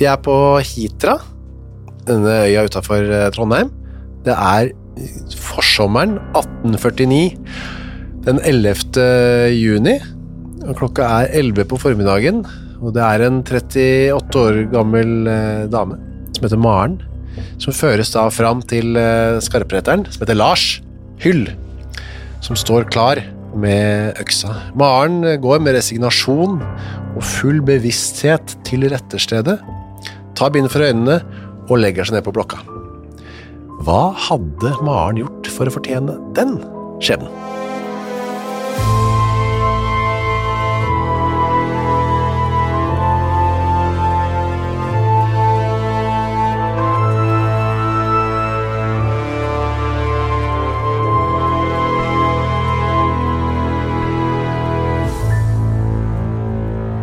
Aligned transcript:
Vi 0.00 0.06
er 0.08 0.16
på 0.24 0.34
Hitra, 0.64 1.18
denne 2.08 2.38
øya 2.46 2.62
utafor 2.64 3.04
Trondheim. 3.34 3.68
Det 4.24 4.32
er 4.32 4.70
forsommeren 5.36 6.14
1849, 6.32 7.34
den 8.24 8.38
11. 8.48 9.02
juni. 9.52 9.98
Og 10.64 10.78
klokka 10.78 11.04
er 11.18 11.34
11 11.42 11.66
på 11.68 11.76
formiddagen, 11.82 12.46
og 12.80 12.94
det 12.96 13.02
er 13.04 13.26
en 13.26 13.42
38 13.44 14.40
år 14.40 14.62
gammel 14.72 15.28
eh, 15.28 15.66
dame 15.72 15.98
som 16.36 16.46
heter 16.46 16.62
Maren, 16.64 16.94
som 17.60 17.76
føres 17.76 18.12
da 18.14 18.22
fram 18.32 18.62
til 18.72 18.96
skarpreteren 19.44 20.06
som 20.08 20.24
heter 20.24 20.38
Lars 20.38 20.64
Hyll, 21.20 21.44
som 22.40 22.56
står 22.56 22.88
klar 22.88 23.20
med 23.52 24.16
øksa. 24.22 24.54
Maren 24.80 25.20
går 25.44 25.60
med 25.60 25.76
resignasjon 25.76 26.56
og 26.62 27.20
full 27.34 27.60
bevissthet 27.68 28.56
til 28.64 28.88
retterstedet, 28.92 29.58
tar 30.40 30.52
bindet 30.54 30.72
for 30.72 30.86
øynene 30.86 31.20
og 31.68 31.82
legger 31.82 32.08
seg 32.08 32.16
ned 32.16 32.24
på 32.24 32.32
blokka. 32.32 32.62
Hva 33.84 34.10
hadde 34.28 34.74
Maren 34.84 35.20
gjort 35.20 35.52
for 35.52 35.68
å 35.68 35.74
fortjene 35.76 36.16
den 36.36 36.58
skjebnen? 37.04 37.32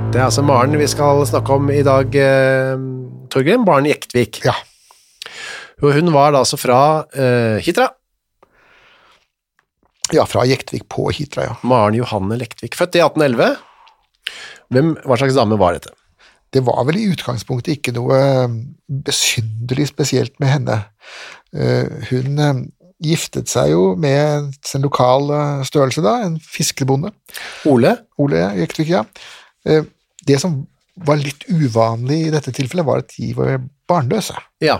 Det 0.07 0.23
er 0.23 0.31
altså 0.31 0.41
Maren 0.41 0.73
vi 0.79 0.85
skal 0.89 1.19
snakke 1.29 1.53
om 1.53 1.67
i 1.69 1.83
dag, 1.85 2.15
eh, 2.17 2.96
Torgrim. 3.31 3.65
Barn 3.67 3.87
Jektvik. 3.89 4.41
Ja. 4.45 4.55
Og 5.83 5.93
hun 5.93 6.11
var 6.15 6.33
da 6.33 6.41
altså 6.41 6.57
fra 6.57 6.79
uh, 7.05 7.57
Hitra. 7.63 7.91
Ja, 10.15 10.23
fra 10.25 10.45
Jektvik 10.47 10.87
på 10.89 11.09
Hitra, 11.11 11.43
ja. 11.49 11.55
Maren 11.67 11.97
Johanne 11.97 12.37
Lektvik, 12.39 12.77
født 12.79 12.95
i 12.95 13.01
1811. 13.03 13.57
Hvem, 14.71 14.93
hva 15.03 15.17
slags 15.19 15.35
dame 15.35 15.57
var 15.59 15.75
dette? 15.75 15.91
Det 16.55 16.61
var 16.63 16.85
vel 16.87 16.99
i 17.01 17.09
utgangspunktet 17.11 17.75
ikke 17.75 17.93
noe 17.95 18.17
besynderlig 18.87 19.89
spesielt 19.89 20.37
med 20.39 20.53
henne. 20.53 20.77
Eh, 21.51 22.07
Hun 22.07 22.39
eh, 22.39 22.61
giftet 23.03 23.51
seg 23.51 23.73
jo 23.73 23.81
med 23.99 24.47
en 24.47 24.85
lokal 24.85 25.27
eh, 25.35 25.65
størrelse 25.67 26.03
da, 26.05 26.15
en 26.23 26.39
fiskebonde. 26.39 27.11
Ole? 27.67 27.97
Ole 28.23 28.45
Jektvik, 28.61 28.95
ja. 28.95 29.03
Eh, 29.67 29.83
Det 30.27 30.39
som 30.41 30.61
var 31.05 31.17
litt 31.21 31.43
uvanlig 31.49 32.27
i 32.27 32.31
dette 32.33 32.51
tilfellet, 32.55 32.85
var 32.87 32.97
at 33.03 33.13
de 33.17 33.33
var 33.37 33.59
barnløse. 33.89 34.35
Ja. 34.63 34.79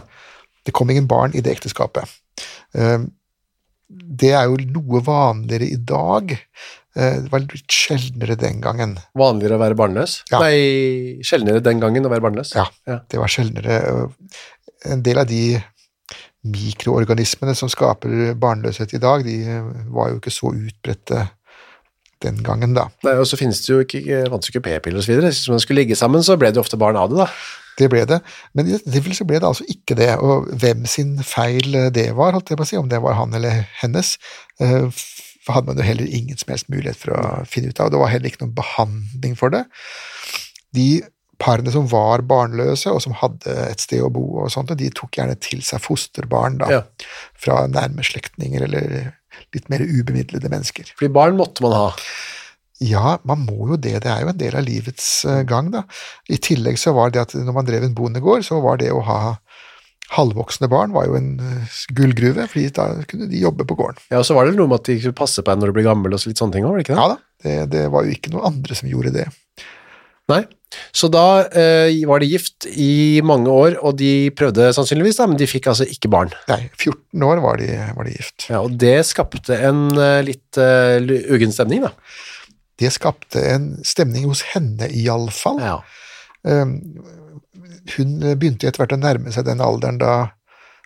Det 0.66 0.74
kom 0.74 0.90
ingen 0.90 1.08
barn 1.08 1.36
i 1.38 1.42
det 1.42 1.54
ekteskapet. 1.58 2.10
Eh, 2.74 3.06
Det 3.90 4.34
er 4.36 4.50
jo 4.50 4.58
noe 4.68 5.00
vanligere 5.00 5.64
i 5.72 5.78
dag. 5.80 6.32
Eh, 6.96 7.22
Det 7.22 7.32
var 7.32 7.40
litt 7.40 7.72
sjeldnere 7.72 8.36
den 8.38 8.60
gangen. 8.62 8.98
Vanligere 9.16 9.56
å 9.56 9.62
være 9.62 9.76
barnløs? 9.80 10.24
Ja. 10.32 10.40
Nei, 10.40 11.22
sjeldnere 11.24 11.62
den 11.64 11.80
gangen 11.80 12.04
å 12.06 12.10
være 12.12 12.22
barnløs? 12.26 12.54
Ja, 12.56 12.66
Ja. 12.86 13.00
det 13.08 13.18
var 13.18 13.28
sjeldnere. 13.28 14.12
En 14.86 15.02
del 15.04 15.18
av 15.20 15.28
de 15.28 15.64
mikroorganismene 16.46 17.56
som 17.56 17.70
skaper 17.70 18.34
barnløshet 18.40 18.94
i 18.94 19.00
dag, 19.02 19.24
de 19.24 19.38
var 19.92 20.10
jo 20.12 20.20
ikke 20.20 20.32
så 20.34 20.52
utbredte 20.54 21.30
den 22.26 22.42
gangen, 22.46 22.74
da. 22.78 22.88
Nei, 23.06 23.14
og 23.22 23.28
så 23.30 23.38
finnes 23.40 23.60
det 23.66 23.70
jo 23.74 23.80
ikke, 23.84 24.24
fantes 24.32 24.50
jo 24.50 24.56
ikke 24.56 24.66
p-piller 24.70 25.06
videre. 25.06 25.30
Hvis 25.32 25.48
man 25.52 25.60
skulle 25.64 25.84
ligge 25.84 25.96
sammen, 26.00 26.24
så 26.26 26.38
ble 26.40 26.50
det 26.52 26.58
jo 26.60 26.66
ofte 26.66 26.80
barn 26.82 26.98
av 27.00 27.12
det, 27.12 27.20
da. 27.22 27.30
Det 27.78 27.92
ble 27.94 28.06
det, 28.10 28.18
men 28.58 28.66
i 28.66 28.74
dette 28.74 28.90
tilfellet 28.90 29.20
så 29.20 29.26
ble 29.30 29.38
det 29.38 29.46
altså 29.52 29.66
ikke 29.70 29.96
det. 30.00 30.10
Og 30.18 30.48
hvem 30.64 30.86
sin 30.90 31.12
feil 31.22 31.76
det 31.94 32.08
var, 32.18 32.34
holdt 32.34 32.50
jeg 32.50 32.58
på 32.58 32.66
å 32.66 32.70
si, 32.72 32.78
om 32.80 32.90
det 32.90 33.02
var 33.04 33.14
han 33.20 33.36
eller 33.38 33.68
hennes, 33.84 34.16
eh, 34.60 34.88
hadde 35.48 35.70
man 35.70 35.78
jo 35.78 35.86
heller 35.86 36.10
ingen 36.10 36.40
som 36.42 36.50
helst 36.56 36.72
mulighet 36.74 36.98
for 36.98 37.14
å 37.14 37.22
finne 37.48 37.70
ut 37.70 37.80
av. 37.80 37.92
Det 37.94 38.02
var 38.02 38.10
heller 38.12 38.32
ikke 38.32 38.42
noen 38.42 38.58
behandling 38.58 39.38
for 39.38 39.54
det. 39.54 39.62
De 40.76 40.88
parene 41.38 41.70
som 41.72 41.86
var 41.92 42.24
barnløse, 42.26 42.90
og 42.90 43.02
som 43.04 43.14
hadde 43.20 43.54
et 43.70 43.84
sted 43.84 44.02
å 44.02 44.10
bo, 44.10 44.24
og 44.42 44.50
sånt, 44.50 44.74
de 44.80 44.90
tok 44.90 45.20
gjerne 45.20 45.38
til 45.40 45.62
seg 45.62 45.84
fosterbarn 45.86 46.58
da, 46.64 46.72
Ja. 46.72 46.82
fra 47.38 47.68
nærme 47.70 48.02
slektninger 48.02 48.66
eller 48.66 49.14
litt 49.56 49.70
mer 49.74 49.84
ubemidlede 49.84 50.52
mennesker. 50.52 50.94
Fordi 50.98 51.14
barn 51.14 51.38
måtte 51.40 51.66
man 51.66 51.76
ha. 51.78 51.88
Ja, 52.84 53.16
man 53.26 53.42
må 53.48 53.72
jo 53.72 53.80
det. 53.82 53.96
Det 54.06 54.12
er 54.12 54.22
jo 54.22 54.32
en 54.32 54.40
del 54.40 54.58
av 54.58 54.66
livets 54.68 55.10
eh, 55.26 55.42
gang, 55.50 55.72
da. 55.74 55.84
I 56.30 56.38
tillegg 56.38 56.78
så 56.82 56.94
var 56.98 57.14
det 57.14 57.24
at 57.24 57.34
når 57.38 57.56
man 57.56 57.68
drev 57.68 57.88
en 57.88 57.98
bondegård, 57.98 58.46
så 58.46 58.62
var 58.62 58.78
det 58.82 58.92
å 58.94 59.02
ha 59.08 59.20
halvvoksne 60.16 60.70
barn 60.72 60.94
var 60.96 61.08
jo 61.10 61.18
en 61.18 61.34
eh, 61.44 61.80
gullgruve, 61.96 62.46
fordi 62.52 62.70
da 62.76 62.88
kunne 63.10 63.28
de 63.32 63.42
jobbe 63.42 63.66
på 63.68 63.76
gården. 63.80 64.00
Ja, 64.12 64.22
og 64.22 64.28
så 64.30 64.38
var 64.38 64.48
det 64.48 64.56
noe 64.56 64.70
med 64.70 64.80
at 64.80 64.92
de 64.92 65.00
skulle 65.02 65.18
passe 65.18 65.44
på 65.44 65.52
deg 65.52 65.62
når 65.62 65.72
du 65.74 65.78
ble 65.80 65.88
gammel 65.88 66.16
og 66.16 66.22
så 66.22 66.32
litt 66.32 66.40
sånne 66.40 66.56
ting 66.56 66.68
også, 66.68 66.76
var 66.76 66.80
det 66.80 66.86
ikke 66.86 66.96
det? 66.96 67.02
Ja 67.02 67.10
da, 67.12 67.18
det, 67.44 67.58
det 67.74 67.84
var 67.94 68.06
jo 68.06 68.16
ikke 68.16 68.34
noen 68.34 68.48
andre 68.54 68.78
som 68.80 68.92
gjorde 68.92 69.16
det. 69.18 69.28
Nei. 70.32 70.44
Så 70.92 71.08
da 71.12 71.48
eh, 71.56 72.04
var 72.10 72.20
de 72.20 72.28
gift 72.28 72.68
i 72.68 73.22
mange 73.26 73.52
år, 73.52 73.78
og 73.86 73.96
de 74.02 74.30
prøvde 74.36 74.70
sannsynligvis, 74.76 75.20
da, 75.22 75.28
men 75.32 75.40
de 75.40 75.48
fikk 75.50 75.70
altså 75.72 75.88
ikke 75.88 76.12
barn. 76.12 76.34
Nei, 76.52 76.66
14 76.76 77.24
år 77.28 77.42
var 77.44 77.62
de, 77.62 77.70
var 77.96 78.08
de 78.08 78.16
gift. 78.18 78.50
Ja, 78.52 78.62
og 78.66 78.76
det 78.82 78.98
skapte 79.08 79.56
en 79.70 79.86
eh, 79.96 80.20
litt 80.28 80.60
uh, 80.60 81.00
uggen 81.34 81.56
stemning, 81.56 81.86
da. 81.88 81.94
Det 82.78 82.92
skapte 82.94 83.42
en 83.56 83.70
stemning 83.88 84.28
hos 84.30 84.44
henne, 84.52 84.90
iallfall. 84.92 85.62
Ja. 85.64 85.78
Um, 86.44 86.76
hun 87.96 88.20
begynte 88.36 88.68
etter 88.68 88.84
hvert 88.84 88.98
å 88.98 89.00
nærme 89.00 89.32
seg 89.34 89.48
den 89.48 89.64
alderen 89.64 89.98
da 90.02 90.18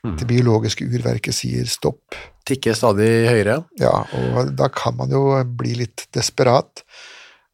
det 0.01 0.25
biologiske 0.25 0.85
urverket 0.89 1.35
sier 1.35 1.67
stopp. 1.69 2.15
Tikke 2.47 2.73
stadig 2.77 3.09
høyere. 3.29 3.59
Ja, 3.77 3.93
og 4.17 4.53
da 4.57 4.69
kan 4.73 4.95
man 4.97 5.13
jo 5.13 5.27
bli 5.45 5.75
litt 5.83 6.07
desperat. 6.15 6.81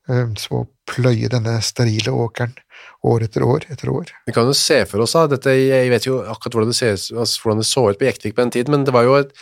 Um, 0.07 0.33
Så 0.39 0.65
pløye 0.87 1.29
denne 1.31 1.57
sterile 1.65 2.13
åkeren 2.15 2.55
år 3.07 3.25
etter 3.27 3.43
år 3.45 3.67
etter 3.71 3.91
år. 3.91 4.11
Vi 4.27 4.33
kan 4.35 4.47
jo 4.47 4.55
se 4.57 4.81
for 4.89 5.03
oss 5.03 5.15
da, 5.17 5.25
dette, 5.31 5.53
jeg 5.53 5.91
vet 5.91 6.07
jo 6.07 6.19
akkurat 6.23 6.57
hvordan 6.57 6.73
det, 6.73 6.77
ses, 6.79 7.09
altså, 7.11 7.41
hvordan 7.43 7.63
det 7.63 7.67
så 7.69 7.83
ut 7.89 7.99
på 7.99 8.07
Jektvik 8.07 8.35
på 8.37 8.43
den 8.45 8.53
tiden, 8.55 8.73
men 8.73 8.85
det 8.87 8.93
var 8.95 9.07
jo 9.07 9.17
et, 9.19 9.33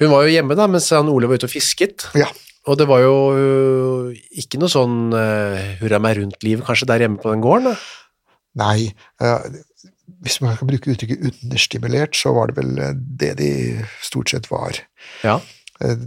hun 0.00 0.12
var 0.12 0.26
jo 0.26 0.34
hjemme 0.34 0.56
da, 0.58 0.66
mens 0.68 0.90
han 0.92 1.08
Ole 1.12 1.30
var 1.30 1.40
ute 1.40 1.48
og 1.48 1.54
fisket, 1.54 2.08
Ja, 2.18 2.28
og 2.66 2.78
det 2.80 2.88
var 2.90 3.00
jo 3.04 3.14
øh, 3.38 4.16
ikke 4.42 4.58
noe 4.58 4.72
sånn 4.72 5.14
uh, 5.14 5.78
hurra 5.80 6.00
meg 6.02 6.18
rundt-liv 6.18 6.64
kanskje 6.66 6.88
der 6.90 7.04
hjemme 7.04 7.20
på 7.22 7.30
den 7.30 7.44
gården 7.44 7.70
da. 7.70 7.76
nei 8.58 8.90
Uh, 9.22 9.62
Hvis 10.26 10.40
man 10.42 10.56
kan 10.58 10.68
bruke 10.68 10.90
uttrykket 10.90 11.22
understimulert, 11.30 12.16
så 12.18 12.32
var 12.34 12.50
det 12.50 12.56
vel 12.58 12.98
det 13.20 13.32
de 13.38 13.50
stort 14.02 14.32
sett 14.32 14.50
var. 14.50 14.78
Ja. 15.22 15.38
Eh, 15.84 16.06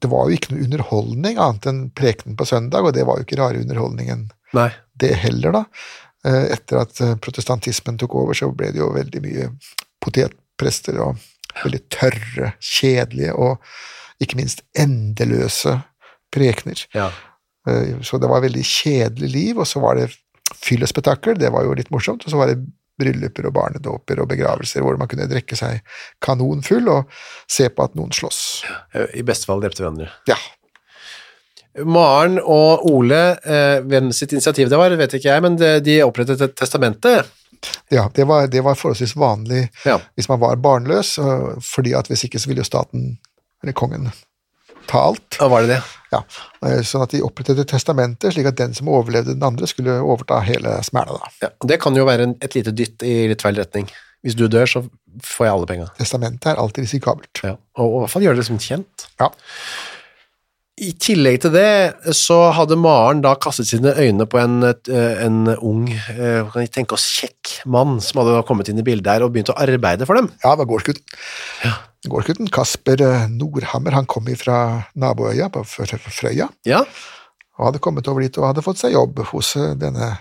Det 0.00 0.08
var 0.10 0.28
jo 0.28 0.36
ikke 0.38 0.54
noe 0.54 0.64
underholdning 0.64 1.38
annet 1.42 1.66
enn 1.70 1.80
prekenen 1.96 2.36
på 2.38 2.46
søndag, 2.48 2.86
og 2.86 2.94
det 2.96 3.04
var 3.08 3.18
jo 3.18 3.26
ikke 3.26 3.40
rare 3.40 3.60
underholdningen 3.62 4.28
Nei. 4.56 4.70
det 4.96 5.14
heller, 5.24 5.52
da. 5.52 5.64
Eh, 6.26 6.44
Etter 6.56 6.80
at 6.82 7.00
eh, 7.04 7.16
protestantismen 7.20 7.98
tok 8.00 8.14
over, 8.18 8.34
så 8.38 8.48
ble 8.54 8.70
det 8.72 8.80
jo 8.80 8.88
veldig 8.94 9.22
mye 9.24 9.50
potetprester 10.04 10.98
og 11.04 11.18
veldig 11.64 11.82
tørre, 11.92 12.52
kjedelige 12.62 13.34
og 13.34 13.58
ikke 14.22 14.38
minst 14.40 14.64
endeløse 14.78 15.76
prekener. 16.34 16.80
Ja. 16.94 17.10
Eh, 17.68 17.98
Så 18.02 18.18
det 18.18 18.30
var 18.30 18.42
veldig 18.44 18.64
kjedelig 18.64 19.30
liv, 19.34 19.58
og 19.58 19.66
så 19.66 19.82
var 19.84 19.98
det 20.00 20.10
fyllespetakkel, 20.54 21.36
det 21.38 21.50
var 21.52 21.64
jo 21.66 21.74
litt 21.76 21.90
morsomt, 21.92 22.24
og 22.24 22.32
så 22.32 22.38
var 22.40 22.48
det 22.50 22.62
brylluper 22.98 23.46
og 23.48 23.54
barnedåper 23.56 24.20
og 24.22 24.28
begravelser 24.30 24.82
hvor 24.84 24.98
man 25.00 25.08
kunne 25.10 25.28
drikke 25.30 25.56
seg 25.58 25.80
kanonfull 26.24 26.88
og 26.92 27.10
se 27.50 27.68
på 27.70 27.86
at 27.86 27.94
noen 27.98 28.12
slåss. 28.14 28.40
I 29.14 29.22
beste 29.26 29.48
fall 29.48 29.62
drepte 29.64 29.84
hverandre. 29.84 30.10
Ja, 30.30 30.36
Maren 31.86 32.38
og 32.42 32.86
Ole, 32.90 33.20
eh, 33.44 33.80
hvem 33.86 34.08
sitt 34.16 34.32
initiativ 34.34 34.70
det 34.72 34.78
var, 34.80 34.90
vet 34.98 35.12
ikke 35.14 35.30
jeg, 35.30 35.42
men 35.44 35.58
de, 35.60 35.76
de 35.84 35.98
opprettet 36.02 36.40
et 36.42 36.56
testamente. 36.58 37.12
ja 37.90 38.08
det, 38.14 38.24
var, 38.26 38.46
det 38.50 38.62
var 38.66 38.74
forholdsvis 38.78 39.14
vanlig 39.18 39.68
Ja. 39.84 39.98
hvis 40.16 40.28
man 40.28 40.40
var 40.40 40.56
barnløs, 40.56 41.16
fordi 41.62 41.94
at 41.94 42.08
hvis 42.10 42.24
ikke 42.26 42.38
så 42.42 42.50
ville 42.50 42.64
jo 42.64 42.68
staten, 42.68 43.18
eller 43.62 43.76
kongen, 43.78 44.10
ta 44.88 45.04
alt. 45.10 45.38
Ja, 45.38 45.48
var 45.52 45.64
det 45.64 45.76
det? 45.76 45.80
Ja, 46.12 46.22
eh, 46.64 46.80
sånn 46.86 47.04
at 47.04 47.12
de 47.12 47.22
opprettet 47.24 47.60
et 47.60 47.70
testamente, 47.70 48.32
slik 48.32 48.48
at 48.48 48.58
den 48.60 48.74
som 48.76 48.88
overlevde 48.92 49.34
den 49.36 49.44
andre, 49.44 49.68
skulle 49.68 49.98
overta 50.00 50.40
hele 50.46 50.78
smæla. 50.86 51.18
Ja. 51.44 51.52
Det 51.72 51.80
kan 51.82 51.96
jo 51.96 52.06
være 52.08 52.30
en, 52.30 52.36
et 52.44 52.56
lite 52.56 52.72
dytt 52.76 53.04
i 53.04 53.20
litt 53.30 53.44
feil 53.44 53.60
retning. 53.60 53.90
Hvis 54.24 54.34
du 54.38 54.48
dør, 54.50 54.66
så 54.66 54.82
får 55.24 55.46
jeg 55.46 55.54
alle 55.54 55.68
penga. 55.68 55.92
Testamentet 55.98 56.50
er 56.50 56.58
alltid 56.62 56.88
risikabelt. 56.88 57.44
Ja. 57.44 57.54
Og, 57.78 57.92
i 57.92 58.00
hvert 58.02 58.14
fall 58.14 58.26
gjøre 58.26 58.38
det 58.38 58.44
liksom 58.46 58.62
kjent. 58.62 59.06
Ja. 59.20 59.30
I 60.78 60.92
tillegg 61.02 61.40
til 61.42 61.54
det 61.54 62.14
så 62.14 62.36
hadde 62.54 62.78
Maren 62.78 63.22
da 63.24 63.32
kastet 63.40 63.66
sine 63.70 63.94
øyne 63.98 64.28
på 64.30 64.38
en, 64.38 64.60
eh, 64.62 65.24
en 65.24 65.54
ung, 65.56 65.88
eh, 65.90 66.46
kan 66.52 66.68
tenke 66.70 66.94
oss, 66.94 67.06
kjekk 67.18 67.66
mann 67.66 67.98
som 68.00 68.22
hadde 68.22 68.46
kommet 68.46 68.70
inn 68.70 68.78
i 68.78 68.86
bildet 68.86 69.10
her 69.10 69.26
og 69.26 69.32
begynt 69.34 69.50
å 69.50 69.58
arbeide 69.58 70.06
for 70.06 70.14
dem. 70.14 70.30
Ja, 70.44 70.54
det 70.54 70.62
var 70.62 70.70
gårdsgutten. 70.70 71.02
Gårdsgutten 72.06 72.50
Kasper 72.54 73.00
eh, 73.02 73.24
Nordhammer, 73.32 73.96
han 73.98 74.06
kom 74.06 74.28
fra 74.38 74.84
naboøya 74.94 75.48
på 75.50 75.64
Frøya, 75.66 76.46
Ja, 76.68 76.84
og 77.58 77.64
hadde 77.72 77.80
kommet 77.82 78.06
over 78.06 78.22
dit 78.22 78.36
og 78.38 78.44
hadde 78.46 78.62
fått 78.62 78.78
seg 78.78 78.92
jobb 78.94 79.18
hos 79.32 79.48
eh, 79.58 79.72
denne 79.74 80.12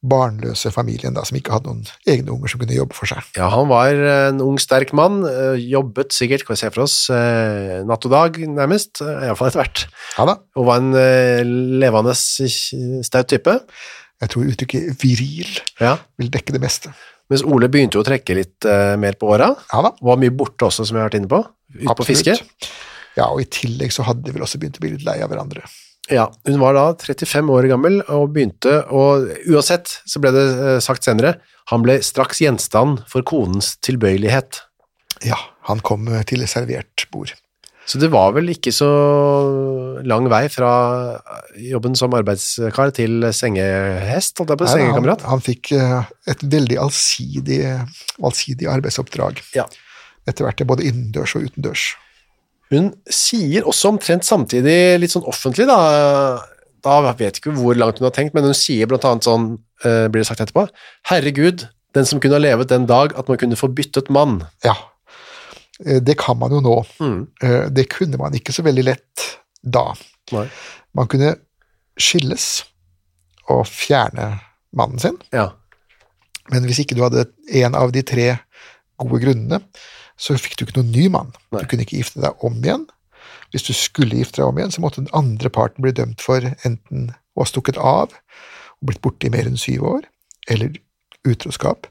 barnløse 0.00 0.70
familien 0.72 1.12
da, 1.12 1.26
som 1.28 1.36
ikke 1.36 1.52
hadde 1.52 1.68
noen 1.68 1.82
egne 2.08 2.32
unger 2.32 2.48
som 2.48 2.62
kunne 2.62 2.78
jobbe 2.78 2.96
for 2.96 3.10
seg. 3.10 3.20
ja 3.36 3.50
han 3.52 3.68
var 3.68 3.92
en 4.30 4.40
ung, 4.40 4.56
sterk 4.62 4.94
mann, 4.96 5.18
eh, 5.28 5.58
jobbet 5.60 6.16
sikkert, 6.16 6.46
kan 6.48 6.56
vi 6.56 6.62
se 6.62 6.70
for 6.72 6.86
oss, 6.86 6.96
eh, 7.12 7.82
natt 7.84 8.08
og 8.08 8.14
dag 8.16 8.40
nærmest, 8.48 9.02
Iallfall 9.04 9.50
etter 9.52 9.60
hvert, 9.60 9.84
Ja 10.16 10.24
da, 10.32 10.38
og 10.56 10.70
var 10.70 10.80
en 10.80 10.94
eh, 10.96 11.44
levende, 11.84 12.16
staut 12.16 13.28
type. 13.28 13.58
jeg 14.24 14.32
tror 14.32 14.48
uttrykket 14.48 14.96
viril 15.04 15.52
Ja. 15.84 15.98
vil 16.16 16.32
dekke 16.32 16.56
det 16.56 16.62
meste. 16.64 16.94
Mens 17.32 17.42
Ole 17.46 17.68
begynte 17.72 17.98
jo 17.98 18.04
å 18.04 18.06
trekke 18.06 18.36
litt 18.38 18.66
uh, 18.68 18.94
mer 19.00 19.16
på 19.18 19.32
åra, 19.34 19.50
Ja 19.72 19.80
da, 19.88 19.94
var 20.06 20.20
mye 20.22 20.34
borte 20.34 20.68
også, 20.68 20.86
som 20.86 20.96
jeg 20.96 21.02
har 21.02 21.10
vært 21.10 21.18
inne 21.18 21.30
på, 21.32 21.40
ute 21.80 21.96
på 21.98 22.06
fiske. 22.06 22.36
Ja, 23.16 23.30
og 23.32 23.40
i 23.42 23.48
tillegg 23.50 23.94
så 23.94 24.04
hadde 24.06 24.26
de 24.26 24.34
vel 24.36 24.44
også 24.44 24.60
begynt 24.60 24.78
å 24.78 24.84
bli 24.84 24.92
litt 24.94 25.06
lei 25.06 25.18
av 25.24 25.32
hverandre. 25.32 25.64
Ja, 26.12 26.28
hun 26.46 26.60
var 26.62 26.76
da 26.76 26.84
35 26.94 27.48
år 27.50 27.66
gammel 27.72 27.98
og 28.14 28.30
begynte, 28.36 28.78
og 28.94 29.26
uansett 29.50 29.90
så 30.06 30.22
ble 30.22 30.30
det 30.36 30.44
eh, 30.54 30.78
sagt 30.84 31.06
senere, 31.06 31.40
han 31.72 31.82
ble 31.82 31.98
straks 32.04 32.44
gjenstand 32.44 33.02
for 33.10 33.26
konens 33.26 33.72
tilbøyelighet. 33.82 34.60
Ja, 35.26 35.38
han 35.66 35.82
kom 35.86 36.06
eh, 36.12 36.22
til 36.28 36.46
servert 36.46 37.08
bord. 37.10 37.32
Så 37.86 38.00
det 38.02 38.08
var 38.10 38.32
vel 38.34 38.50
ikke 38.50 38.72
så 38.74 38.88
lang 40.06 40.26
vei 40.30 40.46
fra 40.50 40.70
jobben 41.62 41.94
som 41.98 42.14
arbeidskar 42.18 42.90
til 42.96 43.28
sengehest, 43.30 44.34
holdt 44.40 44.52
jeg 44.52 44.58
på, 44.58 44.66
Nei, 44.66 44.72
han, 44.72 44.80
sengekamerat. 44.80 45.22
han 45.30 45.44
fikk 45.44 45.70
eh, 45.76 46.08
et 46.32 46.42
veldig 46.56 46.80
allsidig, 46.82 47.60
allsidig 48.18 48.66
arbeidsoppdrag. 48.72 49.38
Ja. 49.54 49.68
Etter 50.26 50.48
hvert, 50.48 50.64
både 50.66 50.88
innendørs 50.88 51.36
og 51.38 51.46
utendørs. 51.46 51.92
Hun 52.74 52.90
sier 53.06 53.68
også 53.70 53.92
omtrent 53.94 54.26
samtidig, 54.26 54.98
litt 54.98 55.14
sånn 55.14 55.28
offentlig 55.30 55.68
da, 55.70 55.78
da 56.82 56.98
vet 57.06 57.38
jeg 57.38 57.44
ikke 57.44 57.54
hvor 57.60 57.78
langt 57.78 58.02
hun 58.02 58.08
har 58.08 58.16
tenkt, 58.16 58.34
men 58.34 58.48
hun 58.48 58.58
sier 58.58 58.90
blant 58.90 59.06
annet 59.06 59.30
sånn, 59.30 59.52
eh, 59.86 60.08
blir 60.10 60.24
det 60.24 60.30
sagt 60.32 60.42
etterpå, 60.42 60.66
Herregud, 61.06 61.68
den 61.94 62.10
som 62.10 62.18
kunne 62.18 62.34
ha 62.34 62.42
levet 62.42 62.74
den 62.74 62.90
dag 62.90 63.14
at 63.14 63.30
man 63.30 63.38
kunne 63.38 63.58
få 63.58 63.70
byttet 63.70 64.10
mann. 64.10 64.40
Ja, 64.66 64.74
det 65.78 66.16
kan 66.18 66.38
man 66.40 66.50
jo 66.54 66.60
nå. 66.64 66.76
Mm. 67.00 67.26
Eh, 67.42 67.66
Det 67.70 67.88
kunne 67.92 68.16
man 68.18 68.32
ikke 68.34 68.52
så 68.56 68.62
veldig 68.64 68.84
lett 68.84 69.26
da. 69.62 69.92
Nei. 70.32 70.46
Man 70.96 71.06
kunne 71.12 71.34
skilles 72.00 72.64
og 73.52 73.66
fjerne 73.68 74.40
mannen 74.76 74.98
sin, 74.98 75.18
Ja. 75.32 75.50
men 76.50 76.64
hvis 76.64 76.80
ikke 76.82 76.96
du 76.96 77.02
hadde 77.02 77.26
en 77.54 77.74
av 77.74 77.92
de 77.92 78.02
tre 78.02 78.38
gode 78.98 79.20
grunnene, 79.22 79.60
så 80.18 80.34
fikk 80.40 80.56
du 80.56 80.64
ikke 80.64 80.76
noen 80.80 80.92
ny 80.92 81.08
mann. 81.12 81.32
Nei. 81.52 81.60
Du 81.62 81.66
kunne 81.70 81.84
ikke 81.86 81.98
gifte 82.00 82.20
deg 82.24 82.44
om 82.44 82.56
igjen. 82.62 82.86
Hvis 83.52 83.62
du 83.68 83.72
skulle 83.76 84.16
gifte 84.18 84.40
deg 84.42 84.48
om 84.48 84.58
igjen, 84.58 84.72
så 84.72 84.80
måtte 84.80 85.02
den 85.04 85.12
andre 85.14 85.48
parten 85.52 85.82
bli 85.84 85.92
dømt 85.92 86.20
for 86.24 86.40
enten 86.64 87.10
å 87.36 87.44
ha 87.44 87.48
stukket 87.48 87.76
av 87.78 88.12
og 88.12 88.88
blitt 88.90 89.00
borte 89.04 89.26
i 89.28 89.30
mer 89.32 89.46
enn 89.48 89.56
syv 89.60 89.84
år, 89.84 90.02
eller 90.48 90.72
utroskap, 91.26 91.86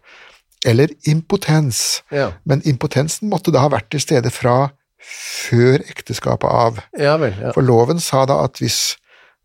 eller 0.66 0.92
impotens. 1.10 2.02
Ja. 2.14 2.32
Men 2.44 2.64
impotensen 2.68 3.30
måtte 3.32 3.54
da 3.54 3.64
ha 3.66 3.72
vært 3.74 3.92
til 3.94 4.04
stede 4.04 4.32
fra 4.34 4.72
før 5.06 5.84
ekteskapet 5.86 6.50
av. 6.50 6.80
ja 6.98 7.16
vel, 7.22 7.36
ja. 7.38 7.52
For 7.54 7.66
loven 7.66 8.02
sa 8.02 8.24
da 8.26 8.40
at 8.48 8.58
hvis, 8.62 8.96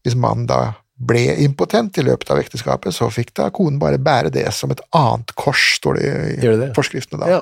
hvis 0.04 0.16
mannen 0.16 0.48
da 0.48 0.60
ble 1.00 1.26
impotent 1.44 1.96
i 2.00 2.04
løpet 2.04 2.32
av 2.32 2.40
ekteskapet, 2.40 2.92
så 2.96 3.08
fikk 3.12 3.34
da 3.36 3.48
konen 3.52 3.78
bare 3.80 4.00
bære 4.00 4.32
det 4.34 4.46
som 4.56 4.72
et 4.72 4.82
annet 4.96 5.32
kors, 5.40 5.76
står 5.80 5.96
det 6.00 6.08
i 6.08 6.40
det 6.42 6.56
det? 6.60 6.70
forskriftene 6.76 7.24
da. 7.24 7.38
Ja. 7.38 7.40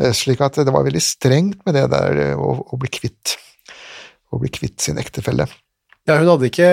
Eh, 0.00 0.12
Slik 0.16 0.40
at 0.44 0.60
det 0.60 0.72
var 0.72 0.84
veldig 0.84 1.02
strengt 1.04 1.64
med 1.68 1.76
det 1.76 1.86
der 1.92 2.20
eh, 2.30 2.36
å, 2.40 2.56
å 2.72 2.80
bli 2.80 2.92
kvitt 2.92 3.36
å 4.30 4.38
bli 4.38 4.50
kvitt 4.52 4.78
sin 4.84 5.00
ektefelle. 5.00 5.48
Ja, 6.08 6.16
hun 6.16 6.28
hadde 6.30 6.48
ikke 6.48 6.68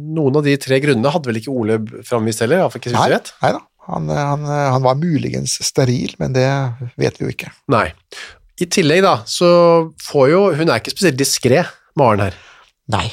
Noen 0.00 0.38
av 0.38 0.46
de 0.46 0.54
tre 0.60 0.78
grunnene 0.82 1.10
hadde 1.12 1.28
vel 1.28 1.40
ikke 1.40 1.52
Ole 1.52 1.76
framvist 2.06 2.40
heller, 2.44 2.62
Nei, 2.94 3.08
nei 3.42 3.50
da. 3.56 3.60
Han, 3.90 4.08
eh, 4.10 4.20
han, 4.32 4.44
han 4.46 4.82
var 4.84 4.98
muligens 5.00 5.58
steril, 5.66 6.14
men 6.22 6.34
det 6.36 6.46
vet 7.00 7.18
vi 7.20 7.26
jo 7.26 7.32
ikke. 7.34 7.50
Nei. 7.72 7.88
I 8.60 8.66
tillegg, 8.68 9.02
da, 9.06 9.14
så 9.24 9.48
får 10.04 10.26
jo 10.34 10.40
Hun 10.58 10.68
er 10.68 10.82
ikke 10.82 10.92
spesielt 10.92 11.16
diskré, 11.20 11.62
Maren 11.98 12.26
her. 12.26 12.34
Nei. 12.92 13.06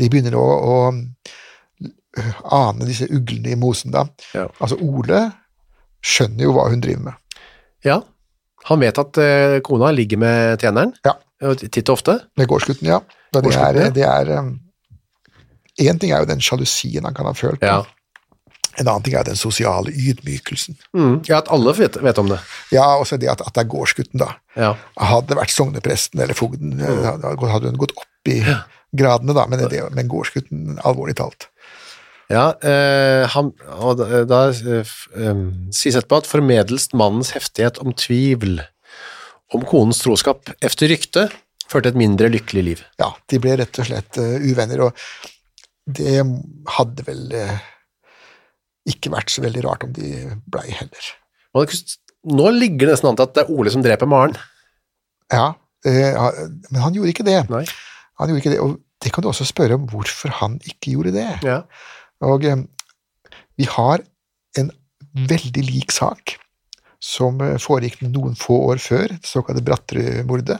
De 0.00 0.08
begynner 0.08 0.34
å, 0.38 0.44
å 0.44 0.76
øh, 0.96 2.38
ane 2.56 2.88
disse 2.88 3.08
uglene 3.12 3.52
i 3.52 3.58
mosen, 3.60 3.92
da. 3.94 4.06
Ja. 4.34 4.46
Altså, 4.58 4.78
Ole 4.80 5.26
skjønner 6.00 6.46
jo 6.46 6.54
hva 6.56 6.70
hun 6.72 6.80
driver 6.80 7.10
med. 7.10 7.44
Ja. 7.84 8.00
Han 8.70 8.80
vet 8.82 8.98
at 9.00 9.20
eh, 9.20 9.58
kona 9.64 9.92
ligger 9.96 10.20
med 10.20 10.60
tjeneren, 10.64 10.94
Ja. 11.06 11.14
titt 11.60 11.88
og 11.88 11.98
ofte. 11.98 12.18
Med 12.40 12.48
gårdsgutten, 12.48 12.88
ja. 12.88 13.00
Det 13.32 13.54
er, 13.54 13.78
det 13.94 14.04
er 14.04 14.32
En 15.80 15.98
ting 16.02 16.10
er 16.12 16.24
jo 16.24 16.28
den 16.28 16.42
sjalusien 16.42 17.04
han 17.06 17.14
kan 17.16 17.28
ha 17.28 17.32
følt, 17.36 17.62
Ja. 17.64 17.82
En 18.78 18.86
annen 18.86 19.04
ting 19.06 19.16
er 19.18 19.26
den 19.26 19.38
sosiale 19.38 19.92
ydmykelsen. 19.92 20.78
Mm. 20.96 21.20
ja, 21.28 21.40
at 21.40 21.50
alle 21.52 21.74
vet, 21.76 21.98
vet 22.04 22.20
om 22.22 22.30
det. 22.30 22.38
Ja, 22.74 22.86
også 23.00 23.18
det 23.20 23.30
at, 23.32 23.42
at 23.42 23.54
det 23.56 23.64
er 23.64 23.72
gårdsgutten, 23.72 24.20
da. 24.22 24.32
Ja. 24.54 24.74
Hadde 25.00 25.32
det 25.32 25.40
vært 25.40 25.54
sognepresten 25.54 26.22
eller 26.22 26.38
fogden, 26.38 26.78
eh, 26.78 27.10
hadde 27.10 27.72
hun 27.72 27.80
gått 27.80 27.96
opp 27.98 28.30
i 28.30 28.40
gradene, 28.96 29.34
da, 29.36 29.46
men, 29.50 29.62
det, 29.70 29.82
men 29.96 30.10
gårdsgutten, 30.10 30.78
alvorlig 30.86 31.18
talt. 31.20 31.50
Ja, 32.30 32.52
eh, 32.62 33.26
han, 33.32 33.50
og 33.82 33.98
da, 33.98 34.22
da 34.28 34.40
eh, 34.54 34.90
sies 35.74 35.98
etterpå 35.98 36.20
at 36.22 36.30
formeddelst 36.30 36.94
mannens 36.98 37.34
heftighet 37.34 37.82
om 37.82 37.94
tvil 37.98 38.60
om 39.50 39.64
konens 39.66 40.04
troskap 40.04 40.52
efter 40.62 40.92
rykte 40.92 41.26
førte 41.70 41.92
et 41.92 41.98
mindre 41.98 42.30
lykkelig 42.30 42.64
liv. 42.66 42.84
Ja, 43.00 43.12
de 43.30 43.40
ble 43.42 43.56
rett 43.60 43.78
og 43.82 43.86
slett 43.86 44.18
uh, 44.18 44.38
uvenner, 44.42 44.88
og 44.88 45.28
det 45.90 46.20
hadde 46.76 47.06
vel 47.06 47.22
eh, 47.34 47.68
ikke 48.92 49.12
vært 49.14 49.32
så 49.32 49.42
veldig 49.44 49.62
rart 49.66 49.84
om 49.86 49.92
de 49.96 50.10
blei 50.50 50.68
heller. 50.76 51.08
Nå 52.30 52.50
ligger 52.52 52.86
det 52.86 52.94
nesten 52.96 53.10
an 53.10 53.16
til 53.18 53.26
at 53.28 53.34
det 53.38 53.44
er 53.46 53.52
Ole 53.54 53.72
som 53.72 53.82
dreper 53.84 54.08
Maren. 54.10 54.34
Ja, 55.32 55.54
eh, 55.88 56.18
men 56.70 56.82
han 56.82 56.94
gjorde 56.96 57.14
ikke 57.14 57.26
det. 57.26 57.38
Nei. 57.52 57.64
Han 58.20 58.28
gjorde 58.30 58.42
ikke 58.42 58.52
det, 58.52 58.60
og 58.60 58.76
det 59.00 59.12
kan 59.14 59.24
du 59.24 59.30
også 59.30 59.46
spørre 59.48 59.78
om 59.78 59.86
hvorfor 59.88 60.34
han 60.42 60.58
ikke 60.68 60.92
gjorde 60.96 61.14
det. 61.16 61.28
Ja. 61.46 61.62
Og 62.28 62.44
eh, 62.44 62.60
vi 63.56 63.68
har 63.72 64.02
en 64.60 64.70
veldig 65.30 65.64
lik 65.64 65.94
sak 65.94 66.36
som 67.00 67.40
eh, 67.46 67.56
foregikk 67.62 68.02
noen 68.04 68.36
få 68.38 68.58
år 68.74 68.82
før, 68.84 69.06
det 69.16 69.24
såkalte 69.30 69.64
Bratterud-mordet, 69.64 70.58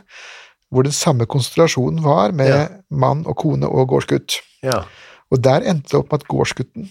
hvor 0.70 0.86
den 0.86 0.94
samme 0.96 1.26
konsentrasjonen 1.28 2.00
var 2.04 2.32
med 2.32 2.48
Ja. 2.54 2.64
mann 2.88 3.26
og 3.26 3.36
kone 3.42 3.68
og 3.68 3.88
gårdsgutt. 3.92 4.38
Ja. 4.64 4.84
Og 5.30 5.42
der 5.44 5.66
endte 5.66 5.92
det 5.92 5.98
opp 6.00 6.12
med 6.12 6.22
at 6.22 6.28
gårdsgutten 6.30 6.88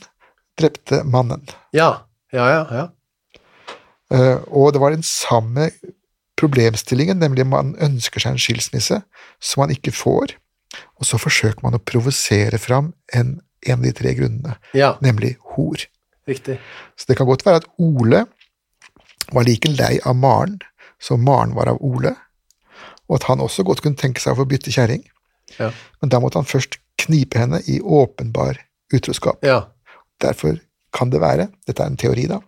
drepte 0.59 1.03
mannen. 1.07 1.45
Ja. 1.75 2.05
Ja, 2.35 2.45
ja, 2.53 2.63
ja. 2.69 2.85
Eh, 4.13 4.37
og 4.53 4.73
det 4.73 4.81
var 4.81 4.93
den 4.93 5.05
samme 5.05 5.69
problemstillingen, 6.39 7.19
nemlig 7.19 7.45
man 7.49 7.73
ønsker 7.83 8.21
seg 8.23 8.35
en 8.35 8.41
skilsmisse 8.41 9.01
som 9.43 9.63
man 9.63 9.73
ikke 9.73 9.93
får, 9.95 10.35
og 10.99 11.07
så 11.07 11.19
forsøker 11.19 11.65
man 11.65 11.75
å 11.77 11.81
provosere 11.83 12.59
fram 12.61 12.93
en, 13.15 13.39
en 13.65 13.79
av 13.79 13.85
de 13.87 13.93
tre 13.97 14.13
grunnene, 14.17 14.55
ja. 14.77 14.93
nemlig 15.03 15.35
hor. 15.55 15.83
Riktig. 16.29 16.59
Så 16.95 17.09
det 17.09 17.17
kan 17.17 17.27
godt 17.29 17.45
være 17.47 17.63
at 17.63 17.69
Ole 17.81 18.23
var 19.33 19.45
like 19.45 19.69
lei 19.73 19.97
av 20.07 20.15
Maren 20.17 20.59
som 21.01 21.23
Maren 21.25 21.55
var 21.57 21.71
av 21.73 21.81
Ole, 21.85 22.13
og 23.09 23.17
at 23.17 23.25
han 23.29 23.41
også 23.41 23.65
godt 23.65 23.81
kunne 23.83 23.97
tenke 23.99 24.21
seg 24.21 24.35
å 24.35 24.41
få 24.43 24.47
bytte 24.49 24.73
kjerring, 24.73 25.03
Ja. 25.57 25.71
men 25.99 26.11
da 26.13 26.19
måtte 26.21 26.37
han 26.37 26.45
først 26.45 26.77
knipe 27.01 27.39
henne 27.41 27.57
i 27.65 27.79
åpenbar 27.81 28.59
utroskap. 28.93 29.41
Ja. 29.45 29.63
Derfor 30.19 30.59
kan 30.95 31.11
det 31.13 31.21
være, 31.21 31.47
dette 31.67 31.85
er 31.85 31.91
en 31.91 31.99
teori 31.99 32.25
da, 32.29 32.39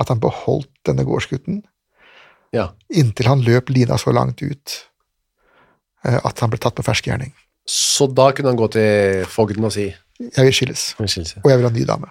at 0.00 0.10
han 0.10 0.22
beholdt 0.22 0.70
denne 0.88 1.04
gårdsgutten 1.06 1.62
ja. 2.54 2.68
inntil 2.88 3.28
han 3.28 3.42
løp 3.44 3.72
lina 3.74 3.98
så 4.00 4.14
langt 4.14 4.42
ut 4.42 4.76
eh, 6.06 6.18
at 6.20 6.40
han 6.40 6.52
ble 6.52 6.60
tatt 6.62 6.76
på 6.78 6.84
fersk 6.86 7.10
gjerning. 7.10 7.34
Så 7.68 8.08
da 8.12 8.30
kunne 8.36 8.52
han 8.52 8.60
gå 8.60 8.68
til 8.74 9.24
fogden 9.30 9.64
og 9.64 9.72
si 9.74 9.88
Jeg 9.88 10.46
vil 10.46 10.54
skilles, 10.54 10.86
unnskyldelse. 11.00 11.42
og 11.42 11.50
jeg 11.50 11.58
vil 11.58 11.66
ha 11.66 11.72
en 11.72 11.78
ny 11.78 11.84
dame. 11.88 12.10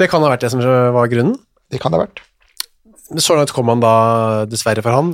Det 0.00 0.08
kan 0.08 0.24
ha 0.24 0.30
vært 0.32 0.46
det 0.46 0.52
som 0.54 0.62
var 0.64 1.10
grunnen. 1.12 1.36
Det 1.70 1.80
kan 1.80 1.92
det 1.92 2.00
ha 2.00 2.06
vært. 2.06 2.22
Så 3.20 3.34
langt 3.36 3.52
kom 3.52 3.68
han 3.68 3.82
da, 3.82 3.94
dessverre 4.48 4.82
for 4.86 4.94
han, 4.94 5.12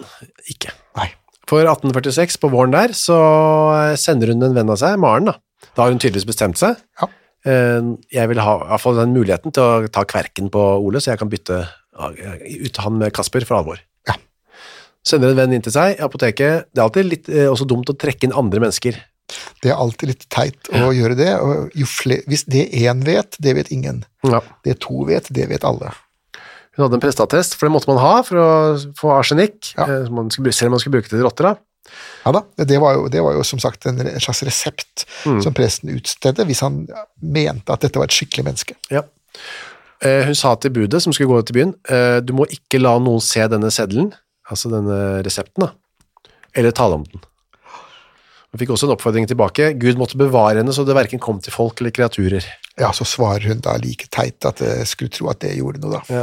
ikke. 0.53 0.71
Nei. 1.01 1.09
For 1.49 1.65
1846, 1.65 2.37
på 2.43 2.51
våren 2.53 2.75
der, 2.75 2.93
så 2.95 3.17
sender 3.99 4.31
hun 4.31 4.45
en 4.45 4.55
venn 4.55 4.71
av 4.71 4.79
seg, 4.83 4.99
Maren, 5.01 5.31
da. 5.31 5.39
Da 5.75 5.85
har 5.85 5.95
hun 5.95 6.01
tydeligvis 6.03 6.29
bestemt 6.29 6.61
seg. 6.61 6.77
Ja. 7.01 7.09
Eh, 7.47 7.81
Jeg 8.13 8.29
vil 8.33 8.41
ha 8.43 8.55
i 8.59 8.69
hvert 8.73 8.83
fall 8.83 8.97
den 8.99 9.15
muligheten 9.15 9.53
til 9.55 9.63
å 9.63 9.89
ta 9.93 10.03
kverken 10.09 10.51
på 10.53 10.63
Ole, 10.83 10.99
så 11.01 11.13
jeg 11.15 11.21
kan 11.23 11.31
bytte 11.33 11.61
ut 11.97 12.77
han 12.85 12.99
med 13.01 13.13
Kasper 13.17 13.45
for 13.49 13.57
alvor. 13.61 13.79
Ja. 14.09 14.17
Sender 15.07 15.31
en 15.33 15.39
venn 15.39 15.55
inn 15.57 15.63
til 15.65 15.73
seg 15.73 15.97
i 15.97 16.03
apoteket. 16.05 16.67
Det 16.75 16.81
er 16.83 16.87
alltid 16.89 17.09
litt 17.09 17.29
eh, 17.33 17.47
også 17.49 17.67
dumt 17.71 17.89
å 17.93 17.97
trekke 17.97 18.27
inn 18.29 18.35
andre 18.37 18.61
mennesker. 18.67 18.99
Det 19.63 19.71
er 19.73 19.79
alltid 19.81 20.11
litt 20.13 20.27
teit 20.31 20.69
å 20.77 20.93
gjøre 20.95 21.17
det, 21.19 21.33
og 21.43 21.73
hvis 21.75 22.45
det 22.47 22.67
én 22.79 23.01
vet, 23.07 23.35
det 23.43 23.57
vet 23.59 23.71
ingen. 23.75 24.05
Ja. 24.23 24.39
Det 24.63 24.77
to 24.85 25.03
vet, 25.09 25.27
det 25.35 25.49
vet 25.51 25.65
alle. 25.67 25.91
Hun 26.77 26.85
hadde 26.85 26.99
en 26.99 27.03
presteattest, 27.03 27.57
for 27.57 27.67
det 27.67 27.73
måtte 27.75 27.89
man 27.91 27.99
ha 28.03 28.21
for 28.27 28.39
å 28.39 28.51
få 28.99 29.15
arsenikk, 29.17 29.73
Ja. 29.79 29.87
eh, 30.05 30.11
man 30.13 30.31
skulle, 30.31 30.53
selv 30.53 30.69
om 30.69 30.77
man 30.77 30.81
skulle 30.85 30.99
bruke 31.01 31.09
det 31.11 31.17
til 31.19 31.25
rotter. 31.27 31.43
da. 31.43 31.55
Ja 32.27 32.33
da, 32.35 32.43
det 32.59 32.81
var 32.83 32.97
jo, 32.97 33.07
det 33.13 33.23
var 33.23 33.37
jo 33.37 33.45
som 33.47 33.61
sagt 33.63 33.87
en, 33.87 34.01
slags 34.21 34.43
resept 34.49 35.07
som 35.23 35.55
presten 35.55 35.93
utstedte, 35.95 36.45
hvis 36.49 36.63
han 36.65 36.83
mente 37.23 37.73
at 37.73 37.85
dette 37.87 38.01
var 38.01 38.11
et 38.11 38.17
skikkelig 38.17 38.45
menneske. 38.49 38.75
Ja. 38.91 39.05
Eh, 40.03 40.25
Hun 40.27 40.35
sa 40.35 40.57
til 40.61 40.75
budet 40.75 41.01
som 41.05 41.15
skulle 41.15 41.31
gå 41.31 41.45
til 41.47 41.59
byen, 41.61 41.75
eh, 41.89 42.19
du 42.25 42.35
må 42.37 42.49
ikke 42.51 42.83
la 42.83 42.97
noen 42.99 43.23
se 43.25 43.47
denne 43.53 43.71
seddelen, 43.73 44.11
altså 44.51 44.73
denne 44.73 45.23
resepten, 45.27 45.69
da, 45.69 46.33
eller 46.57 46.75
tale 46.77 46.99
om 46.99 47.07
den. 47.07 47.23
Hun 48.53 48.63
fikk 48.63 48.73
også 48.73 48.87
en 48.89 48.95
oppfordring 48.95 49.27
tilbake. 49.29 49.73
Gud 49.77 49.99
måtte 50.01 50.17
bevare 50.17 50.63
henne 50.63 50.73
så 50.73 50.85
det 50.87 50.95
hverken 50.97 51.21
kom 51.21 51.41
til 51.45 51.53
folk 51.53 51.81
eller 51.83 51.93
kreaturer. 51.93 52.45
Ja, 52.81 52.89
så 52.97 53.05
svarer 53.05 53.45
hun 53.51 53.61
da 53.65 53.75
like 53.83 54.09
teit 54.15 54.47
at 54.49 54.63
jeg 54.65 54.87
skulle 54.89 55.13
tro 55.13 55.29
at 55.33 55.43
det 55.45 55.57
gjorde 55.59 55.83
noe, 55.83 55.99
da. 55.99 56.23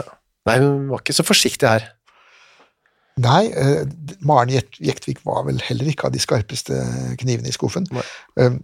Nei, 0.49 0.55
hun 0.63 0.87
var 0.89 1.03
ikke 1.03 1.13
så 1.15 1.25
forsiktig 1.27 1.69
her. 1.69 1.85
Nei, 3.21 3.43
uh, 3.53 3.83
Maren 4.25 4.49
Jekt- 4.49 4.79
Jektvik 4.81 5.19
var 5.27 5.43
vel 5.45 5.59
heller 5.67 5.85
ikke 5.91 6.07
av 6.09 6.13
de 6.15 6.21
skarpeste 6.23 6.73
knivene 7.21 7.51
i 7.51 7.53
skuffen. 7.53 7.85
Uh, 7.93 8.55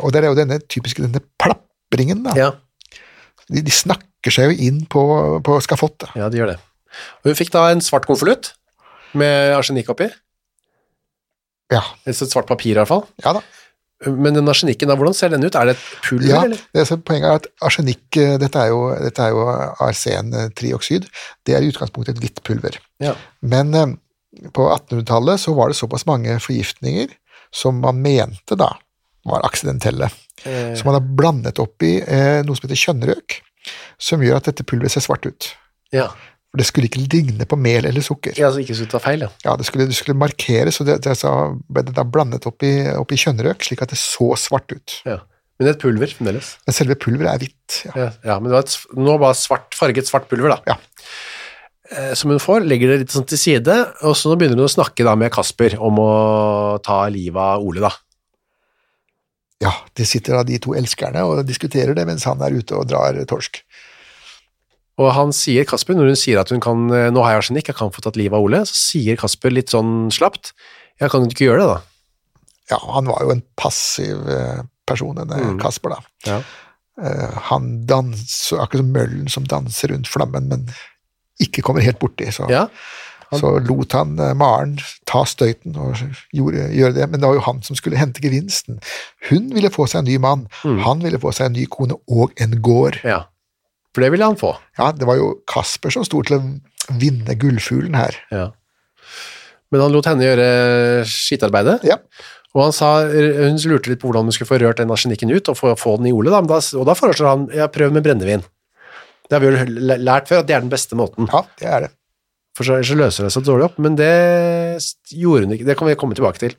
og 0.00 0.12
det 0.14 0.22
er 0.22 0.28
jo 0.30 0.38
denne 0.38 0.56
typiske 0.64 1.04
denne 1.04 1.20
plapringen, 1.40 2.22
da. 2.24 2.32
Ja, 2.38 2.48
De, 3.48 3.60
de 3.64 3.72
snakker 3.72 4.32
seg 4.32 4.50
jo 4.50 4.56
inn 4.68 4.80
på, 4.88 5.02
på 5.44 5.58
skafottet. 5.64 6.10
ja 6.16 6.28
de 6.32 6.40
gjør 6.40 6.54
det. 6.54 6.58
Og 7.22 7.30
hun 7.30 7.36
fikk 7.38 7.52
da 7.52 7.66
en 7.72 7.80
svart 7.84 8.08
konvolutt 8.08 8.54
med 9.16 9.52
arsenikk 9.56 9.88
oppi. 9.92 10.08
Ja, 11.72 11.82
Et 12.08 12.16
svart 12.16 12.48
papir 12.48 12.72
i 12.72 12.78
hvert 12.80 12.88
fall. 12.88 13.04
ja 13.24 13.34
da. 13.36 13.42
Men 14.06 14.34
den 14.36 14.46
arsenikken, 14.48 14.86
da, 14.86 14.94
hvordan 14.94 15.14
ser 15.18 15.32
den 15.32 15.42
ut? 15.42 15.56
Er 15.58 15.66
det 15.66 15.72
et 15.74 15.86
pulver, 16.06 16.28
Ja, 16.28 16.42
eller? 16.46 16.60
det 16.74 16.84
som 16.86 17.00
poenget 17.02 17.26
er 17.32 17.40
at 17.40 17.46
arsenikk, 17.66 18.04
eh, 18.16 18.36
dette 18.38 18.60
er 18.62 18.68
jo, 18.70 18.84
dette 18.94 19.24
er 19.24 19.32
jo 19.34 19.46
arsentrioksid, 19.82 21.08
det 21.46 21.56
er 21.56 21.64
i 21.66 21.70
utgangspunktet 21.72 22.14
et 22.16 22.22
hvitt 22.22 22.42
pulver. 22.46 22.78
Ja. 23.02 23.14
Men 23.42 23.74
eh, 23.74 23.96
på 24.54 24.68
1800-tallet 24.70 25.40
så 25.42 25.54
var 25.58 25.72
det 25.72 25.78
såpass 25.80 26.06
mange 26.06 26.36
forgiftninger 26.42 27.10
som 27.50 27.80
man 27.82 27.98
mente 28.04 28.54
da 28.60 28.70
var 29.28 29.42
aksidentelle. 29.48 30.10
Eh, 30.44 30.74
Så 30.78 30.84
man 30.86 30.94
har 30.94 31.02
blandet 31.18 31.58
oppi 31.58 31.96
eh, 32.00 32.42
noe 32.46 32.54
som 32.56 32.68
heter 32.68 32.78
kjønnrøk, 32.84 33.40
som 33.98 34.22
gjør 34.22 34.38
at 34.38 34.50
dette 34.52 34.64
pulveret 34.64 34.94
ser 34.94 35.04
svart 35.04 35.26
ut. 35.26 35.54
ja. 35.92 36.10
For 36.58 36.64
det 36.64 36.66
skulle 36.72 36.88
ikke 36.90 37.04
ligne 37.06 37.46
på 37.46 37.54
mel 37.60 37.86
eller 37.86 38.02
sukker. 38.02 38.34
ja, 38.34 38.48
altså 38.48 38.64
ikke 38.64 38.74
skulle 38.74 38.90
ta 38.90 38.98
feil, 38.98 39.22
ja. 39.22 39.28
Ja, 39.44 39.54
det 39.60 39.66
skulle, 39.68 39.86
det 39.86 39.94
skulle 39.94 40.18
markeres, 40.18 40.80
og 40.82 40.88
det, 40.88 40.96
det 41.06 41.14
så 41.20 41.30
ble 41.70 41.84
det 41.86 41.94
da 41.94 42.02
blandet 42.02 42.48
opp 42.50 42.66
i 42.66 43.20
kjønnrøk, 43.22 43.62
slik 43.62 43.84
at 43.86 43.94
det 43.94 44.00
så 44.02 44.32
svart 44.40 44.74
ut. 44.74 45.00
ja. 45.06 45.20
Men 45.58 45.72
et 45.72 45.80
pulver 45.82 46.06
fremdeles. 46.14 46.52
Men 46.68 46.74
selve 46.76 46.94
pulveret 47.02 47.32
er 47.32 47.40
hvitt. 47.42 47.78
Ja. 47.88 47.92
Ja, 47.98 48.10
ja 48.30 48.34
men 48.38 48.46
det 48.50 48.54
var 48.54 48.66
et, 48.66 48.74
nå 48.94 49.16
bare 49.18 49.34
svart, 49.34 49.74
farget 49.74 50.06
svart 50.06 50.28
pulver, 50.30 50.54
da. 50.54 50.58
Ja. 50.70 50.76
Eh, 51.90 52.12
Som 52.14 52.30
hun 52.30 52.38
får, 52.42 52.62
legger 52.62 52.92
det 52.92 52.98
litt 53.00 53.14
sånn 53.14 53.26
til 53.26 53.40
side, 53.42 53.74
og 54.06 54.14
så 54.18 54.36
begynner 54.38 54.54
hun 54.60 54.68
å 54.68 54.70
snakke 54.70 55.02
da 55.06 55.16
med 55.18 55.32
Kasper 55.34 55.74
om 55.82 55.98
å 56.02 56.12
ta 56.86 57.00
livet 57.10 57.42
av 57.42 57.66
Ole, 57.66 57.82
da. 57.82 57.90
Ja, 59.64 59.72
det 59.98 60.06
sitter 60.06 60.38
da 60.38 60.44
de 60.46 60.60
to 60.62 60.76
elskerne 60.78 61.24
og 61.26 61.42
diskuterer 61.48 61.96
det 61.98 62.04
mens 62.06 62.22
han 62.28 62.38
er 62.46 62.54
ute 62.54 62.78
og 62.78 62.86
drar 62.92 63.18
torsk. 63.26 63.58
Og 64.98 65.12
han 65.14 65.30
sier, 65.36 65.64
Kasper, 65.68 65.94
når 65.94 66.10
hun 66.12 66.18
sier 66.18 66.40
at 66.40 66.50
hun 66.50 66.60
kan, 66.64 66.88
eh, 66.90 67.08
nå 67.14 67.22
har 67.22 67.36
jeg 67.36 67.44
arsenikk, 67.44 67.68
jeg 67.70 67.76
kan 67.78 67.92
få 67.94 68.02
tatt 68.02 68.16
livet 68.18 68.34
av 68.34 68.42
Ole, 68.46 68.64
så 68.66 68.74
sier 68.74 69.18
Kasper 69.20 69.54
litt 69.54 69.70
sånn 69.70 70.08
slapt, 70.14 70.52
ja, 71.00 71.06
kan 71.08 71.22
du 71.22 71.30
ikke 71.30 71.46
gjøre 71.46 71.62
det 71.62 71.68
da. 71.70 71.78
Ja, 72.72 72.78
han 72.96 73.06
var 73.08 73.22
jo 73.24 73.30
en 73.36 73.44
passiv 73.56 74.26
eh, 74.28 74.62
person, 74.90 75.14
denne 75.20 75.54
Kasper, 75.62 75.94
da. 75.94 76.00
Ja. 76.26 76.38
Eh, 76.98 77.36
Han 77.52 77.86
danser, 77.86 78.58
akkurat 78.64 78.82
som 78.82 78.90
møllen 78.96 79.28
som 79.30 79.46
danser 79.46 79.92
rundt 79.94 80.10
flammen, 80.10 80.48
men 80.50 80.66
ikke 81.38 81.62
kommer 81.62 81.84
helt 81.86 82.00
borti, 82.02 82.26
så, 82.34 82.48
Ja, 82.50 83.38
så 83.38 83.52
lot 83.60 83.92
han 83.92 84.16
Maren 84.40 84.78
ta 85.06 85.20
støyten 85.28 85.76
og 85.76 86.00
gjorde, 86.34 86.64
gjøre 86.74 86.94
det, 86.96 87.06
men 87.12 87.20
det 87.20 87.28
var 87.28 87.36
jo 87.36 87.42
han 87.44 87.62
som 87.62 87.76
skulle 87.76 88.00
hente 88.00 88.22
gevinsten. 88.24 88.80
Hun 89.28 89.50
ville 89.54 89.70
få 89.70 89.84
seg 89.86 90.00
en 90.00 90.08
ny 90.08 90.16
mann, 90.18 90.46
han 90.64 91.02
ville 91.04 91.20
få 91.20 91.30
seg 91.36 91.50
en 91.50 91.58
ny 91.60 91.66
kone 91.70 91.94
og 92.08 92.32
en 92.40 92.56
gård. 92.64 92.98
ja. 93.04 93.26
For 93.98 94.04
det 94.06 94.12
ville 94.14 94.26
han 94.28 94.36
få. 94.38 94.52
Ja, 94.78 94.92
det 94.94 95.06
var 95.08 95.16
jo 95.18 95.32
Kasper 95.50 95.90
som 95.90 96.04
sto 96.06 96.20
til 96.22 96.36
å 96.36 96.42
vinne 97.02 97.34
gullfuglen 97.34 97.96
her. 97.98 98.14
Ja. 98.30 98.44
Men 99.74 99.82
han 99.82 99.90
lot 99.90 100.06
henne 100.06 100.22
gjøre 100.22 100.44
skittarbeidet, 101.10 101.82
Ja, 101.88 101.98
og 102.54 102.62
han 102.62 102.76
sa, 102.76 102.92
hun 103.10 103.58
lurte 103.66 103.90
litt 103.90 103.98
på 103.98 104.06
hvordan 104.06 104.30
hun 104.30 104.36
skulle 104.36 104.52
få 104.52 104.60
rørt 104.62 104.78
den 104.78 104.94
arsenikken 104.94 105.34
ut, 105.34 105.50
og 105.50 105.58
få, 105.58 105.74
få 105.74 105.96
den 105.98 106.12
i 106.12 106.14
Ole, 106.14 106.30
da, 106.30 106.44
da, 106.46 106.60
og 106.78 106.86
da 106.86 106.94
foreslår 106.94 107.28
han, 107.32 107.50
ja, 107.58 107.66
prøv 107.74 107.90
med 107.92 108.06
brennevin. 108.06 108.46
Det 109.26 109.34
har 109.34 109.42
vi 109.42 109.50
jo 109.50 109.66
lært 109.98 110.30
før, 110.30 110.44
at 110.44 110.48
det 110.48 110.54
er 110.56 110.62
den 110.62 110.72
beste 110.72 110.96
måten. 110.98 111.26
ja 111.34 111.42
det 111.58 111.68
er 111.74 111.88
det. 111.88 111.92
For 112.54 112.70
så, 112.70 112.78
så 112.86 113.02
løser 113.02 113.26
det 113.26 113.34
seg 113.34 113.50
dårlig 113.50 113.66
opp, 113.66 113.82
men 113.82 113.98
det 113.98 114.14
gjorde 115.10 115.50
hun 115.50 115.58
ikke, 115.58 115.66
det 115.66 115.80
kan 115.82 115.90
vi 115.90 115.98
komme 115.98 116.14
tilbake 116.14 116.46
til. 116.46 116.54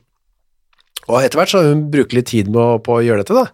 Og 1.08 1.22
etter 1.24 1.40
hvert 1.40 1.56
så 1.56 1.64
hun 1.64 1.88
brukt 1.88 2.12
litt 2.12 2.28
tid 2.36 2.52
med 2.52 2.60
å, 2.60 2.80
på 2.84 3.00
å 3.00 3.04
gjøre 3.08 3.24
dette 3.24 3.40
da, 3.40 3.48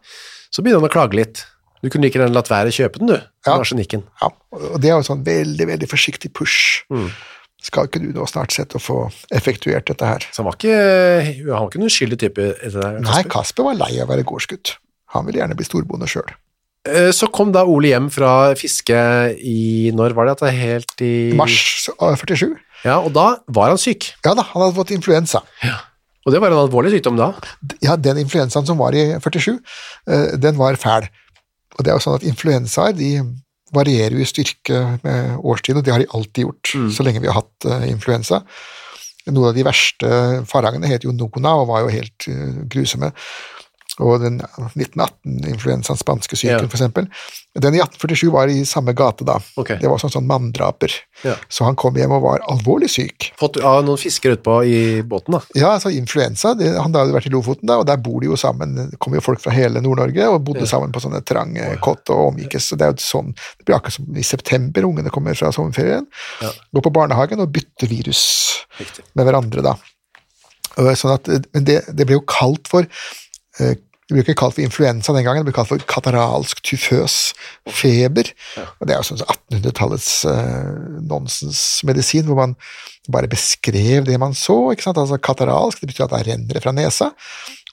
så 0.50 0.66
begynner 0.66 0.82
han 0.82 0.90
å 0.90 0.96
klage 0.98 1.22
litt. 1.22 1.46
Du 1.86 1.90
kunne 1.94 2.08
like 2.08 2.18
gjerne 2.18 2.34
latt 2.34 2.50
være 2.50 2.72
å 2.72 2.74
kjøpe 2.74 2.98
den 2.98 3.12
du, 3.14 3.16
Ja. 3.46 3.54
arsenikken. 3.60 4.02
Ja, 4.20 4.32
og 4.58 4.80
det 4.82 4.90
er 4.90 4.96
jo 4.98 5.06
sånn 5.06 5.22
veldig, 5.26 5.66
veldig 5.70 5.88
forsiktig 5.90 6.32
push. 6.34 6.82
Mm. 6.90 7.12
Skal 7.62 7.86
ikke 7.88 8.00
du 8.02 8.08
nå 8.14 8.26
snart 8.28 8.52
sett 8.54 8.74
å 8.76 8.80
få 8.82 8.96
effektuert 9.34 9.86
dette 9.88 10.06
her? 10.06 10.26
Så 10.32 10.42
han 10.42 10.48
var 10.50 10.58
ikke, 10.58 10.74
han 11.46 11.62
var 11.62 11.70
ikke 11.70 11.80
noen 11.82 11.94
skyldig 11.94 12.18
type 12.20 12.48
det. 12.58 12.90
Nei, 13.06 13.22
Kasper 13.30 13.64
var 13.70 13.78
lei 13.78 13.92
av 14.02 14.08
å 14.08 14.12
være 14.12 14.26
gårdsgutt. 14.28 14.74
Han 15.14 15.26
ville 15.28 15.40
gjerne 15.40 15.56
bli 15.58 15.64
storbonde 15.66 16.08
sjøl. 16.10 16.34
Eh, 16.86 17.10
Så 17.14 17.26
kom 17.34 17.50
da 17.54 17.64
Ole 17.66 17.88
hjem 17.94 18.10
fra 18.14 18.54
fiske 18.58 18.98
i, 19.40 19.90
når 19.96 20.14
var 20.14 20.26
det 20.28 20.36
at 20.36 20.44
det 20.44 20.50
er 20.52 20.60
helt 20.60 21.02
i... 21.06 21.12
Mars 21.38 21.56
47. 21.96 22.52
Ja, 22.84 22.98
og 23.00 23.12
da 23.16 23.38
var 23.48 23.72
han 23.72 23.78
syk. 23.80 24.12
Ja 24.26 24.34
da, 24.38 24.42
han 24.42 24.62
hadde 24.66 24.76
fått 24.76 24.92
influensa. 24.94 25.40
Ja. 25.64 25.78
Og 26.26 26.34
det 26.34 26.40
var 26.42 26.50
en 26.50 26.58
alvorlig 26.58 26.90
sykdom 26.94 27.16
da. 27.18 27.32
Ja, 27.82 27.94
den 27.96 28.18
influensaen 28.18 28.66
som 28.66 28.78
var 28.78 28.94
i 28.98 29.08
47, 29.22 29.56
eh, 30.10 30.36
den 30.42 30.58
var 30.58 30.74
fæl. 30.78 31.06
Og 31.76 31.84
det 31.84 31.92
er 31.92 31.98
jo 31.98 32.04
sånn 32.06 32.18
at 32.18 32.26
influensaer 32.26 32.96
de 32.96 33.10
varierer 33.74 34.14
jo 34.16 34.22
i 34.22 34.28
styrke 34.28 34.80
med 35.02 35.36
årstiden, 35.42 35.80
og 35.80 35.86
det 35.86 35.92
har 35.92 36.02
de 36.02 36.10
alltid 36.14 36.46
gjort 36.46 36.72
så 36.94 37.04
lenge 37.06 37.22
vi 37.22 37.30
har 37.30 37.40
hatt 37.40 37.66
uh, 37.68 37.84
influensa. 37.90 38.42
Noen 39.26 39.50
av 39.50 39.56
de 39.56 39.64
verste 39.66 40.10
farangene 40.46 40.88
het 40.90 41.04
jo 41.04 41.14
Nona 41.14 41.56
og 41.58 41.68
var 41.72 41.82
jo 41.84 41.92
helt 41.92 42.28
uh, 42.30 42.62
grusomme. 42.70 43.10
Og 44.02 44.20
den 44.20 44.40
1918-influensaen, 44.40 45.96
spanske 45.96 46.36
syken 46.36 46.66
Ja. 46.66 46.68
eksempel, 46.68 47.06
den 47.56 47.74
i 47.74 47.80
1847 47.80 48.30
var 48.30 48.48
i 48.52 48.64
samme 48.68 48.92
gate 48.92 49.24
da. 49.24 49.38
Okay. 49.56 49.78
Det 49.80 49.88
var 49.88 49.98
sånn, 49.98 50.12
sånn 50.12 50.26
manndraper. 50.28 50.92
Ja. 51.24 51.34
Så 51.48 51.64
han 51.64 51.76
kom 51.76 51.96
hjem 51.96 52.12
og 52.12 52.22
var 52.22 52.42
alvorlig 52.52 52.90
syk. 52.92 53.30
Fått 53.40 53.56
av 53.64 53.84
noen 53.86 53.96
fisker 53.96 54.36
utpå 54.36 54.58
i 54.68 55.02
båten 55.02 55.32
da. 55.38 55.40
Ja, 55.56 55.70
altså 55.78 55.88
influensa, 55.90 56.52
det, 56.54 56.74
han 56.76 56.92
hadde 56.92 57.14
vært 57.16 57.30
i 57.30 57.32
Lofoten 57.32 57.66
da, 57.70 57.78
og 57.80 57.86
der 57.88 57.96
bor 57.96 58.20
de 58.20 58.28
jo 58.28 58.36
sammen, 58.36 58.76
det 58.92 59.00
kom 59.00 59.16
jo 59.16 59.24
folk 59.24 59.40
fra 59.40 59.54
hele 59.56 59.80
Nord-Norge, 59.80 60.28
og 60.28 60.44
bodde 60.44 60.68
sammen 60.68 60.92
på 60.92 61.00
sånne 61.00 61.22
trange 61.24 61.72
kott 61.80 62.12
og 62.12 62.34
omgikkes, 62.34 62.68
så 62.68 62.76
det 62.76 62.84
er 62.86 62.92
jo 62.92 63.00
sånn, 63.06 63.32
det 63.56 63.64
blir 63.64 63.78
akkurat 63.78 63.96
som 63.96 64.12
i 64.12 64.26
september, 64.26 64.84
ungene 64.84 65.10
kommer 65.14 65.34
fra 65.38 65.48
sommerferien, 65.54 66.04
går 66.76 66.84
på 66.84 66.92
barnehagen 66.92 67.40
og 67.40 67.52
bytter 67.56 67.88
virus 67.88 68.22
Riktig. 68.76 69.04
med 69.16 69.24
hverandre 69.30 69.64
da. 69.64 69.76
Sånn 70.76 71.14
at, 71.14 71.30
men 71.54 71.64
det, 71.64 71.80
det 71.96 72.04
ble 72.04 72.18
jo 72.18 72.26
kalt 72.28 72.68
for, 72.68 72.84
eh, 73.60 73.76
det 74.06 74.14
ble 74.14 74.22
ikke 74.22 74.36
kalt 74.38 74.54
for 74.54 74.62
influensa 74.62 75.10
den 75.16 75.24
gangen, 75.26 75.42
det 75.42 75.50
ble 75.50 75.56
kalt 75.56 75.70
for 75.72 75.82
kataralsk 75.90 76.60
tyføs 76.62 77.16
feber, 77.74 78.28
og 78.78 78.86
det 78.86 78.94
er 78.94 79.00
jo 79.00 79.06
sånn 79.08 79.24
1800-tallets 79.26 80.10
uh, 80.30 81.00
nonsensmedisin, 81.10 82.28
hvor 82.28 82.38
man 82.38 82.54
bare 83.10 83.26
beskrev 83.30 84.06
det 84.06 84.18
man 84.22 84.34
så, 84.38 84.54
ikke 84.74 84.86
sant, 84.86 85.00
altså 85.02 85.18
kataralsk, 85.18 85.82
det 85.82 85.90
betyr 85.90 86.06
at 86.06 86.14
det 86.14 86.22
renner 86.30 86.62
fra 86.62 86.74
nesa, 86.76 87.12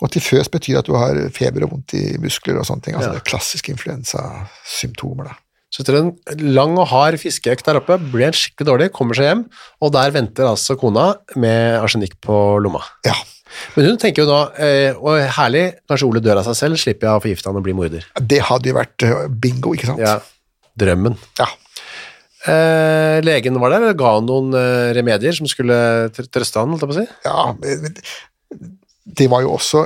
Og 0.03 0.09
tyføs 0.11 0.49
betyr 0.51 0.81
at 0.81 0.87
du 0.89 0.97
har 0.97 1.15
feber 1.31 1.63
og 1.63 1.75
vondt 1.77 1.93
i 1.95 2.17
muskler 2.19 2.57
og 2.59 2.65
sånne 2.67 2.83
ting. 2.83 2.95
Altså 2.97 3.11
Ja. 3.11 3.13
det 3.13 3.21
er 3.21 3.29
klassiske 3.29 3.71
influensasymptomer, 3.71 5.29
da. 5.29 5.37
Så 5.73 5.81
etter 5.81 5.95
en 5.97 6.11
lang 6.53 6.75
og 6.77 6.89
hard 6.91 7.15
fiskeøkt 7.17 7.65
der 7.65 7.79
oppe, 7.79 7.95
blir 8.11 8.27
han 8.27 8.35
skikkelig 8.37 8.67
dårlig, 8.67 8.89
kommer 8.93 9.17
seg 9.17 9.29
hjem, 9.29 9.45
og 9.81 9.93
der 9.95 10.11
venter 10.13 10.49
altså 10.49 10.75
kona 10.77 11.15
med 11.39 11.79
arsenikk 11.81 12.19
på 12.21 12.35
lomma. 12.61 12.83
Ja. 13.07 13.15
Men 13.75 13.85
hun 13.89 13.97
tenker 14.01 14.23
jo 14.23 14.29
nå, 14.29 14.39
eh, 14.61 14.93
og 14.97 15.19
herlig, 15.37 15.65
kanskje 15.89 16.07
Ole 16.09 16.21
dør 16.25 16.41
av 16.41 16.47
seg 16.49 16.57
selv, 16.59 16.79
slipper 16.81 17.07
jeg 17.09 17.19
å 17.19 17.23
forgifte 17.23 17.49
han 17.51 17.59
og 17.59 17.65
bli 17.65 17.75
morder. 17.77 18.05
Det 18.19 18.39
hadde 18.49 18.71
jo 18.71 18.77
vært 18.77 19.05
eh, 19.07 19.27
bingo, 19.29 19.73
ikke 19.77 19.91
sant? 19.91 20.01
Ja, 20.03 20.17
drømmen. 20.79 21.17
Ja. 21.41 21.49
Eh, 22.43 23.21
legen 23.23 23.55
var 23.61 23.71
der, 23.71 23.85
og 23.93 23.99
ga 24.01 24.15
han 24.17 24.25
noen 24.27 24.55
eh, 24.59 24.89
remedier 24.97 25.35
som 25.37 25.47
skulle 25.47 25.77
tr- 26.15 26.27
trøste 26.33 26.59
han, 26.59 26.73
holdt 26.73 26.83
jeg 26.83 26.91
på 26.91 26.97
å 26.97 27.03
si. 27.03 27.07
Ja, 27.23 28.57
det 29.19 29.27
var 29.31 29.43
jo 29.45 29.53
også 29.55 29.85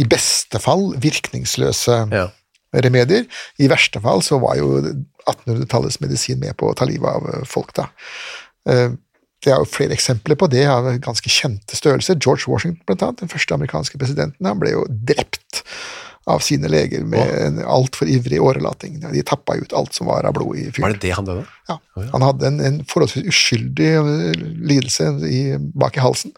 i 0.00 0.06
beste 0.08 0.60
fall 0.62 0.92
virkningsløse 1.02 1.96
Ja. 2.14 2.28
remedier. 2.72 3.26
I 3.58 3.68
verste 3.68 4.00
fall 4.02 4.22
så 4.24 4.38
var 4.42 4.56
jo 4.60 4.78
1800-tallets 5.26 5.98
medisin 6.00 6.38
med 6.40 6.56
på 6.56 6.70
å 6.70 6.76
ta 6.78 6.86
livet 6.88 7.10
av 7.10 7.26
eh, 7.34 7.44
folk, 7.50 7.74
da. 7.76 7.88
Eh, 8.70 8.90
Det 9.40 9.54
er 9.54 9.62
jo 9.62 9.68
flere 9.68 9.96
eksempler 9.96 10.36
på 10.36 10.50
det 10.52 10.66
av 10.68 10.90
ganske 11.00 11.32
kjente 11.32 11.78
størrelser. 11.78 12.18
George 12.20 12.50
Washington, 12.50 12.82
blant 12.88 13.04
annet, 13.06 13.22
den 13.22 13.32
første 13.32 13.56
amerikanske 13.56 14.00
presidenten, 14.00 14.46
han 14.46 14.60
ble 14.60 14.74
jo 14.74 14.84
drept 14.88 15.62
av 16.28 16.42
sine 16.44 16.68
leger 16.68 17.02
med 17.08 17.30
en 17.46 17.58
altfor 17.64 18.08
ivrig 18.12 18.40
årelating. 18.44 19.00
De 19.00 19.22
tappa 19.26 19.56
ut 19.56 19.72
alt 19.76 19.96
som 19.96 20.10
var 20.10 20.28
av 20.28 20.36
blod 20.36 20.58
i 20.60 20.68
Var 20.76 20.92
det 20.94 21.02
det 21.06 21.14
han 21.16 21.26
døde? 21.26 21.46
Ja. 21.70 21.78
Han 22.12 22.26
hadde 22.26 22.50
en, 22.50 22.60
en 22.60 22.80
forholdsvis 22.88 23.28
uskyldig 23.32 23.90
eh, 23.96 24.32
lidelse 24.70 25.10
i, 25.26 25.42
bak 25.58 25.96
i 25.96 26.04
halsen, 26.04 26.36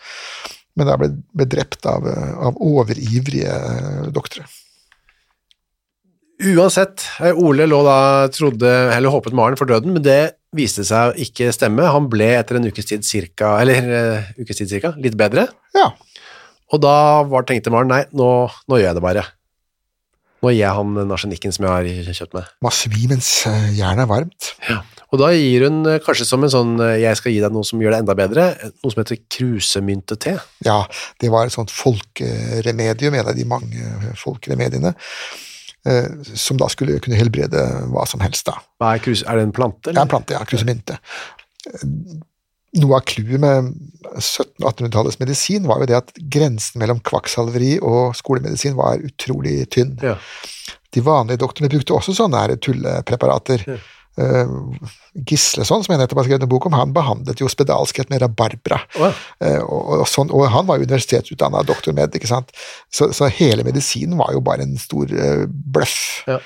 men 0.78 0.88
da 0.88 0.97
ble, 1.00 1.11
ble 1.35 1.49
drept 1.50 1.87
av, 1.90 2.06
eh, 2.09 2.35
av 2.47 2.61
overivrige 2.62 3.59
doktere. 4.14 4.47
doktorer. 4.47 4.59
Uansett, 6.42 7.04
eh, 7.21 7.35
Ole 7.38 7.66
lå 7.66 7.82
da, 7.87 8.28
trodde, 8.35 8.71
eller 8.94 9.12
håpet 9.12 9.35
Maren 9.37 9.59
for 9.59 9.71
døden, 9.71 9.92
men 9.94 10.06
det 10.06 10.21
viste 10.56 10.85
seg 10.87 11.12
å 11.12 11.18
ikke 11.25 11.50
stemme. 11.54 11.85
Han 11.94 12.09
ble 12.12 12.28
etter 12.38 12.59
en 12.59 12.68
ukes 12.68 12.88
tid 12.88 13.06
cirka, 13.09 13.54
eller 13.62 13.92
uh, 13.92 14.32
ukes 14.40 14.61
tid 14.61 14.71
cirka, 14.73 14.92
litt 15.00 15.16
bedre. 15.18 15.49
Ja, 15.76 15.92
Og 16.73 16.80
da 16.80 16.97
var, 17.28 17.44
tenkte 17.49 17.73
Maren, 17.73 17.90
nei, 17.92 18.04
nå, 18.16 18.28
nå 18.68 18.80
gjør 18.80 18.90
jeg 18.90 18.97
det 18.97 19.04
bare. 19.04 19.25
Nå 20.42 20.50
gir 20.50 20.64
jeg 20.64 20.75
han 20.75 20.97
den 20.97 21.12
arsenikken 21.14 21.52
som 21.54 21.68
jeg 21.68 21.99
har 22.09 22.16
kjøpt 22.16 22.35
med. 22.35 22.49
Man 22.64 22.75
svir 22.75 23.11
mens 23.12 23.28
eh, 23.47 23.68
jernet 23.76 24.06
er 24.06 24.11
varmt. 24.11 24.49
Ja. 24.66 24.80
Og 25.12 25.21
da 25.21 25.28
gir 25.37 25.66
hun 25.68 25.85
eh, 25.87 26.00
kanskje 26.02 26.26
som 26.26 26.42
en 26.42 26.50
sånn, 26.50 26.73
jeg 26.99 27.21
skal 27.21 27.35
gi 27.35 27.42
deg 27.44 27.52
noe 27.54 27.68
som 27.68 27.82
gjør 27.85 27.94
det 27.94 28.00
enda 28.02 28.16
bedre, 28.18 28.49
noe 28.73 28.94
som 28.94 29.02
heter 29.04 29.21
krusemyntete. 29.37 30.35
Ja, 30.66 30.80
det 31.23 31.30
var 31.30 31.47
et 31.47 31.54
sånt 31.54 31.71
folkeremedium, 31.75 33.21
en 33.21 33.30
av 33.30 33.37
de 33.37 33.47
mange 33.47 33.92
folkeremediene, 34.18 34.97
som 36.38 36.58
da 36.60 36.68
skulle 36.70 37.00
kunne 37.02 37.18
helbrede 37.18 37.62
hva 37.90 38.04
som 38.06 38.22
helst. 38.22 38.46
da. 38.46 38.60
Er? 38.86 39.02
Er 39.02 39.40
det 39.40 39.46
en 39.48 39.54
plante? 39.56 39.90
Det 39.90 39.96
er 39.96 40.04
en 40.04 40.12
plante, 40.12 40.36
ja, 40.36 40.44
krusmynte. 40.46 40.98
Noe 42.80 42.96
av 42.96 43.04
clouet 43.04 43.42
med 43.42 43.72
1700- 44.14 44.62
og 44.62 44.68
1800-tallets 44.70 45.18
medisin 45.20 45.66
var 45.68 45.82
jo 45.82 45.88
det 45.90 45.98
at 45.98 46.12
grensen 46.32 46.80
mellom 46.80 47.02
kvakksalveri 47.04 47.74
og 47.84 48.14
skolemedisin 48.16 48.78
var 48.78 49.02
utrolig 49.04 49.58
tynn. 49.74 49.98
Ja. 50.00 50.14
De 50.92 51.02
vanlige 51.04 51.42
doktorene 51.42 51.72
brukte 51.72 51.96
også 51.96 52.14
sånne 52.16 52.40
her 52.40 52.54
tullepreparater. 52.62 53.66
Eh, 54.21 54.49
Gisleson, 55.28 55.85
som 55.85 55.92
jeg 55.92 56.00
nettopp 56.02 56.21
har 56.21 56.26
skrevet 56.26 56.45
en 56.45 56.50
bok 56.50 56.66
om, 56.69 56.76
han 56.76 56.92
behandlet 56.97 57.40
jo 57.40 57.49
spedalskhet 57.50 58.11
med 58.12 58.21
rabarbra. 58.25 58.83
Oh, 58.99 59.07
ja. 59.07 59.12
uh, 59.45 59.62
og, 59.64 59.92
og, 60.02 60.04
sånn, 60.11 60.33
og 60.35 60.50
han 60.52 60.69
var 60.69 60.78
jo 60.78 60.88
universitetsutdanna 60.88 61.62
doktormed, 61.69 62.16
ikke 62.16 62.31
sant. 62.31 62.52
Så, 62.92 63.11
så 63.16 63.31
hele 63.33 63.64
medisinen 63.64 64.19
var 64.21 64.35
jo 64.37 64.42
bare 64.45 64.66
en 64.66 64.76
stor 64.81 65.12
uh, 65.12 65.47
bløff. 65.49 65.97
Ja. 66.28 66.40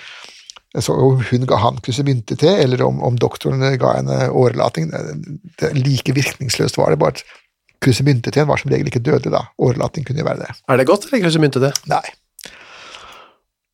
Så 0.82 0.92
om 0.92 1.23
hun 1.30 1.46
ga 1.49 1.58
han 1.62 1.80
krussemynte 1.82 2.37
til, 2.38 2.52
eller 2.52 2.85
om, 2.85 3.00
om 3.06 3.17
doktoren 3.19 3.64
ga 3.80 3.95
henne 3.97 4.26
årelating, 4.28 4.90
det, 4.93 5.73
like 5.78 6.12
virkningsløst 6.14 6.76
var 6.76 6.93
det 6.93 7.00
bare 7.00 7.17
at 7.17 7.25
krussemynte 7.82 8.32
til 8.34 8.47
var 8.49 8.60
som 8.60 8.71
regel 8.73 8.90
ikke 8.90 9.04
dødelig, 9.04 9.32
da. 9.32 9.47
Årelating 9.62 10.06
kunne 10.06 10.23
jo 10.23 10.28
være 10.28 10.45
det. 10.45 10.52
Er 10.69 10.80
det 10.80 10.88
godt, 10.90 11.08
eller 11.12 11.32
til? 11.56 11.82
Nei. 11.90 12.04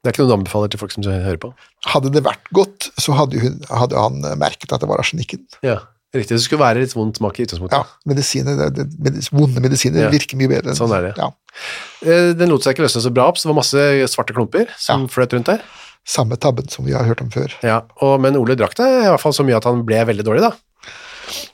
Det 0.03 0.11
er 0.11 0.15
ikke 0.17 0.25
noe 0.25 0.33
du 0.33 0.37
anbefaler 0.41 0.71
til 0.73 0.81
folk 0.83 0.91
som 0.97 1.05
hører 1.07 1.39
på? 1.39 1.53
Hadde 1.87 2.11
det 2.11 2.25
vært 2.27 2.49
godt, 2.57 2.89
så 2.99 3.15
hadde, 3.15 3.39
hun, 3.39 3.61
hadde 3.71 3.95
han 4.03 4.17
merket 4.41 4.73
at 4.75 4.83
det 4.83 4.89
var 4.91 4.99
arsenikken. 4.99 5.45
Ja, 5.63 5.77
riktig. 6.15 6.35
Det 6.35 6.43
skulle 6.43 6.65
være 6.65 6.83
litt 6.83 6.95
vondt 6.97 7.21
smak 7.21 7.39
i 7.39 7.45
utgangspunktet. 7.47 7.77
Ja, 7.79 7.87
medisiner, 8.11 8.59
det, 8.75 8.89
medis, 8.99 9.31
vonde 9.31 9.63
medisiner 9.63 10.09
Ja. 10.09 10.11
virker 10.11 10.37
mye 10.41 10.51
bedre. 10.51 10.73
enn- 10.73 10.81
Sånn 10.81 10.91
er 10.97 11.07
det. 11.07 11.13
Ja. 11.23 11.31
Eh, 12.03 12.33
Den 12.35 12.51
lot 12.51 12.65
seg 12.67 12.75
ikke 12.75 12.83
løsne 12.89 13.05
så 13.07 13.15
bra 13.15 13.29
opp, 13.31 13.39
så 13.39 13.47
det 13.47 13.55
var 13.55 13.61
masse 13.63 13.87
svarte 14.11 14.35
klumper 14.35 14.67
som 14.77 15.03
Ja. 15.07 15.07
fløt 15.15 15.33
rundt 15.39 15.47
der. 15.47 15.63
Samme 16.05 16.35
tabben 16.37 16.69
som 16.69 16.85
vi 16.85 16.93
har 16.99 17.05
hørt 17.07 17.21
om 17.23 17.31
før. 17.31 17.53
Ja, 17.63 17.83
og, 18.03 18.21
men 18.21 18.35
Ole 18.35 18.57
drakk 18.59 18.75
det 18.75 18.83
i 18.91 19.07
hvert 19.07 19.21
fall 19.23 19.33
så 19.33 19.45
mye 19.47 19.57
at 19.57 19.65
han 19.71 19.85
ble 19.87 20.03
veldig 20.05 20.25
dårlig, 20.27 20.41
da. 20.43 20.51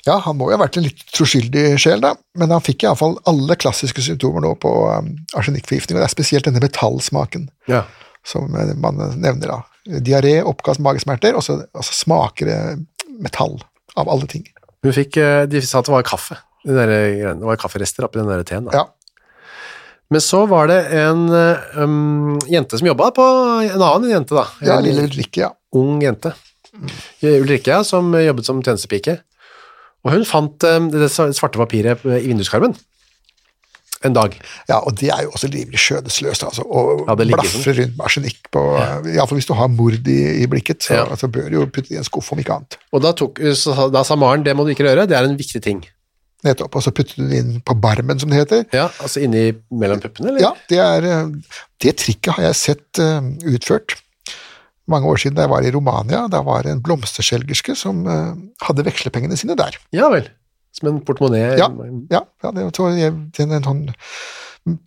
Ja, 0.06 0.18
han 0.24 0.38
må 0.38 0.48
jo 0.50 0.56
ha 0.56 0.64
vært 0.64 0.78
en 0.78 0.84
litt 0.88 1.04
troskyldig 1.12 1.76
sjel, 1.78 2.00
da, 2.00 2.14
men 2.34 2.48
han 2.48 2.64
fikk 2.64 2.82
iallfall 2.88 3.18
alle 3.28 3.54
klassiske 3.60 4.00
symptomer 4.00 4.40
nå 4.40 4.54
på 4.58 4.72
um, 4.98 5.10
arsenikkforgiftning, 5.36 5.98
og 5.98 6.02
det 6.02 6.08
er 6.08 6.16
spesielt 6.16 6.44
denne 6.48 6.64
metallsmaken 6.64 7.50
Ja. 7.68 7.84
Som 8.28 8.54
eh, 8.54 8.74
man 8.80 9.00
nevner 9.16 9.54
da. 9.54 9.58
Diaré, 10.04 10.38
oppkast, 10.44 10.82
magesmerter, 10.84 11.36
og 11.38 11.44
så 11.44 11.62
smaker 11.80 12.50
det 12.50 12.60
metall 13.24 13.56
av 13.98 14.10
alle 14.12 14.28
ting. 14.30 14.44
Hun 14.84 14.94
fikk, 14.94 15.18
eh, 15.22 15.42
de 15.50 15.62
sa 15.64 15.80
at 15.80 15.88
det 15.88 15.94
var 15.96 16.06
kaffe. 16.06 16.38
De 16.66 16.74
der, 16.76 16.92
det 17.38 17.46
var 17.46 17.60
kafferester 17.60 18.06
oppi 18.06 18.20
den 18.20 18.28
der 18.30 18.44
teen. 18.46 18.68
Da. 18.68 18.82
Ja, 18.82 18.86
Men 20.10 20.22
så 20.24 20.46
var 20.48 20.68
det 20.70 20.78
en 20.96 21.26
um, 21.28 22.38
jente 22.48 22.78
som 22.80 22.86
jobba 22.88 23.10
på 23.16 23.24
en 23.68 23.82
annen 23.84 24.10
jente, 24.10 24.36
da. 24.36 24.46
ja 24.64 24.78
En 24.78 24.86
lille 24.86 25.04
Ulrikke, 25.04 25.42
ja. 25.42 25.50
ung 25.76 26.00
jente. 26.02 26.32
Ulrikke, 27.20 27.74
ja, 27.74 27.82
som 27.84 28.14
jobbet 28.16 28.48
som 28.48 28.62
tjenestepike. 28.64 29.18
Og 30.06 30.14
hun 30.14 30.24
fant 30.28 30.64
um, 30.64 30.88
det 30.92 31.10
svarte 31.12 31.60
papiret 31.60 32.04
i 32.08 32.24
vinduskarmen 32.30 32.76
en 34.06 34.14
dag. 34.14 34.34
Ja, 34.68 34.78
og 34.78 34.94
det 35.00 35.10
er 35.10 35.24
jo 35.26 35.32
også 35.34 35.50
livlig 35.50 35.80
skjødesløst, 35.82 36.44
altså, 36.46 36.62
å 36.62 37.04
Ja, 37.08 37.16
blafre 37.18 37.74
rundt 37.80 37.96
med 37.96 38.04
arsenikk 38.06 38.50
på 38.54 38.62
Iallfall 39.10 39.40
hvis 39.40 39.48
du 39.50 39.54
har 39.58 39.68
mord 39.72 40.06
i, 40.06 40.18
i 40.44 40.46
blikket, 40.50 40.86
så, 40.86 41.00
Ja. 41.00 41.16
så 41.18 41.26
bør 41.26 41.48
du 41.50 41.56
jo 41.60 41.66
putte 41.66 41.88
det 41.90 41.96
i 41.96 42.02
en 42.02 42.06
skuff, 42.06 42.30
om 42.32 42.38
ikke 42.38 42.54
annet. 42.60 42.78
Og 42.92 43.02
da, 43.02 43.12
tok, 43.12 43.40
så, 43.58 43.88
da 43.90 44.04
sa 44.06 44.16
Maren 44.16 44.44
det 44.46 44.54
må 44.56 44.64
du 44.66 44.70
ikke 44.74 44.86
gjøre, 44.86 45.08
det 45.10 45.18
er 45.18 45.26
en 45.26 45.38
viktig 45.38 45.62
ting. 45.64 45.82
Nettopp. 46.46 46.76
Og 46.78 46.84
så 46.86 46.92
putter 46.94 47.18
du 47.18 47.24
den 47.26 47.34
inn 47.34 47.62
på 47.66 47.74
barmen, 47.82 48.18
som 48.22 48.30
det 48.30 48.38
heter. 48.44 48.66
Ja, 48.76 48.88
Altså 49.02 49.22
inni 49.24 49.48
mellom 49.74 49.98
puppene, 50.02 50.30
eller? 50.30 50.44
Ja, 50.44 50.52
det 50.70 50.78
er 50.78 51.06
eh, 51.10 51.56
Det 51.82 51.96
trikket 51.98 52.36
har 52.36 52.44
jeg 52.48 52.58
sett 52.58 53.00
uh, 53.02 53.18
utført 53.42 53.96
mange 54.88 55.10
år 55.10 55.18
siden 55.20 55.36
da 55.36 55.44
jeg 55.44 55.50
var 55.52 55.66
i 55.66 55.72
Romania. 55.74 56.20
Da 56.30 56.40
var 56.46 56.62
det 56.64 56.72
en 56.76 56.82
blomsterselgerske 56.82 57.74
som 57.76 58.06
uh, 58.06 58.38
hadde 58.64 58.86
vekslepengene 58.86 59.36
sine 59.38 59.56
der. 59.58 59.76
Ja 59.94 60.08
vel. 60.14 60.30
Som 60.78 60.92
en 60.92 61.00
portemonnaie. 61.04 61.56
Ja, 61.58 61.68
ja, 62.12 62.22
ja 62.44 62.52
det 62.54 62.68
var 62.78 62.98
jeg, 62.98 63.14
en 63.42 63.64
sånn 63.66 63.82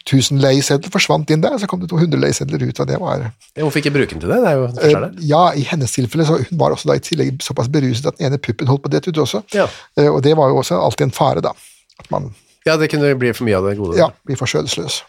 tusenleieseddel 0.06 0.91
forsvant 0.93 1.32
inn 1.34 1.41
der, 1.43 1.56
så 1.58 1.67
kom 1.69 1.82
det 1.82 1.89
to 1.89 1.97
hundreleisedler 1.99 2.62
ut, 2.67 2.82
og 2.84 2.89
det 2.89 2.99
var 3.01 3.23
Hvorfor 3.58 3.82
ikke 3.82 3.93
bruke 3.95 4.13
den 4.13 4.21
til 4.23 4.30
det? 4.30 4.38
Det 4.43 4.51
er 4.51 4.60
jo 4.60 4.67
det 4.75 4.91
eh. 4.91 5.08
Ja, 5.32 5.41
i 5.58 5.63
hennes 5.67 5.95
tilfelle, 5.95 6.27
så 6.27 6.38
hun 6.41 6.60
var 6.60 6.75
også 6.75 6.91
da 6.91 6.97
i 6.99 7.04
tillegg 7.04 7.41
såpass 7.45 7.71
beruset 7.71 8.06
at 8.12 8.19
den 8.19 8.30
ene 8.30 8.38
puppen 8.41 8.69
holdt 8.69 8.84
på 8.86 8.91
å 8.91 8.93
dette 8.93 9.10
ut 9.10 9.21
også. 9.23 9.41
Ja. 9.58 9.65
Eh, 9.97 10.10
Og 10.12 10.21
det 10.25 10.36
var 10.38 10.51
jo 10.51 10.60
også 10.62 10.77
alltid 10.77 11.10
en 11.10 11.15
fare, 11.15 11.41
da. 11.41 11.56
At 12.01 12.12
man 12.13 12.30
ja, 12.67 12.75
det 12.77 12.91
kunne 12.93 13.10
bli 13.17 13.32
for 13.34 13.47
mye 13.47 13.58
av 13.58 13.65
det 13.65 13.77
gode. 13.80 13.97
ja, 13.97 14.12
bli 14.27 14.38
for 14.38 14.45
skjødesløs. 14.45 14.99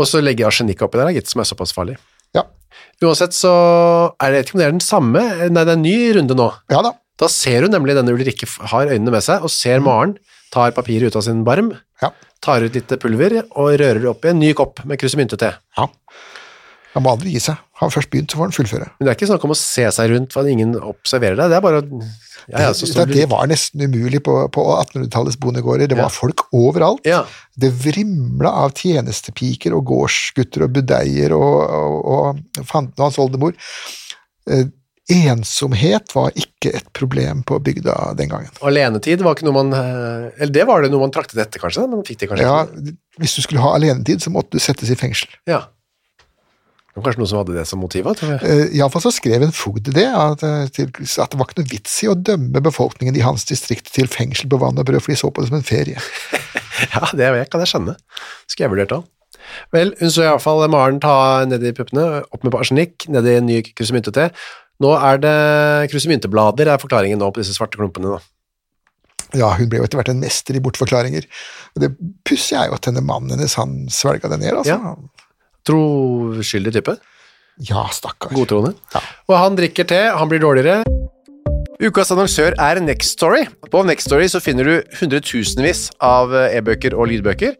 Og 0.00 0.06
så 0.08 0.22
legge 0.24 0.46
arsenikk 0.48 0.80
oppi 0.86 0.96
der, 0.96 1.12
gitt, 1.12 1.28
som 1.28 1.42
er 1.42 1.48
såpass 1.50 1.74
farlig. 1.76 1.98
Ja. 2.32 2.46
Uansett 3.04 3.36
så 3.36 3.52
er 4.16 4.32
det 4.32 4.46
ikke 4.46 4.56
om 4.56 4.62
det 4.62 4.66
er 4.70 4.72
den 4.72 4.80
samme 4.80 5.20
Nei, 5.20 5.50
det 5.66 5.66
er 5.66 5.76
en 5.76 5.84
ny 5.84 5.96
runde 6.16 6.36
nå. 6.38 6.48
ja 6.72 6.80
da. 6.86 6.94
Da 7.20 7.28
ser 7.28 7.62
hun 7.66 7.70
nemlig 7.74 7.94
denne 7.98 8.14
Ulrikke 8.14 8.48
har 8.72 8.86
øynene 8.92 9.12
med 9.14 9.22
seg, 9.22 9.42
og 9.44 9.50
ser 9.52 9.80
Maren, 9.84 10.16
tar 10.52 10.72
papiret 10.76 11.12
ut 11.12 11.16
av 11.16 11.22
sin 11.26 11.44
barm, 11.44 11.72
Ja. 12.02 12.10
tar 12.42 12.62
ut 12.64 12.74
litt 12.74 12.88
pulver 13.00 13.42
og 13.54 13.78
rører 13.78 14.00
det 14.00 14.08
opp 14.10 14.24
i 14.24 14.28
en 14.32 14.38
ny 14.40 14.52
kopp 14.54 14.84
med 14.84 14.98
krussemyntete. 14.98 15.54
ja. 15.78 15.86
Han 16.92 17.04
må 17.06 17.14
aldri 17.14 17.30
gi 17.32 17.40
seg. 17.40 17.56
Har 17.80 17.88
han 17.88 17.90
først 17.94 18.10
begynt, 18.12 18.28
så 18.28 18.36
får 18.36 18.44
han 18.50 18.52
fullføre. 18.52 18.88
Men 19.00 19.06
det 19.06 19.08
er 19.08 19.16
ikke 19.16 19.28
snakk 19.30 19.44
om 19.46 19.54
å 19.54 19.56
se 19.56 19.86
seg 19.96 20.10
rundt 20.12 20.34
for 20.34 20.42
at 20.44 20.50
ingen 20.52 20.74
observerer 20.76 21.38
deg, 21.40 21.48
det 21.48 21.56
er 21.56 21.62
bare 21.64 21.78
å 21.80 22.02
ja, 22.50 22.58
ja, 22.66 22.72
så 22.74 22.84
det, 23.06 23.14
det 23.14 23.24
var 23.30 23.46
nesten 23.48 23.80
umulig 23.80 24.20
på, 24.26 24.34
på 24.52 24.64
1800-tallets 24.76 25.38
bondegårder. 25.40 25.88
Det 25.88 25.96
var 25.96 26.10
Ja. 26.10 26.12
folk 26.12 26.42
overalt. 26.52 27.00
Ja. 27.06 27.22
Det 27.56 27.70
vrimla 27.72 28.50
av 28.66 28.74
tjenestepiker 28.76 29.72
og 29.78 29.86
gårdsgutter 29.88 30.66
og 30.66 30.72
budeier 30.74 31.32
og, 31.32 31.56
og, 31.70 31.96
og 32.04 32.66
fanten 32.66 32.98
og 32.98 33.06
hans 33.08 33.18
oldemor. 33.22 33.54
Ensomhet 35.12 36.14
var 36.16 36.32
ikke 36.38 36.72
et 36.78 36.88
problem 36.96 37.42
på 37.48 37.58
bygda 37.64 37.96
den 38.18 38.30
gangen. 38.32 38.50
Alenetid 38.64 39.22
var 39.24 39.36
ikke 39.36 39.46
noe 39.48 39.56
man 39.58 39.76
eh, 39.76 40.26
Eller 40.38 40.54
det 40.54 40.66
var 40.68 40.82
det 40.84 40.92
noe 40.92 41.04
man 41.04 41.14
traktet 41.14 41.40
etter, 41.42 41.62
kanskje? 41.62 41.86
Men 41.90 42.04
fikk 42.06 42.22
det 42.22 42.30
kanskje 42.32 42.48
Ja, 42.48 42.64
ikke. 42.66 42.96
hvis 43.22 43.36
du 43.36 43.44
skulle 43.44 43.64
ha 43.64 43.74
alenetid, 43.76 44.24
så 44.24 44.32
måtte 44.34 44.56
du 44.56 44.62
settes 44.62 44.92
i 44.92 44.98
fengsel. 44.98 45.30
Ja. 45.50 45.64
Det 46.92 47.00
var 47.00 47.06
kanskje 47.06 47.22
noen 47.22 47.30
som 47.30 47.38
hadde 47.40 47.54
det 47.56 47.64
som 47.70 47.80
motiv? 47.80 48.08
Eh, 48.20 48.66
Iallfall 48.76 49.06
så 49.06 49.14
skrev 49.16 49.46
en 49.46 49.54
fogd 49.56 49.88
det, 49.96 50.04
at, 50.04 50.42
eh, 50.44 50.66
at 50.68 50.76
det 51.32 51.38
var 51.40 51.48
ikke 51.48 51.62
noe 51.62 51.70
vits 51.70 51.94
i 52.04 52.10
å 52.12 52.18
dømme 52.18 52.60
befolkningen 52.64 53.16
i 53.16 53.24
hans 53.24 53.46
distrikt 53.48 53.88
til 53.94 54.10
fengsel 54.12 54.50
på 54.52 54.60
vann 54.60 54.76
og 54.76 54.84
brød, 54.90 55.00
for 55.00 55.14
de 55.14 55.20
så 55.22 55.30
på 55.32 55.40
det 55.40 55.48
som 55.52 55.60
en 55.60 55.66
ferie. 55.66 56.02
Ja, 56.82 57.06
det 57.14 57.28
kan 57.52 57.60
jeg 57.62 57.68
skjønne. 57.70 57.92
Skulle 58.50 58.64
jeg 58.64 58.72
vurdert 58.72 58.94
òg. 58.96 59.04
Vel, 59.74 59.92
hun 60.00 60.10
så 60.12 60.24
iallfall 60.26 60.64
Maren 60.72 60.98
ta 61.02 61.44
ned 61.48 61.62
i 61.66 61.72
puppene, 61.76 62.22
opp 62.32 62.44
med 62.44 62.56
arsenikk, 62.58 63.06
ned 63.12 63.28
i 63.28 63.36
en 63.38 63.46
ny 63.48 63.60
krussemyntete. 63.68 64.30
Nå 64.80 64.92
er 64.96 65.20
det 65.22 65.36
krussemynteblader, 65.92 66.72
er 66.72 66.80
forklaringen 66.82 67.20
nå 67.20 67.28
på 67.30 67.42
disse 67.42 67.54
svarte 67.56 67.78
klumpene. 67.78 68.16
da. 68.16 68.22
Ja, 69.38 69.52
hun 69.56 69.68
ble 69.70 69.80
jo 69.80 69.86
etter 69.86 70.00
hvert 70.00 70.10
en 70.12 70.20
mester 70.20 70.56
i 70.56 70.62
bortforklaringer. 70.64 71.28
Og 71.76 71.84
det 71.84 71.92
pussige 72.28 72.60
er 72.60 72.68
jo 72.70 72.76
at 72.76 72.88
denne 72.88 73.04
mannen 73.04 73.32
hennes, 73.32 73.54
han 73.60 73.86
svelga 73.92 74.28
det 74.32 74.40
ned, 74.42 74.58
altså. 74.60 74.76
Ja. 74.76 74.96
Troskyldig 75.68 76.74
type. 76.74 76.96
Ja, 77.68 77.86
stakkar. 77.94 78.32
Godtroende. 78.34 78.74
Ja. 78.94 79.02
Og 79.30 79.38
han 79.38 79.56
drikker 79.58 79.88
te, 79.88 80.02
han 80.16 80.30
blir 80.30 80.42
dårligere. 80.42 80.82
Ukas 81.82 82.12
annonsør 82.14 82.54
er 82.62 82.80
Next 82.82 83.16
Story. 83.16 83.46
På 83.72 83.82
Next 83.86 84.06
Story 84.06 84.28
så 84.30 84.40
finner 84.42 84.68
du 84.68 84.74
hundretusenvis 85.00 85.88
av 86.04 86.34
e-bøker 86.46 86.94
og 86.94 87.08
lydbøker. 87.10 87.56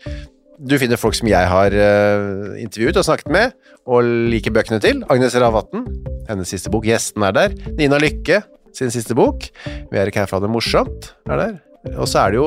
Du 0.62 0.76
finner 0.78 1.00
folk 1.00 1.16
som 1.18 1.26
jeg 1.26 1.48
har 1.50 1.74
uh, 1.74 2.54
intervjuet 2.60 2.98
og 3.00 3.06
snakket 3.08 3.32
med, 3.34 3.54
og 3.90 4.06
liker 4.30 4.54
bøkene 4.54 4.78
til. 4.82 5.00
Agnes 5.10 5.34
Ravatn, 5.34 5.88
hennes 6.28 6.52
siste 6.54 6.70
bok. 6.70 6.86
Gjesten 6.86 7.24
er 7.26 7.34
der. 7.34 7.56
Nina 7.78 7.98
Lykke, 7.98 8.44
sin 8.76 8.92
siste 8.94 9.16
bok. 9.18 9.48
Vi 9.66 9.98
er 9.98 10.10
ikke 10.10 10.22
her 10.22 10.30
for 10.30 10.38
å 10.38 10.42
ha 10.42 10.46
det 10.46 10.52
morsomt, 10.54 11.10
er 11.26 11.40
der. 11.40 11.56
Og 11.96 12.06
så 12.06 12.20
er 12.22 12.30
det 12.30 12.38
jo 12.38 12.44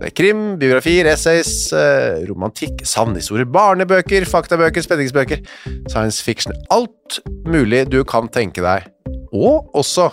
det 0.00 0.08
er 0.08 0.14
krim, 0.18 0.40
biografier, 0.58 1.06
essays, 1.06 1.52
eh, 1.78 2.24
romantikk, 2.26 2.82
sannhistorier, 2.88 3.46
barnebøker, 3.46 4.26
faktabøker, 4.26 4.82
spenningsbøker, 4.82 5.44
science 5.86 6.18
fiction. 6.26 6.56
Alt 6.74 7.20
mulig 7.46 7.84
du 7.92 8.00
kan 8.02 8.26
tenke 8.26 8.64
deg. 8.64 8.90
Og 9.30 9.70
også 9.78 10.08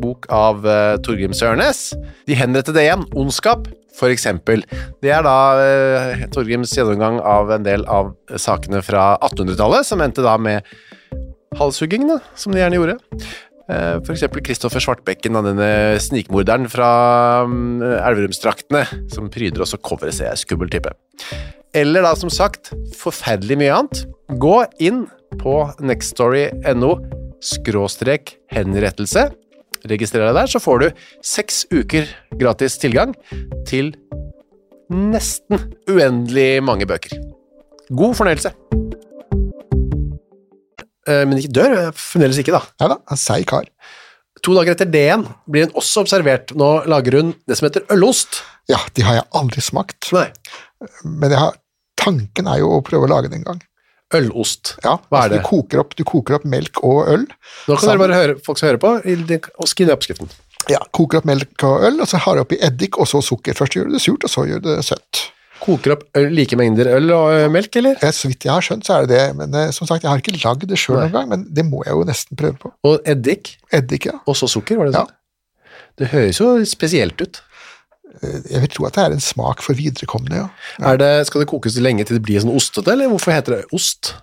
bok 0.00 0.24
av 0.32 0.64
uh, 0.64 0.96
Torgrim 1.04 1.34
Sørnes. 1.36 1.90
De 2.24 2.36
henrettede 2.38 2.80
igjen, 2.80 3.04
Ondskap, 3.18 3.68
eksempel. 4.06 4.62
Det 5.02 5.10
er 5.10 5.24
da 5.26 5.34
eh, 5.64 6.22
Torgrims 6.30 6.70
gjennomgang 6.76 7.18
av 7.18 7.50
en 7.56 7.66
del 7.66 7.82
av 7.90 8.14
sakene 8.38 8.84
fra 8.86 9.10
1800-tallet, 9.26 9.88
som 9.88 10.04
endte 10.04 10.22
da 10.22 10.36
med 10.38 10.62
halshugging, 11.58 12.06
da, 12.06 12.20
som 12.38 12.54
de 12.54 12.62
gjerne 12.62 12.78
gjorde. 12.78 12.98
For 13.68 14.14
eksempel 14.14 14.40
Kristoffer 14.40 14.80
Svartbekken, 14.80 15.34
og 15.36 15.44
denne 15.44 15.98
snikmorderen 16.00 16.70
fra 16.72 16.88
um, 17.44 17.82
Elverumsdraktene, 17.82 18.86
som 19.12 19.28
pryder 19.32 19.60
også 19.60 19.76
coveret, 19.84 20.16
ser 20.16 20.30
jeg, 20.30 20.40
skummel 20.46 20.72
type. 20.72 20.94
Eller 21.76 22.06
da, 22.06 22.14
som 22.16 22.32
sagt, 22.32 22.72
forferdelig 22.96 23.58
mye 23.60 23.74
annet. 23.76 24.06
Gå 24.40 24.62
inn 24.80 25.04
på 25.36 25.58
nextstory.no 25.84 26.94
skråstrek 27.44 28.36
henrettelse 28.52 29.28
registrer 29.88 30.26
deg 30.26 30.34
der, 30.40 30.50
så 30.50 30.60
får 30.62 30.82
du 30.82 30.88
seks 31.24 31.64
uker 31.72 32.08
gratis 32.40 32.78
tilgang 32.82 33.14
til 33.68 33.92
nesten 34.90 35.68
uendelig 35.90 36.62
mange 36.64 36.86
bøker. 36.88 37.18
God 37.92 38.16
fornøyelse. 38.18 38.52
Eh, 41.08 41.24
Men 41.28 41.38
ikke 41.40 41.54
dør, 41.56 41.76
fremdeles 41.96 42.40
ikke, 42.42 42.56
da. 42.56 42.62
Ja 42.82 42.90
da, 42.94 42.98
en 43.10 43.20
seig 43.20 43.46
kar. 43.48 43.68
To 44.44 44.54
dager 44.54 44.76
etter 44.76 44.86
det 44.90 45.06
igjen 45.08 45.24
blir 45.50 45.66
hun 45.66 45.78
også 45.80 46.04
observert. 46.04 46.52
Nå 46.58 46.68
lager 46.90 47.16
hun 47.18 47.32
det 47.48 47.56
som 47.58 47.66
heter 47.68 47.86
ølost. 47.94 48.42
Ja, 48.70 48.78
de 48.94 49.02
har 49.06 49.18
jeg 49.18 49.26
aldri 49.40 49.64
smakt, 49.64 50.10
Nei, 50.12 50.28
men 51.02 51.32
jeg 51.32 51.40
har, 51.40 51.56
tanken 51.98 52.46
er 52.52 52.60
jo 52.60 52.68
å 52.76 52.82
prøve 52.84 53.08
å 53.08 53.10
lage 53.10 53.30
det 53.32 53.40
en 53.40 53.46
gang. 53.48 53.62
Ølost. 54.14 54.76
Ja, 54.84 54.96
Hva 55.10 55.18
er 55.18 55.22
altså, 55.22 55.30
det? 55.34 55.38
Du 55.42 55.48
koker, 55.48 55.80
opp, 55.84 55.94
du 55.98 56.04
koker 56.08 56.34
opp 56.38 56.44
melk 56.48 56.80
og 56.84 57.08
øl. 57.12 57.24
Nå 57.68 57.76
kan 57.78 57.88
dere 57.92 57.98
bare 58.02 58.14
høre, 58.20 58.36
folk 58.44 58.58
som 58.60 58.68
hører 58.70 58.80
på, 58.82 58.92
i- 59.04 59.40
og 59.58 59.68
skrive 59.68 59.88
ned 59.90 59.96
oppskriften. 59.98 60.30
Ja, 60.68 60.78
Koker 60.92 61.18
opp 61.22 61.24
melk 61.28 61.62
og 61.64 61.84
øl, 61.86 62.00
og 62.00 62.08
så 62.10 62.18
har 62.20 62.34
du 62.36 62.40
oppi 62.42 62.58
eddik 62.60 62.98
og 62.98 63.06
så 63.08 63.20
sukker. 63.24 63.54
Først 63.56 63.72
gjør 63.76 63.88
du 63.88 63.92
det 63.96 64.02
surt, 64.04 64.24
og 64.24 64.30
så 64.30 64.44
gjør 64.48 64.60
du 64.64 64.68
det 64.74 64.84
søtt. 64.84 65.22
Koker 65.60 65.92
opp 65.96 66.02
øl, 66.16 66.28
like 66.34 66.56
mengder 66.56 66.86
øl 66.94 67.10
og 67.12 67.50
melk, 67.50 67.74
eller? 67.80 67.96
Ja, 68.02 68.10
Så 68.14 68.28
vidt 68.28 68.44
jeg 68.44 68.52
har 68.52 68.60
skjønt, 68.62 68.84
så 68.86 68.98
er 68.98 69.06
det 69.06 69.16
det. 69.16 69.36
Men 69.36 69.54
eh, 69.54 69.70
som 69.74 69.86
sagt, 69.88 70.02
jeg 70.04 70.10
har 70.10 70.18
ikke 70.22 70.36
lagd 70.44 70.66
det 70.68 70.78
sjøl 70.78 71.00
noen 71.00 71.12
gang, 71.12 71.28
men 71.28 71.46
det 71.50 71.64
må 71.66 71.82
jeg 71.86 71.94
jo 71.96 72.04
nesten 72.06 72.36
prøve 72.38 72.58
på. 72.62 72.72
Og 72.84 73.00
eddik, 73.08 73.56
Eddik, 73.72 74.06
ja. 74.06 74.18
og 74.26 74.36
så 74.36 74.46
sukker, 74.48 74.76
var 74.78 74.86
det 74.90 74.94
Ja. 74.94 75.04
sånn? 75.06 75.14
Det 75.98 76.08
høres 76.12 76.38
jo 76.38 76.64
spesielt 76.64 77.20
ut. 77.20 77.40
Eh, 78.22 78.40
Jeg 78.54 78.62
vil 78.64 78.72
tro 78.74 78.86
at 78.88 78.96
det 78.98 79.04
er 79.04 79.16
en 79.16 79.22
smak 79.24 79.62
for 79.64 79.78
viderekomne, 79.78 80.34
ja. 80.44 80.46
Er 80.92 80.98
det, 81.00 81.10
skal 81.28 81.44
det 81.44 81.50
kokes 81.50 81.76
lenge 81.82 82.06
til 82.08 82.18
det 82.18 82.24
blir 82.26 82.40
sånn 82.42 82.54
ostete, 82.56 82.92
eller 82.94 83.10
hvorfor 83.12 83.34
heter 83.34 83.58
det 83.58 83.64
ost? 83.76 84.14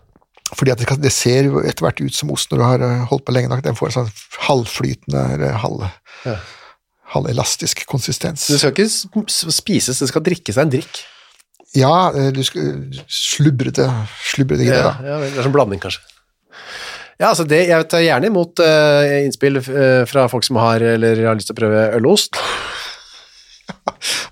Fordi 0.56 0.71
at 0.76 0.82
det, 0.82 0.88
det 1.02 1.12
ser 1.13 1.48
etter 1.65 1.86
hvert 1.88 2.02
ut 2.04 2.13
som 2.13 2.30
ost 2.34 2.52
når 2.52 2.62
du 2.62 2.65
har 2.67 2.84
eh, 2.86 3.06
holdt 3.10 3.26
på 3.26 3.34
lenge 3.36 3.50
nok. 3.50 3.63
Den 3.65 3.78
får 3.78 3.91
en 3.91 3.98
sånn 4.00 4.13
halvflytende 4.50 5.24
eller 5.38 5.58
halv, 5.63 5.88
Ja. 6.26 6.38
halvelastisk 7.15 7.86
konsistens. 7.89 8.48
Det 8.50 8.60
skal 8.62 8.74
ikke 8.76 9.52
spises, 9.54 10.00
det 10.02 10.10
skal 10.12 10.26
drikkes 10.26 10.58
en 10.62 10.74
drikk. 10.74 11.04
Ja, 11.76 12.12
eh, 12.15 12.30
du 12.36 12.43
skal 12.45 12.86
slubre 13.12 13.74
det, 13.74 13.88
slubre 14.32 14.58
det 14.60 14.69
det, 14.69 14.76
Ja, 14.78 14.93
ja, 15.04 15.17
det 15.24 15.34
er 15.38 15.43
som 15.48 15.56
blanding, 15.56 15.82
kanskje. 15.84 16.04
Ja, 17.19 17.30
altså 17.32 17.45
det, 17.48 17.62
Jeg 17.69 17.88
tar 17.88 18.02
gjerne 18.04 18.28
imot 18.28 18.60
uh, 18.60 19.06
innspill 19.24 19.58
uh, 19.62 20.04
fra 20.10 20.26
folk 20.28 20.43
som 20.43 20.58
har 20.60 20.84
eller 20.84 21.21
har 21.24 21.38
lyst 21.38 21.48
til 21.48 21.56
å 21.56 21.60
prøve 21.62 21.84
øl 21.95 22.08
og 22.10 22.17
ost. 22.17 22.36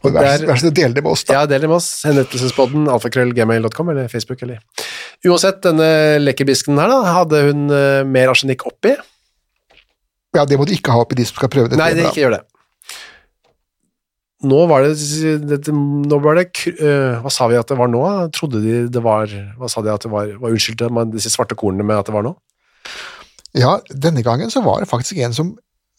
Og 0.04 0.12
vær, 0.12 0.20
det 0.20 0.30
er- 0.42 0.48
vær 0.50 0.58
så 0.58 0.66
snill, 0.66 0.74
del 0.80 0.94
det 0.98 1.04
med 1.06 1.12
oss, 1.14 1.24
da. 1.28 1.34
Ja, 1.34 1.46
del 1.50 1.62
det 1.62 1.70
med 1.70 1.78
oss. 1.78 1.90
Henrettelsespodden, 2.08 2.88
alfakrøllgmail.com 2.90 3.90
eller 3.94 4.08
Facebook 4.12 4.42
eller 4.44 4.60
Uansett, 5.24 5.62
denne 5.64 6.20
lekkerbisken 6.20 6.80
her, 6.82 6.90
da, 6.92 7.14
hadde 7.22 7.44
hun 7.48 7.70
eh, 7.72 8.02
mer 8.04 8.34
arsenikk 8.34 8.66
oppi? 8.68 8.96
Ja, 10.36 10.44
det 10.50 10.58
må 10.58 10.66
du 10.66 10.74
ikke 10.74 10.92
ha 10.92 11.04
oppi 11.06 11.16
de 11.16 11.26
som 11.30 11.38
skal 11.38 11.52
prøve 11.54 11.70
det. 11.70 11.78
Nei, 11.80 11.94
det, 11.94 12.10
ikke 12.10 12.26
gjør 12.26 12.36
det. 12.40 12.42
Nå 14.44 14.64
var 14.68 14.84
det, 14.84 14.96
dette, 15.48 15.72
nå 15.72 16.18
var 16.20 16.36
det 16.36 16.50
øh, 16.74 17.22
Hva 17.24 17.32
sa 17.32 17.48
vi 17.48 17.56
at 17.56 17.70
det 17.72 17.78
var 17.80 17.88
nå? 17.88 18.02
Trodde 18.36 18.60
de 18.60 18.74
det 18.92 19.04
var 19.06 19.32
Hva 19.32 19.70
sa 19.72 19.80
de 19.86 19.94
at 19.94 20.04
det 20.04 20.12
var, 20.12 20.34
var 20.42 20.52
unnskyldte 20.52 20.90
man 20.92 21.14
disse 21.14 21.32
svarte 21.32 21.56
kornene 21.56 21.86
med 21.88 22.02
at 22.02 22.10
det 22.10 22.16
var 22.18 22.26
nå? 22.28 22.34
Ja, 23.56 23.78
denne 23.88 24.24
gangen 24.26 24.52
så 24.52 24.64
var 24.66 24.82
det 24.82 24.90
faktisk 24.90 25.22
en 25.24 25.36
som 25.38 25.54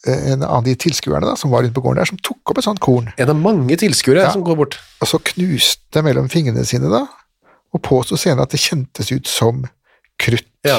en 0.07 0.43
av 0.45 0.65
de 0.67 0.75
tilskuerne 0.77 1.27
da, 1.27 1.35
som 1.41 1.51
var 1.51 1.63
rundt 1.65 1.75
på 1.77 1.81
gården 1.85 2.01
der, 2.03 2.09
som 2.11 2.19
tok 2.21 2.51
opp 2.53 2.59
et 2.61 2.67
sånt 2.67 2.81
korn, 2.85 3.13
En 3.19 3.31
av 3.33 3.37
mange 3.41 3.77
tilskuere 3.81 4.25
Ja. 4.27 4.33
som 4.33 4.45
går 4.45 4.57
bort. 4.57 4.79
og 5.01 5.09
så 5.09 5.19
knuste 5.23 6.03
mellom 6.05 6.29
fingrene 6.29 6.65
sine 6.67 6.91
da, 6.93 7.07
og 7.75 7.83
påsto 7.83 8.17
senere 8.21 8.43
at 8.47 8.51
det 8.55 8.61
kjentes 8.61 9.11
ut 9.13 9.27
som 9.27 9.65
krutt. 10.21 10.47
Ja, 10.65 10.79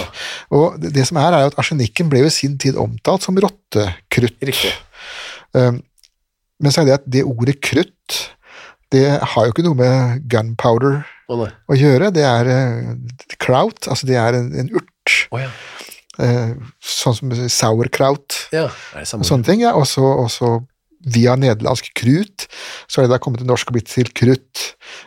Og 0.52 0.80
det, 0.82 0.94
det 0.96 1.04
som 1.08 1.18
er, 1.18 1.34
er 1.34 1.42
jo 1.46 1.52
at 1.52 1.58
arsenikken 1.60 2.08
ble 2.10 2.22
jo 2.24 2.30
i 2.30 2.34
sin 2.34 2.58
tid 2.58 2.78
omtalt 2.80 3.22
som 3.26 3.36
rottekrutt. 3.38 4.38
riktig. 4.42 4.72
Um, 5.54 5.82
men 6.60 6.72
så 6.72 6.82
er 6.82 6.86
det 6.86 6.94
at 7.02 7.06
det 7.12 7.24
ordet 7.28 7.60
krutt, 7.62 8.32
det 8.92 9.04
har 9.22 9.46
jo 9.46 9.52
ikke 9.52 9.66
noe 9.66 9.76
med 9.76 10.24
gunpowder 10.32 11.04
Å 11.30 11.36
å 11.70 11.76
gjøre. 11.76 12.12
Det 12.14 12.24
er 12.24 12.46
uh, 12.48 12.96
kraut, 13.42 13.88
altså 13.90 14.06
det 14.08 14.16
er 14.22 14.38
en, 14.40 14.52
en 14.56 14.70
urt, 14.72 14.92
Oh, 15.32 15.38
ja. 15.42 15.50
Eh, 16.20 16.54
sånn 16.82 17.16
som 17.18 17.36
sauerkraut 17.50 18.40
ja. 18.56 18.68
Er 18.96 19.04
det 19.04 19.14
og 19.20 19.26
sånne 19.28 19.46
ting. 19.48 19.62
Ja. 19.66 19.74
Og 19.76 19.88
så 19.88 20.64
via 21.06 21.36
nederlandsk 21.38 21.92
krut, 21.94 22.48
så 22.90 22.98
er 22.98 23.06
det 23.06 23.12
da 23.14 23.20
kommet 23.22 23.38
til 23.38 23.46
norsk 23.46 23.70
og 23.70 23.76
blitt 23.76 23.92
til 23.92 24.08
krutt. 24.18 24.62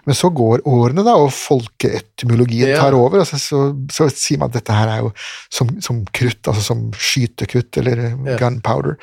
Men 0.06 0.14
så 0.14 0.28
går 0.30 0.60
årene, 0.70 1.02
da, 1.02 1.16
og 1.18 1.32
folkeetymologien 1.34 2.68
Ja. 2.70 2.76
tar 2.84 2.94
over, 2.94 3.18
og 3.24 3.26
så, 3.26 3.38
så, 3.42 3.62
så 3.90 4.06
sier 4.14 4.38
man 4.38 4.52
at 4.52 4.60
dette 4.60 4.76
her 4.78 4.92
er 4.92 5.00
jo 5.02 5.10
som, 5.50 5.72
som 5.82 6.04
krutt, 6.14 6.38
altså 6.46 6.62
som 6.62 6.84
skytekrutt 6.94 7.80
eller 7.82 7.98
eh, 7.98 8.14
Ja. 8.30 8.36
gunpowder. 8.38 8.94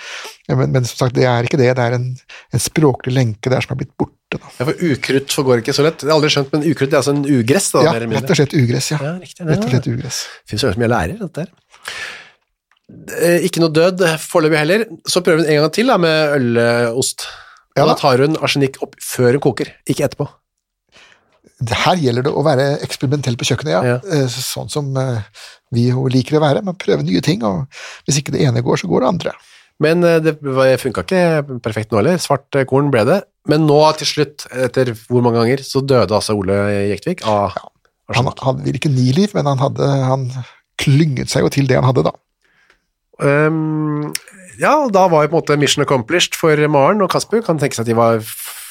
Ja, 0.47 0.55
men, 0.55 0.71
men 0.71 0.85
som 0.87 1.01
sagt, 1.03 1.15
det 1.19 1.25
er 1.27 1.43
ikke 1.43 1.59
det. 1.59 1.73
Det 1.75 1.83
er 1.83 1.97
en, 1.97 2.07
en 2.53 2.63
språklig 2.63 3.11
lenke 3.17 3.51
der 3.51 3.65
som 3.65 3.75
er 3.75 3.81
blitt 3.83 3.91
borte. 3.99 4.39
Da. 4.39 4.53
Ja, 4.59 4.65
for 4.69 4.87
ukrutt 4.87 5.35
forgår 5.35 5.61
ikke 5.65 5.75
så 5.75 5.83
lett. 5.85 5.99
Det 5.99 6.09
har 6.09 6.15
aldri 6.15 6.31
skjønt, 6.33 6.51
men 6.55 6.63
ukrutt 6.71 6.93
er 6.95 7.01
altså 7.01 7.11
en 7.15 7.25
ugress, 7.27 7.69
da, 7.75 7.83
Ja, 7.89 7.93
rett 7.99 8.31
og 8.31 8.39
slett 8.39 8.55
ugress, 8.55 8.91
ja. 8.95 9.01
Ja, 9.03 9.13
riktig. 9.19 9.45
Rett 9.51 9.67
og 9.67 9.75
slett 9.75 9.91
ugress. 9.91 10.23
Finnes 10.47 10.63
jo 10.63 10.71
så 10.71 10.79
mye 10.79 10.87
jeg 10.87 10.95
lærer, 10.95 11.19
dette 11.27 11.43
her. 11.43 11.51
Eh, 13.17 13.45
Ikke 13.47 13.61
noe 13.63 13.73
død 13.73 14.03
foreløpig 14.21 14.59
heller. 14.61 14.85
Så 15.09 15.23
prøver 15.25 15.43
hun 15.43 15.49
en 15.51 15.61
gang 15.63 15.73
til 15.75 15.89
da, 15.91 15.97
med 16.01 16.35
ølost. 16.39 17.27
Ja 17.75 17.83
da 17.83 17.91
da. 17.91 17.99
tar 17.99 18.21
hun 18.23 18.37
arsenikk 18.39 18.77
opp 18.85 18.93
før 19.03 19.35
hun 19.35 19.43
koker, 19.43 19.73
ikke 19.89 20.05
etterpå. 20.07 20.29
Her 21.65 21.99
gjelder 21.99 22.25
det 22.27 22.31
å 22.35 22.43
være 22.43 22.63
eksperimentell 22.83 23.35
på 23.39 23.47
kjøkkenet, 23.47 23.73
ja. 23.73 23.81
Ja. 23.95 23.97
Eh, 24.11 24.27
Sånn 24.31 24.69
som 24.71 24.89
eh, 24.99 25.23
vi 25.75 25.87
jo 25.89 26.05
liker 26.11 26.37
å 26.39 26.43
være. 26.43 26.63
Man 26.67 26.77
prøver 26.79 27.03
nye 27.07 27.23
ting, 27.25 27.43
og 27.47 27.65
hvis 28.07 28.19
ikke 28.21 28.35
det 28.35 28.43
ene 28.47 28.63
går, 28.63 28.79
så 28.81 28.89
går 28.91 29.03
det 29.05 29.11
andre. 29.13 29.35
Men 29.83 29.99
det 30.23 30.37
funka 30.79 31.03
ikke 31.03 31.59
perfekt 31.63 31.91
nå 31.91 31.99
heller. 31.99 32.19
Svart 32.23 32.47
korn 32.69 32.87
ble 32.93 33.01
det. 33.09 33.17
Men 33.51 33.65
nå 33.67 33.75
til 33.99 34.07
slutt, 34.07 34.45
etter 34.55 34.93
hvor 35.09 35.19
mange 35.25 35.41
ganger, 35.41 35.63
så 35.67 35.81
døde 35.83 36.15
altså 36.15 36.35
Ole 36.39 36.55
Jektvik 36.93 37.25
av 37.27 37.57
Han 37.57 38.13
arsenikk. 38.13 38.39
hadde 38.45 38.63
vel 38.69 38.79
ikke 38.79 38.91
ni 38.93 39.09
liv, 39.17 39.33
men 39.35 39.49
han, 39.51 39.59
hadde, 39.59 39.89
han 40.07 40.23
klynget 40.81 41.31
seg 41.31 41.45
jo 41.45 41.51
til 41.53 41.69
det 41.69 41.79
han 41.79 41.87
hadde, 41.87 42.07
da. 42.07 42.15
Um, 43.21 44.11
ja, 44.59 44.73
da 44.91 45.05
var 45.11 45.25
jo 45.25 45.31
på 45.31 45.37
en 45.37 45.41
måte 45.41 45.57
mission 45.59 45.83
accomplished 45.85 46.35
for 46.35 46.59
Maren 46.71 47.03
og 47.03 47.11
Kasper. 47.13 47.43
Kan 47.45 47.59
tenke 47.61 47.77
seg 47.77 47.85
at 47.85 47.91
de 47.91 47.97
var 47.97 48.23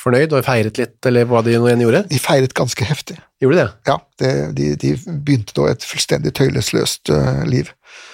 fornøyd 0.04 0.34
og 0.36 0.44
feiret 0.44 0.78
litt, 0.80 0.98
eller 1.08 1.28
hva 1.28 1.40
de 1.44 1.56
nå 1.56 1.68
igjen 1.70 1.84
gjorde. 1.84 2.02
De 2.10 2.20
feiret 2.20 2.52
ganske 2.56 2.86
heftig. 2.88 3.16
Gjorde 3.40 3.56
de 3.56 3.62
det? 3.62 3.70
Ja, 3.88 3.96
det, 4.20 4.32
de, 4.58 4.70
de 4.80 4.92
begynte 5.06 5.56
da 5.56 5.70
et 5.72 5.86
fullstendig 5.88 6.34
tøylesløst 6.36 7.12
uh, 7.12 7.44
liv. 7.48 7.70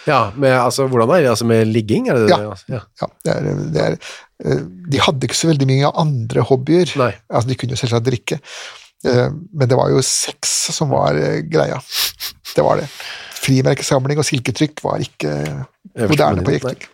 Ja, 0.09 0.31
med, 0.37 0.55
altså 0.55 0.87
hvordan 0.91 1.11
er 1.15 1.25
det? 1.25 1.33
Altså 1.33 1.47
med 1.49 1.71
ligging? 1.71 2.09
Er 2.09 2.19
det 2.19 2.29
det? 2.29 2.39
Ja. 2.39 2.77
ja. 2.77 2.83
Ja, 3.01 3.09
det 3.25 3.33
er, 3.35 3.65
det 3.75 3.87
er, 3.87 3.97
eh, 4.45 4.63
de 4.93 5.03
hadde 5.03 5.27
ikke 5.27 5.39
så 5.39 5.51
veldig 5.51 5.69
mye 5.71 5.91
andre 6.03 6.45
hobbyer. 6.47 6.95
Nei. 7.01 7.11
Altså, 7.29 7.51
de 7.51 7.59
kunne 7.61 7.77
jo 7.77 7.81
selvsagt 7.81 8.07
drikke. 8.09 8.41
uh, 9.09 9.27
Men 9.53 9.71
det 9.71 9.79
var 9.81 9.93
jo 9.93 10.05
sex 10.05 10.55
som 10.77 10.93
var 10.95 11.19
eh, 11.19 11.43
greia. 11.49 11.81
Det 12.55 12.65
var 12.67 12.81
det. 12.83 12.89
Frimerkesamling 13.41 14.21
og 14.21 14.27
silketrykk 14.29 14.83
var 14.85 15.03
ikke 15.05 15.35
moderne 16.11 16.45
på 16.45 16.55
jekting. 16.59 16.89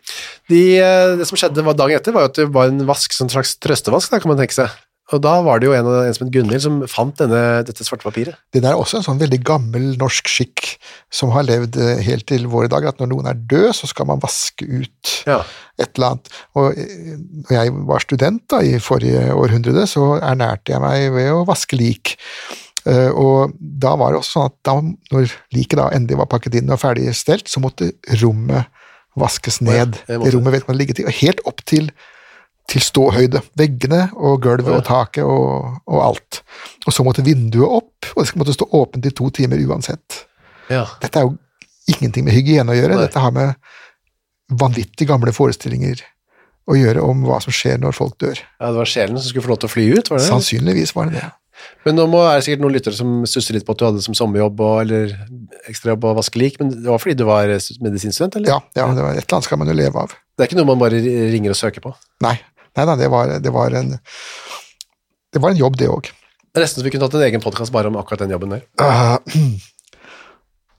De, 0.52 0.62
eh, 0.78 1.14
det 1.18 1.26
som 1.28 1.38
skjedde 1.40 1.64
dagen 1.66 1.98
etter, 1.98 2.14
var 2.14 2.26
jo 2.26 2.32
at 2.32 2.40
det 2.42 2.50
var 2.54 2.70
en 2.72 2.85
vask, 2.88 3.14
en 3.22 3.32
slags 3.32 3.56
trøstevask, 3.62 4.12
da, 4.12 4.20
kan 4.22 4.30
man 4.32 4.38
tenke 4.42 4.56
seg. 4.56 4.70
Og 5.14 5.20
da 5.22 5.37
var 5.46 5.61
det 5.62 5.68
jo 5.68 5.74
en, 5.76 5.87
en 5.87 6.14
som 6.16 6.24
het 6.26 6.32
Gunhild 6.35 6.62
som 6.64 6.78
fant 6.90 7.14
denne, 7.20 7.62
dette 7.66 7.85
svarte 7.87 8.02
papiret. 8.02 8.35
Det 8.50 8.59
der 8.64 8.72
er 8.72 8.80
også 8.80 8.98
en 8.98 9.04
sånn 9.06 9.20
veldig 9.20 9.38
gammel 9.46 9.92
norsk 10.00 10.26
skikk 10.26 10.64
som 11.14 11.30
har 11.30 11.46
levd 11.46 11.78
eh, 11.78 12.00
helt 12.09 12.26
til 12.26 12.48
våre 12.50 12.66
dager, 12.72 12.90
at 12.90 12.98
når 12.98 13.12
noen 13.12 13.28
er 13.30 13.38
død, 13.38 13.68
så 13.78 13.87
skal 13.90 14.09
man 14.11 14.22
vaske 14.22 14.66
ut 14.66 15.12
Ja. 15.30 15.44
et 15.78 15.92
eller 15.94 16.16
annet. 16.16 16.32
Og 16.59 16.74
eh, 16.82 17.14
når 17.46 17.54
jeg 17.54 17.74
var 17.92 18.02
student 18.02 18.42
da, 18.50 18.62
i 18.66 18.80
forrige 18.82 19.28
århundre, 19.37 19.87
så 19.87 20.16
ernærte 20.18 20.74
jeg 20.74 20.82
meg 20.82 21.06
ved 21.14 21.30
å 21.37 21.44
vaske 21.46 21.78
lik. 21.78 22.16
Eh, 22.87 23.09
Og 23.11 23.53
da 23.59 23.96
var 23.99 24.12
det 24.14 24.20
også 24.20 24.37
sånn 24.38 24.51
at 24.51 24.57
da, 24.66 24.75
når 25.12 25.33
liket 25.57 25.79
da 25.81 25.88
endelig 25.96 26.18
var 26.20 26.29
pakket 26.31 26.55
inn 26.61 26.70
og 26.70 26.79
ferdig 26.83 27.09
stelt, 27.18 27.49
så 27.51 27.61
måtte 27.62 27.92
rommet 28.22 28.68
vaskes 29.16 29.61
ned. 29.64 29.96
måtte 30.07 30.20
det 30.25 30.35
rommet 30.35 30.53
vet 30.55 30.68
man 30.68 30.77
ligget 30.79 31.01
i, 31.01 31.07
og 31.09 31.16
helt 31.22 31.40
opp 31.49 31.64
til, 31.66 31.88
til 32.70 32.85
ståhøyde. 32.85 33.40
Veggene 33.59 34.11
og 34.14 34.42
gulvet 34.44 34.75
og 34.75 34.85
taket 34.87 35.25
og, 35.25 35.81
og 35.88 36.03
alt. 36.05 36.42
Og 36.87 36.92
så 36.94 37.03
måtte 37.07 37.25
vinduet 37.27 37.66
opp, 37.81 38.12
og 38.14 38.22
det 38.22 38.37
måtte 38.38 38.55
stå 38.55 38.68
åpent 38.77 39.07
i 39.09 39.14
to 39.16 39.31
timer 39.35 39.59
uansett. 39.66 40.22
Ja. 40.70 40.85
Dette 41.03 41.22
er 41.22 41.27
jo 41.31 41.37
ingenting 41.90 42.27
med 42.27 42.35
hygiene 42.35 42.75
å 42.75 42.77
gjøre, 42.77 42.99
Nei. 42.99 43.07
dette 43.07 43.22
har 43.22 43.33
med 43.35 43.55
vanvittig 44.51 45.09
gamle 45.09 45.33
forestillinger 45.35 46.03
å 46.66 46.75
gjøre 46.79 47.03
om 47.03 47.22
hva 47.27 47.38
som 47.42 47.55
skjer 47.55 47.79
når 47.83 47.94
folk 47.94 48.16
dør. 48.22 48.38
ja, 48.38 48.70
det 48.70 48.79
var 48.79 48.88
sjelen 48.90 49.18
som 49.18 49.31
skulle 49.31 49.46
få 49.46 49.53
lov 49.55 49.61
til 49.62 49.68
å 49.70 49.75
fly 49.75 49.85
ut, 49.94 50.11
var 50.11 50.18
det 50.18 50.25
det? 50.25 50.31
Sannsynligvis 50.33 50.94
var 50.96 51.11
det 51.11 51.20
det. 51.20 51.29
Men 51.87 51.99
nå 51.99 52.21
er 52.23 52.38
det 52.38 52.47
sikkert 52.47 52.64
noen 52.64 52.75
lyttere 52.75 52.99
som 52.99 53.14
stusser 53.29 53.57
litt 53.57 53.66
på 53.66 53.77
at 53.77 53.81
du 53.81 53.87
hadde 53.87 54.03
som 54.05 54.16
sommerjobb 54.16 54.61
og, 54.64 54.75
eller 54.85 55.14
ekstrajobb 55.71 56.05
og 56.11 56.19
vaske 56.19 56.40
lik, 56.40 56.59
men 56.61 56.75
det 56.75 56.90
var 56.90 57.01
fordi 57.03 57.16
du 57.21 57.25
var 57.29 57.53
medisinstudent, 57.85 58.40
eller? 58.40 58.53
Ja, 58.53 58.59
ja 58.79 58.90
det 58.97 59.05
var, 59.07 59.14
et 59.14 59.25
eller 59.25 59.38
annet 59.38 59.49
skal 59.49 59.62
man 59.62 59.73
jo 59.73 59.79
leve 59.79 60.05
av. 60.05 60.14
Det 60.37 60.45
er 60.45 60.51
ikke 60.51 60.61
noe 60.61 60.71
man 60.73 60.83
bare 60.83 61.01
ringer 61.01 61.55
og 61.55 61.59
søker 61.59 61.85
på. 61.85 61.95
Nei, 62.27 62.37
nei 62.79 62.88
nei 62.90 62.99
det 63.01 63.11
var, 63.12 63.38
det 63.42 63.55
var 63.55 63.79
en 63.81 63.97
det 63.97 65.42
var 65.42 65.53
en 65.53 65.59
jobb, 65.61 65.75
det 65.77 65.88
òg. 65.92 66.11
Det 66.55 66.62
nesten 66.62 66.81
så 66.81 66.87
vi 66.87 66.92
kunne 66.95 67.05
tatt 67.05 67.19
en 67.19 67.27
egen 67.27 67.42
podkast 67.45 67.73
bare 67.75 67.90
om 67.90 67.99
akkurat 68.01 68.23
den 68.25 68.33
jobben 68.37 68.57
der. 68.57 68.66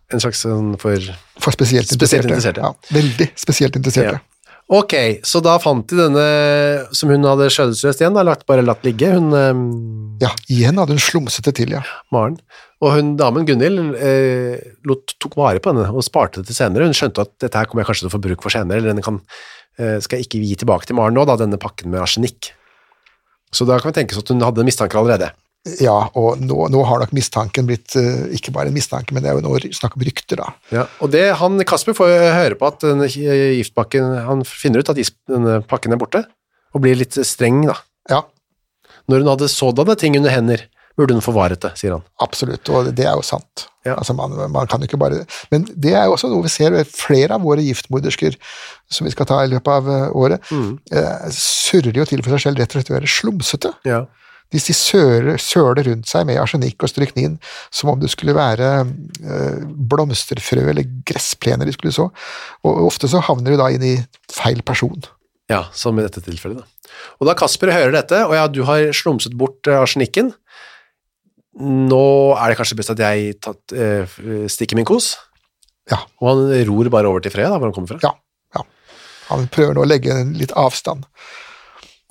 En 0.07 0.21
slags 0.23 0.39
for 0.79 1.03
for 1.43 1.51
spesielt 1.51 1.89
Spesielt 1.91 2.23
interesserte. 2.23 2.61
interesserte. 2.61 2.61
Ja, 2.63 2.95
veldig 2.95 3.25
spesielt 3.35 3.75
interesserte. 3.75 4.21
Ok, 4.67 4.93
så 5.23 5.39
da 5.43 5.57
fant 5.63 5.87
de 5.87 5.95
denne 5.99 6.23
som 6.95 7.11
hun 7.11 7.27
hadde 7.27 7.49
skjønnsløst 7.51 8.01
igjen, 8.01 8.15
da, 8.15 8.23
lagt, 8.27 8.43
bare 8.47 8.63
latt 8.63 8.83
ligge, 8.87 9.13
hun 9.13 9.35
eh, 9.35 9.51
Ja, 10.21 10.31
igjen 10.49 10.79
hadde 10.79 10.95
hun 10.95 11.03
slumset 11.03 11.45
det 11.45 11.55
til, 11.59 11.73
ja. 11.75 11.83
Maren. 12.13 12.37
Og 12.81 12.93
hun 12.93 13.15
damen 13.19 13.45
Gunhild 13.47 13.97
eh, 13.97 14.61
tok 15.21 15.37
vare 15.37 15.61
på 15.61 15.73
henne 15.73 15.87
og 15.91 16.05
sparte 16.05 16.41
det 16.41 16.51
til 16.51 16.59
senere. 16.59 16.87
Hun 16.89 16.97
skjønte 16.97 17.25
at 17.25 17.33
dette 17.43 17.59
her 17.59 17.69
kommer 17.69 17.83
jeg 17.83 17.91
kanskje 17.91 18.05
til 18.05 18.11
å 18.11 18.15
få 18.15 18.23
bruk 18.23 18.45
for 18.45 18.53
senere, 18.53 18.79
eller 18.79 18.93
denne 18.93 19.05
kan, 19.05 19.19
eh, 19.77 19.97
skal 20.03 20.19
jeg 20.19 20.29
ikke 20.29 20.43
gi 20.43 20.61
tilbake 20.63 20.89
til 20.89 20.97
Maren 20.97 21.17
nå, 21.17 21.25
da, 21.29 21.37
denne 21.39 21.59
pakken 21.61 21.91
med 21.93 22.01
arsenikk. 22.03 22.51
Så 23.53 23.67
da 23.67 23.77
kan 23.79 23.91
vi 23.91 23.99
tenke 23.99 24.15
oss 24.15 24.25
at 24.25 24.31
hun 24.33 24.45
hadde 24.45 24.65
mistanker 24.67 25.01
allerede. 25.01 25.31
Ja, 25.81 25.97
og 26.15 26.39
nå, 26.39 26.55
nå 26.71 26.83
har 26.87 27.01
nok 27.01 27.11
mistanken 27.15 27.67
blitt 27.67 27.97
eh, 27.99 28.29
ikke 28.37 28.53
bare 28.55 28.71
en 28.71 28.77
mistanke, 28.77 29.13
men 29.13 29.25
det 29.25 29.31
er 29.31 29.37
jo 29.37 29.43
nå 29.43 29.57
snakk 29.75 29.97
om 29.97 30.05
rykter, 30.07 30.39
da. 30.39 30.53
Ja, 30.73 30.87
og 31.03 31.11
det, 31.13 31.25
han, 31.41 31.59
Kasper 31.67 31.97
får 31.97 32.13
høre 32.37 32.57
på 32.57 32.69
at 32.69 32.85
denne 32.85 33.09
giftpakken, 33.11 34.15
han 34.29 34.45
finner 34.47 34.81
ut 34.81 34.93
at 34.93 35.01
denne 35.29 35.59
pakken 35.67 35.93
er 35.93 36.01
borte, 36.01 36.23
og 36.73 36.83
blir 36.85 36.97
litt 36.99 37.17
streng 37.27 37.65
da. 37.67 37.77
Ja, 38.07 38.23
Når 39.07 39.23
hun 39.23 39.31
hadde 39.31 39.51
sådanne 39.51 39.95
ting 39.99 40.17
under 40.19 40.33
hender, 40.33 40.65
burde 40.97 41.13
hun 41.13 41.23
forvaret 41.23 41.61
det, 41.61 41.73
sier 41.77 41.93
han. 41.93 42.05
absolutt, 42.23 42.69
og 42.73 42.89
det 42.97 43.05
er 43.05 43.15
jo 43.15 43.25
sant. 43.25 43.67
Ja. 43.85 43.95
Altså, 43.95 44.15
man, 44.17 44.33
man 44.51 44.67
kan 44.67 44.81
ikke 44.83 44.97
bare 44.99 45.21
Men 45.53 45.63
det 45.71 45.93
er 45.95 46.09
jo 46.09 46.17
også 46.17 46.27
noe 46.27 46.43
vi 46.43 46.51
ser 46.51 46.73
ved 46.73 46.89
flere 46.91 47.37
av 47.37 47.45
våre 47.45 47.63
giftmordersker 47.63 48.35
som 48.91 49.07
vi 49.07 49.13
skal 49.13 49.29
ta 49.29 49.37
i 49.45 49.51
løpet 49.51 49.69
av 49.71 49.87
året, 49.87 50.41
året, 50.51 50.51
eh, 50.91 51.27
surrer 51.31 51.95
jo 51.95 52.03
til 52.09 52.23
for 52.25 52.35
seg 52.35 52.49
selv 52.49 52.59
rett 52.59 52.73
og 52.73 52.81
slett 52.81 52.91
å 52.91 52.97
være 52.97 53.11
slumsete. 53.13 53.71
Ja. 53.87 54.01
De, 54.51 54.59
de 54.63 54.75
søler, 54.75 55.39
søler 55.43 55.83
rundt 55.89 56.07
seg 56.07 56.27
med 56.27 56.39
arsenikk 56.39 56.83
og 56.83 56.91
stryknin 56.91 57.35
som 57.71 57.91
om 57.91 57.99
det 57.99 58.11
skulle 58.11 58.35
være 58.35 58.69
eh, 58.83 59.63
blomsterfrø 59.91 60.69
eller 60.71 60.87
gressplener 61.07 61.67
de 61.67 61.75
skulle 61.75 61.95
så. 61.95 62.09
Og 62.67 62.87
ofte 62.87 63.11
så 63.11 63.23
havner 63.27 63.55
du 63.55 63.61
da 63.61 63.69
inn 63.75 63.83
i 63.87 63.97
feil 64.31 64.63
person. 64.67 64.99
Ja, 65.51 65.61
som 65.71 65.99
i 65.99 66.03
dette 66.03 66.19
tilfellet. 66.23 66.59
Da. 66.59 66.91
Og 67.21 67.29
da 67.29 67.35
Kasper 67.39 67.71
hører 67.71 67.93
dette, 67.95 68.19
og 68.27 68.35
ja, 68.35 68.47
du 68.51 68.63
har 68.67 68.89
slumset 68.95 69.35
bort 69.39 69.67
eh, 69.69 69.79
arsenikken, 69.79 70.33
nå 71.57 72.03
er 72.37 72.51
det 72.51 72.57
kanskje 72.59 72.77
best 72.77 72.91
at 72.93 73.01
jeg 73.01 73.37
tatt, 73.41 73.73
eh, 73.73 74.17
stikker 74.51 74.77
min 74.77 74.87
kos, 74.87 75.15
Ja, 75.87 76.01
og 76.19 76.27
han 76.27 76.65
ror 76.67 76.89
bare 76.91 77.07
over 77.07 77.23
til 77.23 77.31
Freya, 77.31 77.47
da, 77.47 77.57
hvor 77.57 77.69
han 77.69 77.75
kommer 77.75 77.93
fra. 77.95 77.99
ja, 78.03 78.11
ja. 78.57 78.65
Han 79.29 79.47
prøver 79.47 79.75
nå 79.77 79.85
å 79.85 79.87
legge 79.87 80.17
litt 80.35 80.51
avstand. 80.51 81.05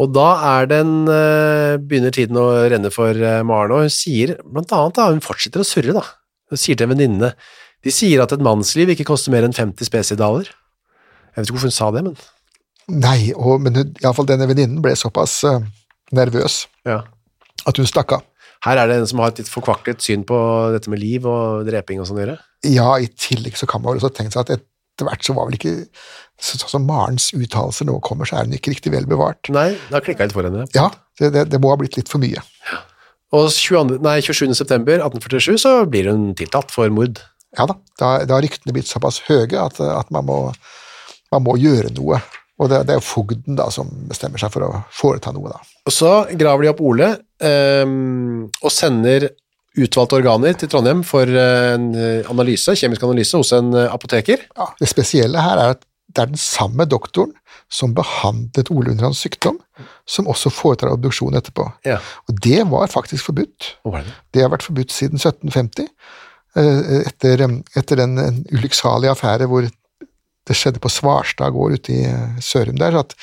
Og 0.01 0.13
da 0.13 0.27
er 0.61 0.67
den, 0.69 1.09
eh, 1.09 1.77
begynner 1.81 2.13
tiden 2.13 2.37
å 2.41 2.49
renne 2.69 2.91
for 2.93 3.13
eh, 3.13 3.43
Maren, 3.45 3.73
og 3.73 3.85
hun 3.85 3.93
sier, 3.93 4.35
blant 4.45 4.73
annet 4.73 4.97
da, 4.97 5.11
hun 5.13 5.21
fortsetter 5.25 5.61
å 5.61 5.69
surre 5.69 5.93
da, 5.97 6.03
hun 6.53 6.61
sier 6.61 6.77
til 6.77 6.89
en 6.89 6.95
venninne, 6.97 7.35
de 7.85 7.93
sier 7.93 8.21
at 8.25 8.33
et 8.33 8.41
mannsliv 8.45 8.91
ikke 8.93 9.07
koster 9.09 9.33
mer 9.33 9.45
enn 9.47 9.57
50 9.57 9.85
spesidaler. 9.89 10.49
Jeg 10.49 11.37
vet 11.37 11.47
ikke 11.47 11.59
hvorfor 11.59 11.71
hun 11.71 11.77
sa 11.77 11.91
det, 11.93 12.03
men... 12.09 12.17
Nei, 12.93 13.33
og, 13.35 13.61
men 13.65 13.81
iallfall 14.03 14.29
denne 14.29 14.47
venninnen 14.47 14.83
ble 14.85 14.93
såpass 14.99 15.41
uh, 15.49 15.59
nervøs 16.15 16.65
Ja. 16.87 17.01
at 17.67 17.81
hun 17.81 17.89
stakk 17.89 18.15
av. 18.15 18.23
Her 18.65 18.79
er 18.81 18.89
det 18.89 19.01
en 19.01 19.09
som 19.11 19.21
har 19.21 19.33
et 19.33 19.41
litt 19.43 19.51
forkvaklet 19.53 20.01
syn 20.03 20.23
på 20.27 20.37
dette 20.75 20.91
med 20.91 21.03
liv 21.03 21.27
og 21.29 21.67
dreping 21.69 22.01
og 22.01 22.09
sånn. 22.09 22.37
Ja, 22.67 22.95
i 22.99 23.11
tillegg 23.11 23.59
så 23.59 23.67
kan 23.69 23.83
man 23.83 23.95
vel 23.95 24.01
også 24.01 24.15
tenke 24.17 24.33
seg 24.35 24.47
at 24.47 24.55
etter 24.57 25.07
hvert 25.09 25.27
så 25.27 25.35
var 25.37 25.51
vel 25.51 25.59
ikke 25.59 25.75
Sånn 26.37 26.69
som 26.69 26.83
Marens 26.85 27.31
uttalelser 27.33 27.87
nå 27.89 27.95
kommer, 28.05 28.29
så 28.29 28.37
er 28.37 28.45
hun 28.45 28.53
ikke 28.53 28.75
riktig 28.75 28.91
vel 28.93 29.07
bevart. 29.09 29.49
Nei, 29.49 29.71
da 29.89 30.03
klikket 30.05 30.21
jeg 30.27 30.29
litt 30.29 30.37
for 30.37 30.45
henne. 30.45 30.67
Ja, 30.77 30.91
det, 31.17 31.31
det, 31.33 31.45
det 31.49 31.61
må 31.65 31.71
ha 31.73 31.79
blitt 31.81 31.97
litt 31.97 32.11
for 32.13 32.21
mye. 32.21 32.43
Og 33.33 33.47
22, 33.49 33.97
nei, 34.05 34.19
27. 34.21 34.53
september 34.59 35.01
1847 35.01 35.57
så 35.65 35.73
blir 35.89 36.11
hun 36.13 36.27
tiltalt 36.37 36.75
for 36.75 36.93
mord. 36.93 37.23
Ja 37.57 37.65
da, 37.71 37.79
da, 37.97 38.11
da 38.29 38.37
har 38.37 38.45
ryktene 38.45 38.75
blitt 38.77 38.91
såpass 38.91 39.23
høye 39.31 39.49
at, 39.57 39.81
at 39.81 40.13
man, 40.13 40.29
må, 40.29 40.37
man 41.33 41.47
må 41.47 41.57
gjøre 41.57 41.95
noe. 41.97 42.21
Og 42.57 42.71
det, 42.73 42.85
det 42.89 42.95
er 42.95 43.01
jo 43.01 43.05
fogden 43.05 43.59
da 43.59 43.67
som 43.73 43.91
bestemmer 44.09 44.41
seg 44.41 44.53
for 44.55 44.65
å 44.65 44.71
foreta 44.95 45.33
noe, 45.35 45.53
da. 45.53 45.61
Og 45.87 45.93
så 45.93 46.13
graver 46.39 46.65
de 46.65 46.71
opp 46.73 46.81
Ole 46.89 47.11
um, 47.85 48.47
og 48.63 48.73
sender 48.73 49.29
utvalgte 49.77 50.17
organer 50.17 50.57
til 50.57 50.71
Trondheim 50.73 51.03
for 51.05 51.29
eh, 51.29 51.75
en 51.75 51.91
eh, 51.93 52.29
analyse, 52.33 52.73
kjemisk 52.81 53.03
analyse 53.05 53.37
hos 53.37 53.53
en 53.53 53.75
eh, 53.77 53.93
apoteker. 53.93 54.47
Ja, 54.57 54.71
det 54.81 54.89
spesielle 54.89 55.43
her 55.45 55.61
er 55.61 55.75
at 55.75 55.85
det 56.17 56.23
er 56.23 56.31
den 56.31 56.41
samme 56.41 56.87
doktoren 56.89 57.35
som 57.73 57.93
behandlet 57.97 58.71
Ole 58.73 58.95
under 58.95 59.09
hans 59.09 59.21
sykdom, 59.25 59.59
som 60.09 60.29
også 60.31 60.53
foretar 60.55 60.93
obduksjon 60.95 61.37
etterpå. 61.37 61.67
Ja. 61.85 61.99
Og 62.31 62.39
det 62.45 62.63
var 62.71 62.89
faktisk 62.89 63.27
forbudt. 63.29 63.75
Var 63.85 64.07
det? 64.07 64.15
Det 64.33 64.45
har 64.45 64.53
vært 64.55 64.65
forbudt 64.65 64.95
siden 64.95 65.21
1750, 65.21 65.91
eh, 66.57 67.03
etter, 67.03 67.45
etter 67.77 68.01
den 68.01 68.17
en 68.23 68.41
ulykksalige 68.55 69.13
affære 69.13 69.51
hvor 69.51 69.69
det 70.47 70.57
skjedde 70.57 70.83
på 70.83 70.93
Svarstad 70.93 71.55
gård 71.57 71.79
ute 71.79 71.95
i 71.95 72.03
eh, 72.09 72.41
Sørum 72.43 72.79
der, 72.81 72.99
at 73.03 73.17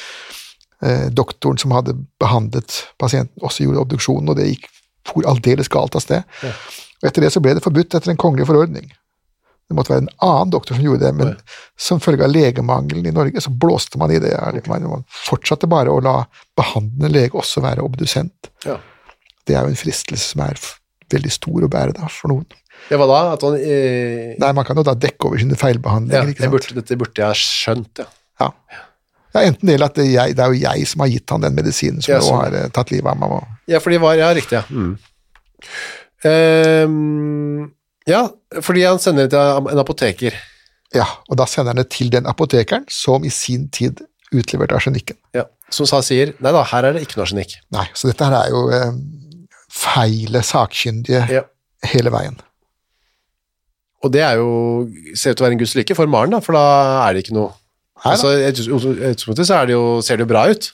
eh, 0.83 1.07
doktoren 1.11 1.59
som 1.61 1.75
hadde 1.75 1.95
behandlet 2.21 2.83
pasienten, 3.01 3.39
også 3.43 3.67
gjorde 3.67 3.85
obduksjonen, 3.85 4.31
og 4.31 4.39
det 4.39 4.49
gikk 4.51 4.67
for 5.07 5.27
aldeles 5.27 5.71
galt 5.71 5.95
av 5.95 6.03
sted. 6.03 6.27
Og 6.43 7.09
etter 7.09 7.25
det 7.25 7.33
så 7.35 7.41
ble 7.43 7.55
det 7.57 7.63
forbudt 7.63 7.95
etter 7.95 8.13
en 8.13 8.19
kongelig 8.19 8.47
forordning. 8.47 8.91
Det 9.67 9.75
måtte 9.75 9.93
være 9.93 10.03
en 10.03 10.13
annen 10.23 10.51
doktor 10.51 10.77
som 10.77 10.85
gjorde 10.85 11.05
det, 11.05 11.13
men 11.17 11.33
som 11.79 12.01
følge 12.03 12.25
av 12.25 12.31
legemangelen 12.31 13.07
i 13.07 13.15
Norge, 13.15 13.41
så 13.41 13.51
blåste 13.51 13.99
man 13.99 14.11
i 14.11 14.19
det. 14.21 14.35
Man 14.67 14.87
man 14.89 15.05
fortsatte 15.07 15.69
bare 15.71 15.91
å 15.91 16.01
la 16.03 16.17
behandlende 16.59 17.11
lege 17.11 17.39
også 17.39 17.63
være 17.63 17.83
obdusent. 17.83 18.51
Ja. 18.67 18.77
Det 19.47 19.55
er 19.55 19.65
jo 19.65 19.73
en 19.73 19.79
fristelse 19.79 20.33
som 20.33 20.43
er 20.45 20.59
veldig 21.13 21.31
stor 21.31 21.65
å 21.65 21.71
bære 21.71 21.95
da, 21.97 22.11
for 22.11 22.31
noen. 22.31 22.47
Det 22.89 22.97
var 22.99 23.07
da 23.09 23.19
at 23.33 23.41
han 23.47 23.53
eh, 23.57 24.33
Nei, 24.41 24.51
man 24.53 24.65
kan 24.67 24.77
jo 24.77 24.83
da 24.83 24.93
dekke 24.93 25.29
over 25.29 25.39
sine 25.39 25.55
ja, 25.55 25.59
feilbehandlinger, 25.61 26.33
ikke 26.33 26.43
jeg 26.43 26.49
sant? 26.49 26.55
burde, 26.57 26.75
Dette 26.81 26.97
burde 26.99 27.21
jeg 27.23 27.27
ha 27.29 27.37
skjønt, 27.39 28.01
ja. 28.03 28.05
Ja. 28.43 28.49
ja, 29.33 29.41
enten 29.47 29.69
det 29.69 29.75
eller 29.77 29.87
at 29.91 29.95
det 29.97 30.05
er, 30.07 30.11
jeg, 30.17 30.35
det 30.37 30.43
er 30.43 30.51
jo 30.53 30.59
jeg 30.65 30.87
som 30.91 31.03
har 31.05 31.11
gitt 31.13 31.29
han 31.35 31.45
den 31.45 31.55
medisinen 31.57 32.01
som 32.03 32.13
Ja, 32.15 32.19
nå 32.19 32.35
har 32.41 32.57
eh, 32.59 32.67
tatt 32.75 32.91
livet 32.91 33.07
av 33.13 33.17
meg. 33.21 33.31
og- 33.39 33.71
Ja, 33.71 33.79
for 33.79 33.89
de 33.95 33.97
var 34.03 34.15
Ja, 34.19 34.33
riktig, 34.35 34.59
ja. 34.59 34.63
Mm. 34.69 34.97
Um, 36.23 37.73
ja, 38.07 38.27
fordi 38.61 38.83
han 38.87 38.99
sender 38.99 39.27
det 39.27 39.33
til 39.35 39.69
en 39.73 39.81
apoteker. 39.81 40.35
Ja, 40.93 41.05
og 41.29 41.37
da 41.39 41.45
sender 41.49 41.73
han 41.73 41.81
det 41.81 41.89
til 41.95 42.11
den 42.13 42.27
apotekeren 42.29 42.85
som 42.91 43.23
i 43.25 43.31
sin 43.33 43.69
tid 43.73 44.03
utleverte 44.33 44.75
arsenikken. 44.77 45.17
Ja, 45.35 45.45
som 45.73 45.87
sa 45.89 46.01
sier 46.05 46.33
Nei 46.43 46.51
da, 46.53 46.63
her 46.69 46.87
er 46.89 46.95
det 46.97 47.05
ikke 47.07 47.17
noe 47.19 47.25
arsenikk. 47.27 47.55
Nei, 47.73 47.85
så 47.97 48.09
dette 48.11 48.27
her 48.27 48.35
er 48.43 48.51
jo 48.53 48.63
eh, 48.75 48.91
feile 49.73 50.43
sakkyndige 50.45 51.23
Ja. 51.31 51.43
hele 51.93 52.11
veien. 52.13 52.37
Og 54.03 54.11
det 54.13 54.23
er 54.25 54.39
jo 54.39 54.47
ser 55.15 55.33
ut 55.33 55.39
til 55.39 55.45
å 55.45 55.47
være 55.47 55.55
en 55.57 55.61
guds 55.63 55.75
lykke 55.79 55.97
for 55.97 56.11
Maren, 56.11 56.35
da, 56.35 56.41
for 56.43 56.57
da 56.57 56.63
er 57.07 57.15
det 57.15 57.25
ikke 57.25 57.37
noe. 57.37 57.53
Altså, 58.03 58.33
I 58.35 58.49
utgangspunktet 58.51 59.47
så 59.47 59.61
det 59.67 59.77
jo, 59.77 59.83
ser 60.03 60.19
det 60.19 60.25
jo 60.25 60.31
bra 60.33 60.47
ut. 60.51 60.71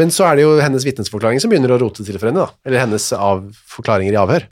Men 0.00 0.12
så 0.12 0.26
er 0.28 0.38
det 0.38 0.44
jo 0.46 0.52
hennes 0.60 0.84
vitnesforklaring 0.84 1.40
som 1.42 1.52
begynner 1.52 1.74
å 1.74 1.80
rote 1.80 2.04
til 2.04 2.16
for 2.18 2.30
henne, 2.30 2.44
da. 2.44 2.60
Eller 2.68 2.84
hennes 2.84 3.08
av 3.16 3.44
forklaringer 3.72 4.16
i 4.16 4.20
avhør. 4.20 4.46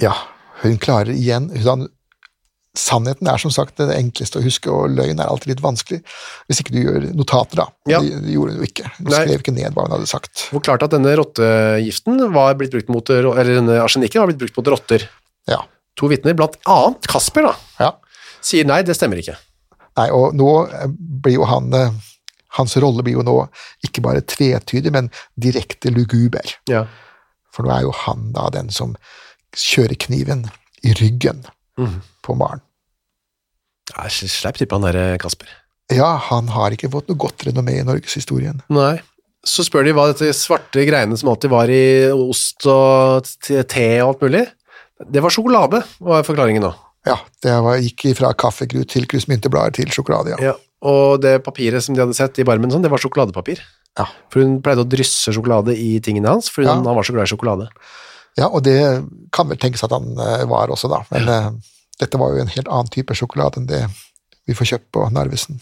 Ja, 0.00 0.14
hun 0.62 0.76
klarer 0.82 1.14
igjen 1.14 1.50
hun, 1.64 1.88
Sannheten 2.78 3.26
er 3.26 3.40
som 3.42 3.50
sagt 3.50 3.80
det 3.80 3.88
enkleste 3.96 4.38
å 4.38 4.44
huske, 4.44 4.70
og 4.70 4.92
løgn 4.94 5.18
er 5.18 5.26
alltid 5.26 5.50
litt 5.50 5.62
vanskelig. 5.64 5.98
Hvis 6.46 6.60
ikke 6.62 6.74
du 6.76 6.78
gjør 6.78 7.06
notater, 7.16 7.64
da. 7.64 7.66
Ja. 7.90 7.98
Det, 8.04 8.20
de 8.22 8.36
gjorde 8.36 8.54
hun 8.54 8.60
jo 8.60 8.68
ikke. 8.68 8.90
Hun 9.00 9.08
Nei. 9.08 9.22
skrev 9.24 9.42
ikke 9.42 9.54
ned 9.56 9.74
hva 9.74 9.86
hun 9.86 9.94
hadde 9.96 10.10
sagt. 10.10 10.44
Hvor 10.52 10.62
klart 10.68 10.84
at 10.86 10.94
denne 10.94 11.16
rottegiften 11.18 12.22
var 12.36 12.54
blitt 12.60 12.76
brukt 12.76 12.92
mot, 12.92 13.10
eller 13.10 13.50
denne 13.50 13.80
arsenikken 13.82 14.22
var 14.22 14.30
blitt 14.30 14.42
brukt 14.44 14.60
mot 14.60 14.70
rotter. 14.76 15.08
Ja. 15.50 15.64
To 15.98 16.10
vitner, 16.10 16.36
blant 16.38 16.58
annet 16.70 17.08
Kasper, 17.10 17.48
da, 17.48 17.54
ja. 17.82 17.90
sier 18.44 18.68
nei, 18.68 18.82
det 18.86 18.96
stemmer 18.96 19.20
ikke. 19.20 19.34
Nei, 19.98 20.08
og 20.14 20.36
nå 20.38 20.52
eh, 20.66 20.86
blir 21.24 21.40
jo 21.40 21.48
han 21.48 21.74
eh, 21.74 22.04
Hans 22.56 22.78
rolle 22.80 23.04
blir 23.04 23.18
jo 23.18 23.22
nå 23.26 23.34
ikke 23.84 24.00
bare 24.02 24.22
tvetydig, 24.24 24.88
men 24.94 25.10
direkte 25.38 25.92
luguber. 25.92 26.48
Ja. 26.70 26.86
For 27.54 27.66
nå 27.66 27.74
er 27.74 27.82
jo 27.84 27.92
han 28.06 28.30
da 28.34 28.46
den 28.54 28.72
som 28.72 28.94
kjører 29.52 29.98
kniven 30.00 30.46
i 30.80 30.94
ryggen 30.96 31.44
mm. 31.78 31.98
på 32.24 32.38
Maren. 32.40 32.64
Ja, 33.92 34.08
Sleip 34.08 34.56
type 34.58 34.74
han 34.74 34.86
derre 34.88 35.20
Kasper. 35.20 35.52
Ja, 35.92 36.14
han 36.30 36.50
har 36.56 36.72
ikke 36.74 36.90
fått 36.92 37.12
noe 37.12 37.20
godt 37.20 37.44
renommé 37.48 37.78
i 37.80 37.86
norgeshistorien. 37.86 38.64
Nei. 38.72 38.96
Så 39.46 39.62
spør 39.64 39.86
de 39.86 39.94
hva 39.96 40.08
dette 40.10 40.32
svarte 40.36 40.82
greiene 40.88 41.16
som 41.20 41.30
alltid 41.30 41.52
var 41.52 41.70
i 41.72 42.08
ost 42.12 42.66
og 42.68 43.28
te 43.44 43.86
og 44.00 44.08
alt 44.08 44.24
mulig. 44.26 44.44
Det 45.06 45.22
var 45.22 45.30
sjokolade, 45.30 45.82
var 46.02 46.24
forklaringen 46.26 46.64
nå. 46.66 46.72
Ja, 47.06 47.18
det 47.44 47.54
var, 47.64 47.78
gikk 47.80 48.08
fra 48.18 48.32
kaffegrut 48.36 48.90
til 48.90 49.06
kryssmynteblader 49.08 49.76
til 49.78 49.92
sjokolade, 49.94 50.34
ja. 50.34 50.50
Ja. 50.50 50.56
Og 50.88 51.20
det 51.22 51.40
papiret 51.46 51.82
som 51.82 51.94
de 51.96 52.02
hadde 52.04 52.14
sett 52.14 52.38
i 52.38 52.46
barmen, 52.46 52.70
sånn, 52.70 52.84
det 52.84 52.90
var 52.92 53.02
sjokoladepapir. 53.02 53.62
Ja. 53.98 54.06
For 54.30 54.42
hun 54.44 54.58
pleide 54.62 54.84
å 54.84 54.88
drysse 54.88 55.32
sjokolade 55.34 55.74
i 55.74 55.96
tingene 56.04 56.34
hans, 56.36 56.50
for 56.50 56.62
Ja. 56.66 56.74
han, 56.74 56.84
var 56.84 57.02
så 57.06 57.14
glad 57.14 57.26
i 57.26 57.32
sjokolade. 57.32 57.68
Ja, 58.38 58.46
og 58.46 58.62
det 58.62 58.78
kan 59.34 59.48
vel 59.48 59.58
tenkes 59.58 59.82
at 59.82 59.94
han 59.94 60.12
eh, 60.18 60.44
var 60.46 60.70
også, 60.70 60.90
da. 60.90 61.02
Men 61.10 61.28
eh, 61.28 61.48
dette 61.98 62.18
var 62.20 62.34
jo 62.34 62.44
en 62.44 62.54
helt 62.54 62.68
annen 62.68 62.92
type 62.94 63.14
sjokolade 63.14 63.58
enn 63.58 63.66
det 63.66 63.82
vi 64.46 64.54
får 64.54 64.70
kjøpt 64.74 64.90
på 64.94 65.08
Narvesen. 65.10 65.58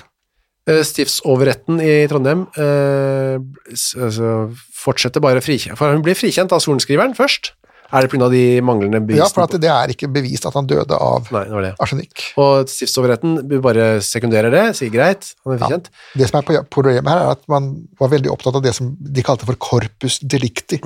Eh, 0.68 0.82
Stiftsoverretten 0.84 1.80
i 1.80 2.06
Trondheim 2.10 2.44
eh, 2.58 3.38
altså, 3.72 4.32
fortsetter 4.76 5.24
bare 5.24 5.40
frikjent, 5.44 5.78
for 5.78 5.94
hun 5.94 6.04
blir 6.04 6.18
frikjent 6.18 6.52
av 6.52 6.60
sorenskriveren 6.64 7.16
først. 7.16 7.54
Er 7.92 8.02
det 8.02 8.10
pga. 8.10 8.28
de 8.30 8.60
manglende 8.66 9.00
bevisene? 9.06 9.22
Ja, 9.22 9.28
for 9.28 9.46
det 9.58 9.70
er 9.70 9.92
ikke 9.94 10.08
bevist 10.12 10.46
at 10.46 10.54
han 10.54 10.66
døde 10.66 10.90
av 10.98 11.28
Nei, 11.32 11.44
det 11.44 11.62
det. 11.62 11.74
arsenikk. 11.78 12.24
Og 12.36 12.66
stiftsoverretten 12.68 13.36
bare 13.62 14.00
sekunderer 14.02 14.50
det, 14.50 14.64
sier 14.76 14.90
greit, 14.90 15.34
han 15.44 15.54
er 15.54 15.58
Ja. 15.70 15.78
Det 16.16 16.28
som 16.28 16.38
er 16.40 16.42
på- 16.42 16.64
problemet 16.70 17.06
her, 17.08 17.18
er 17.18 17.30
at 17.30 17.42
man 17.48 17.86
var 18.00 18.08
veldig 18.08 18.30
opptatt 18.30 18.56
av 18.56 18.62
det 18.62 18.74
som 18.74 18.96
de 19.00 19.22
kalte 19.22 19.44
for 19.46 19.54
corpus 19.54 20.18
delicti. 20.20 20.80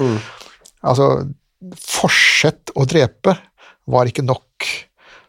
Altså, 0.84 1.28
forsett 1.76 2.70
å 2.76 2.86
drepe 2.88 3.36
var 3.90 4.06
ikke 4.06 4.24
nok. 4.24 4.66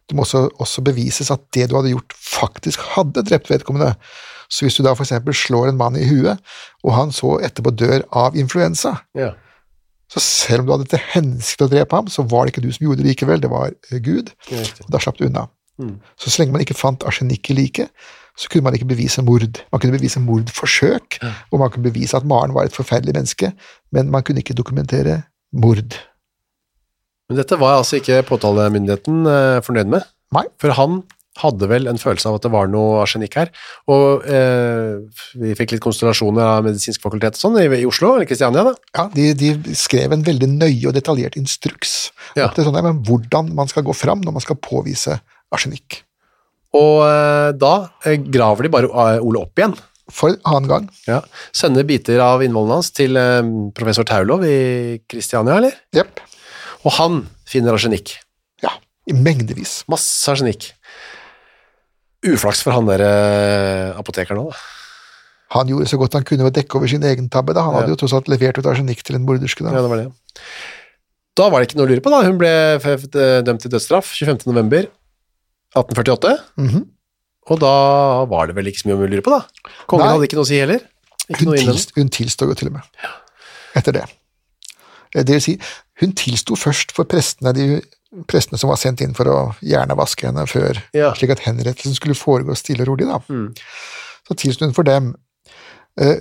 Det 0.08 0.16
må 0.18 0.26
også, 0.26 0.50
også 0.60 0.84
bevises 0.84 1.32
at 1.32 1.40
det 1.56 1.70
du 1.72 1.78
hadde 1.78 1.94
gjort, 1.94 2.14
faktisk 2.18 2.80
hadde 2.98 3.24
drept 3.28 3.48
vedkommende. 3.52 3.94
Så 4.52 4.66
hvis 4.66 4.76
du 4.76 4.84
da 4.84 4.92
eksempel 5.06 5.34
slår 5.34 5.70
en 5.72 5.78
mann 5.80 5.96
i 5.96 6.04
huet, 6.10 6.40
og 6.84 6.92
han 6.98 7.14
så 7.16 7.38
etterpå 7.42 7.72
dør 7.80 8.04
av 8.12 8.36
influensa, 8.36 8.98
Ja. 9.16 9.32
Så 10.12 10.20
selv 10.24 10.64
om 10.64 10.68
du 10.68 10.74
hadde 10.76 10.90
til 10.92 11.04
hensikt 11.14 11.64
å 11.64 11.70
drepe 11.72 11.96
ham, 11.96 12.10
så 12.12 12.26
var 12.28 12.46
det 12.46 12.54
ikke 12.54 12.66
du 12.66 12.72
som 12.76 12.88
gjorde 12.88 13.00
det 13.00 13.12
likevel, 13.14 13.44
det 13.44 13.52
var 13.52 13.72
eh, 13.72 14.02
Gud. 14.04 14.34
Og 14.52 14.90
da 14.92 15.00
slapp 15.00 15.22
du 15.22 15.28
unna. 15.30 15.46
Mm. 15.82 15.96
Så 16.20 16.34
så 16.34 16.42
lenge 16.42 16.56
man 16.56 16.66
ikke 16.66 16.78
fant 16.78 17.06
arsenikk 17.08 17.52
i 17.54 17.58
liket, 17.58 17.94
så 18.38 18.52
kunne 18.52 18.68
man 18.68 18.76
ikke 18.76 18.90
bevise 18.92 19.24
mord. 19.24 19.62
Man 19.72 19.82
kunne 19.82 19.96
bevise 19.96 20.22
mordforsøk, 20.24 21.20
og 21.52 21.62
man 21.62 21.72
kunne 21.72 21.88
bevise 21.88 22.18
at 22.18 22.28
Maren 22.28 22.56
var 22.56 22.68
et 22.68 22.76
forferdelig 22.76 23.16
menneske, 23.16 23.52
men 23.96 24.12
man 24.12 24.24
kunne 24.28 24.44
ikke 24.44 24.58
dokumentere 24.58 25.22
mord. 25.52 25.96
Men 27.32 27.40
dette 27.40 27.60
var 27.60 27.80
altså 27.80 28.02
ikke 28.02 28.24
påtalemyndigheten 28.28 29.24
eh, 29.32 29.60
fornøyd 29.64 29.92
med. 29.94 30.08
Nei. 30.36 30.44
For 30.60 30.76
han 30.76 31.02
hadde 31.40 31.68
vel 31.72 31.88
en 31.88 31.98
følelse 32.02 32.28
av 32.28 32.36
at 32.36 32.44
det 32.44 32.52
var 32.52 32.68
noe 32.68 33.00
arsenikk 33.06 33.38
her. 33.40 33.52
Og 33.88 34.26
eh, 34.28 34.98
vi 35.40 35.54
fikk 35.56 35.72
litt 35.78 35.84
konstellasjoner 35.86 36.44
av 36.58 36.66
medisinsk 36.68 37.02
fakultet 37.06 37.38
og 37.40 37.44
sånn 37.46 37.60
i, 37.62 37.68
i 37.80 37.86
Oslo, 37.88 38.16
eller 38.18 38.28
Kristiania, 38.28 38.66
da. 38.68 38.74
Ja, 38.98 39.06
de, 39.16 39.30
de 39.40 39.76
skrev 39.80 40.12
en 40.12 40.26
veldig 40.28 40.50
nøye 40.58 40.90
og 40.92 40.96
detaljert 40.98 41.38
instruks 41.40 42.12
Ja. 42.36 42.50
opp 42.50 42.56
til 42.58 42.68
sånn, 42.68 42.76
men 42.84 43.00
hvordan 43.08 43.54
man 43.56 43.72
skal 43.72 43.86
gå 43.88 43.96
fram 43.96 44.22
når 44.26 44.36
man 44.36 44.44
skal 44.44 44.60
påvise 44.60 45.16
arsenikk. 45.56 46.02
Og 46.76 47.02
eh, 47.08 47.52
da 47.60 47.72
eh, 48.08 48.20
graver 48.32 48.68
de 48.68 48.74
bare 48.76 48.92
eh, 48.92 49.24
Ole 49.24 49.42
opp 49.46 49.60
igjen. 49.60 49.78
For 50.12 50.34
en 50.34 50.42
annen 50.50 50.68
gang. 50.68 50.86
Ja. 51.08 51.22
Sender 51.56 51.86
biter 51.88 52.20
av 52.20 52.42
innvollene 52.44 52.82
hans 52.82 52.92
til 52.96 53.16
eh, 53.20 53.40
professor 53.78 54.04
Taulov 54.08 54.44
i 54.44 55.00
Kristiania, 55.08 55.56
eller? 55.62 55.76
Jepp. 55.96 56.20
Og 56.84 56.92
han 56.98 57.22
finner 57.48 57.78
arsenikk. 57.78 58.18
Ja, 58.64 58.74
i 59.08 59.16
mengdevis. 59.16 59.82
Masse 59.92 60.32
arsenikk. 60.34 60.72
Uflaks 62.28 62.62
for 62.62 62.72
han 62.76 62.86
der 62.86 63.02
eh, 63.02 63.98
apotekeren 63.98 64.38
òg, 64.44 64.52
da. 64.54 64.58
Han 65.52 65.68
gjorde 65.68 65.90
så 65.92 65.98
godt 66.00 66.14
han 66.16 66.24
kunne 66.24 66.46
ved 66.46 66.54
å 66.54 66.58
dekke 66.62 66.78
over 66.78 66.88
sin 66.88 67.04
egen 67.04 67.26
tabbe. 67.34 67.52
da. 67.54 67.64
Han 67.66 67.74
hadde 67.76 67.90
Ja. 67.90 67.96
jo 67.96 68.00
tross 68.00 68.14
alt 68.16 68.30
levert 68.32 68.58
ut 68.62 68.66
arsenikk 68.72 69.02
til 69.04 69.16
en 69.18 69.26
morderske. 69.26 69.66
da. 69.66 69.74
Ja, 69.76 69.82
det 69.84 69.90
var 69.92 69.98
det. 70.00 70.12
Da 71.36 71.50
var 71.50 71.60
det 71.60 71.68
ikke 71.70 71.78
noe 71.82 71.88
å 71.88 71.92
lure 71.92 72.04
på, 72.06 72.10
da. 72.14 72.22
Hun 72.24 72.38
ble 72.38 73.42
dømt 73.44 73.60
til 73.66 73.72
dødsstraff 73.74 74.14
25. 74.16 74.46
november 74.48 74.88
1848. 75.76 76.38
Mhm. 76.58 76.86
Og 77.52 77.60
da 77.60 78.24
var 78.32 78.48
det 78.48 78.56
vel 78.56 78.70
ikke 78.72 78.84
så 78.84 78.88
mye 78.92 78.96
å 79.02 79.10
lure 79.10 79.22
på, 79.26 79.32
da. 79.34 79.42
Kongen 79.90 80.06
Nei. 80.06 80.14
hadde 80.14 80.28
ikke 80.30 80.38
noe 80.40 80.46
å 80.46 80.52
si 80.52 80.60
heller. 80.62 80.80
Hun, 81.32 81.54
tilst, 81.58 81.92
hun 81.96 82.10
tilstår 82.10 82.48
jo 82.52 82.54
til 82.60 82.68
og 82.72 82.74
med 82.74 82.84
etter 83.76 83.92
det. 83.96 84.04
Eh, 85.16 85.24
Det 85.24 85.34
vil 85.36 85.42
si, 85.42 85.58
hun 86.00 86.14
tilsto 86.14 86.56
først 86.56 86.92
for 86.96 87.04
prestene, 87.06 87.54
de 87.56 87.82
prestene 88.28 88.58
som 88.60 88.70
var 88.70 88.78
sendt 88.82 89.02
inn 89.02 89.14
for 89.16 89.30
å 89.32 89.38
hjernevaske 89.64 90.28
henne 90.28 90.44
før, 90.50 90.82
Ja. 90.94 91.14
slik 91.16 91.32
at 91.32 91.40
henrettelsen 91.46 91.96
skulle 91.96 92.16
foregå 92.18 92.56
stille 92.58 92.82
og 92.84 92.88
rolig. 92.92 93.08
da. 93.08 93.20
Mm. 93.30 93.54
Så 94.28 94.36
tilstunden 94.36 94.76
for 94.76 94.84
dem. 94.84 95.16
Eh, 96.00 96.18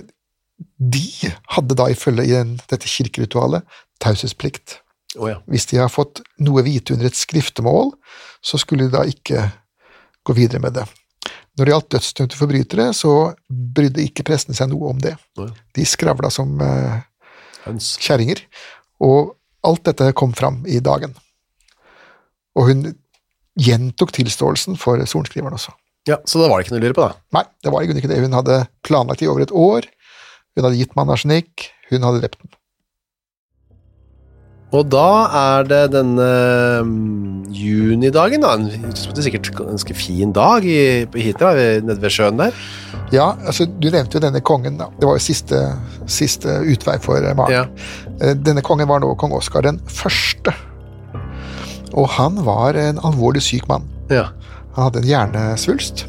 De 0.79 1.01
hadde 1.49 1.73
da 1.75 1.87
ifølge 1.89 2.21
i 2.21 2.57
dette 2.69 2.85
kirkeritualet 2.85 3.63
taushetsplikt. 3.99 4.77
Oh, 5.17 5.27
ja. 5.27 5.39
Hvis 5.49 5.65
de 5.71 5.77
har 5.77 5.89
fått 5.89 6.21
noe 6.39 6.61
vite 6.63 6.93
under 6.93 7.07
et 7.07 7.15
skriftemål, 7.17 7.91
så 8.45 8.59
skulle 8.61 8.85
de 8.85 8.91
da 8.93 9.01
ikke 9.09 9.51
gå 10.23 10.35
videre 10.37 10.61
med 10.61 10.73
det. 10.77 10.85
Når 11.57 11.65
det 11.65 11.73
gjaldt 11.73 11.89
dødsdømte 11.89 12.37
forbrytere, 12.37 12.93
så 12.93 13.33
brydde 13.49 14.05
ikke 14.05 14.23
prestene 14.23 14.55
seg 14.55 14.69
noe 14.69 14.89
om 14.93 14.99
det. 15.01 15.15
Oh, 15.37 15.47
ja. 15.47 15.53
De 15.73 15.83
skravla 15.83 16.29
som 16.31 16.53
eh, 16.61 17.01
kjerringer, 17.65 18.43
og 19.01 19.35
alt 19.65 19.83
dette 19.89 20.13
kom 20.13 20.31
fram 20.37 20.61
i 20.69 20.79
dagen. 20.79 21.15
Og 22.59 22.67
hun 22.69 22.85
gjentok 23.59 24.13
tilståelsen 24.15 24.77
for 24.79 25.01
sorenskriveren 25.05 25.57
også. 25.57 25.73
Ja, 26.09 26.17
så 26.25 26.41
da 26.41 26.47
var 26.49 26.57
det 26.57 26.65
ikke 26.65 26.75
noe 26.75 26.81
å 26.81 26.85
lure 26.87 26.97
på, 26.97 27.05
da. 27.05 27.19
Nei, 27.37 27.43
det 27.61 27.73
var 27.73 27.85
ikke 27.85 28.09
det. 28.09 28.21
Hun 28.23 28.33
hadde 28.39 28.63
planlagt 28.87 29.21
i 29.21 29.29
over 29.29 29.45
et 29.45 29.53
år. 29.53 29.85
Hun 30.57 30.65
hadde 30.65 30.79
gitt 30.79 30.95
mannen 30.97 31.13
arsenikk. 31.13 31.67
Hun 31.91 32.07
hadde 32.07 32.23
drept 32.23 32.41
den. 32.41 32.55
Og 34.71 34.85
da 34.87 35.07
er 35.35 35.65
det 35.67 35.79
denne 35.91 36.27
mm, 36.87 37.49
junidagen, 37.51 38.43
da. 38.45 38.53
En 38.55 38.69
det 38.87 39.19
er 39.19 39.25
sikkert 39.25 39.49
ganske 39.57 39.95
fin 39.99 40.31
dag 40.35 40.63
i, 40.63 41.03
på 41.11 41.19
Hitra, 41.19 41.51
nede 41.83 41.99
ved 41.99 42.15
sjøen 42.15 42.39
der. 42.39 42.55
Ja, 43.11 43.33
altså, 43.43 43.67
du 43.67 43.89
nevnte 43.91 44.15
jo 44.15 44.23
denne 44.23 44.39
kongen. 44.47 44.79
da. 44.79 44.87
Det 44.95 45.09
var 45.09 45.19
jo 45.19 45.25
siste, 45.27 45.59
siste 46.07 46.61
utvei 46.71 46.95
for 47.03 47.19
eh, 47.19 47.35
Maren. 47.35 47.51
Ja. 47.51 48.13
Eh, 48.23 48.37
Denne 48.39 48.63
kongen 48.63 48.87
var 48.87 49.03
nå 49.03 49.11
kong 49.19 49.35
Oskar 49.35 49.67
den 49.67 49.81
første. 49.91 50.55
Og 51.93 52.07
han 52.17 52.39
var 52.45 52.77
en 52.79 53.01
alvorlig 53.03 53.43
syk 53.45 53.67
mann. 53.71 53.87
ja. 54.09 54.29
Han 54.71 54.85
hadde 54.85 55.01
en 55.01 55.07
hjernesvulst 55.09 56.05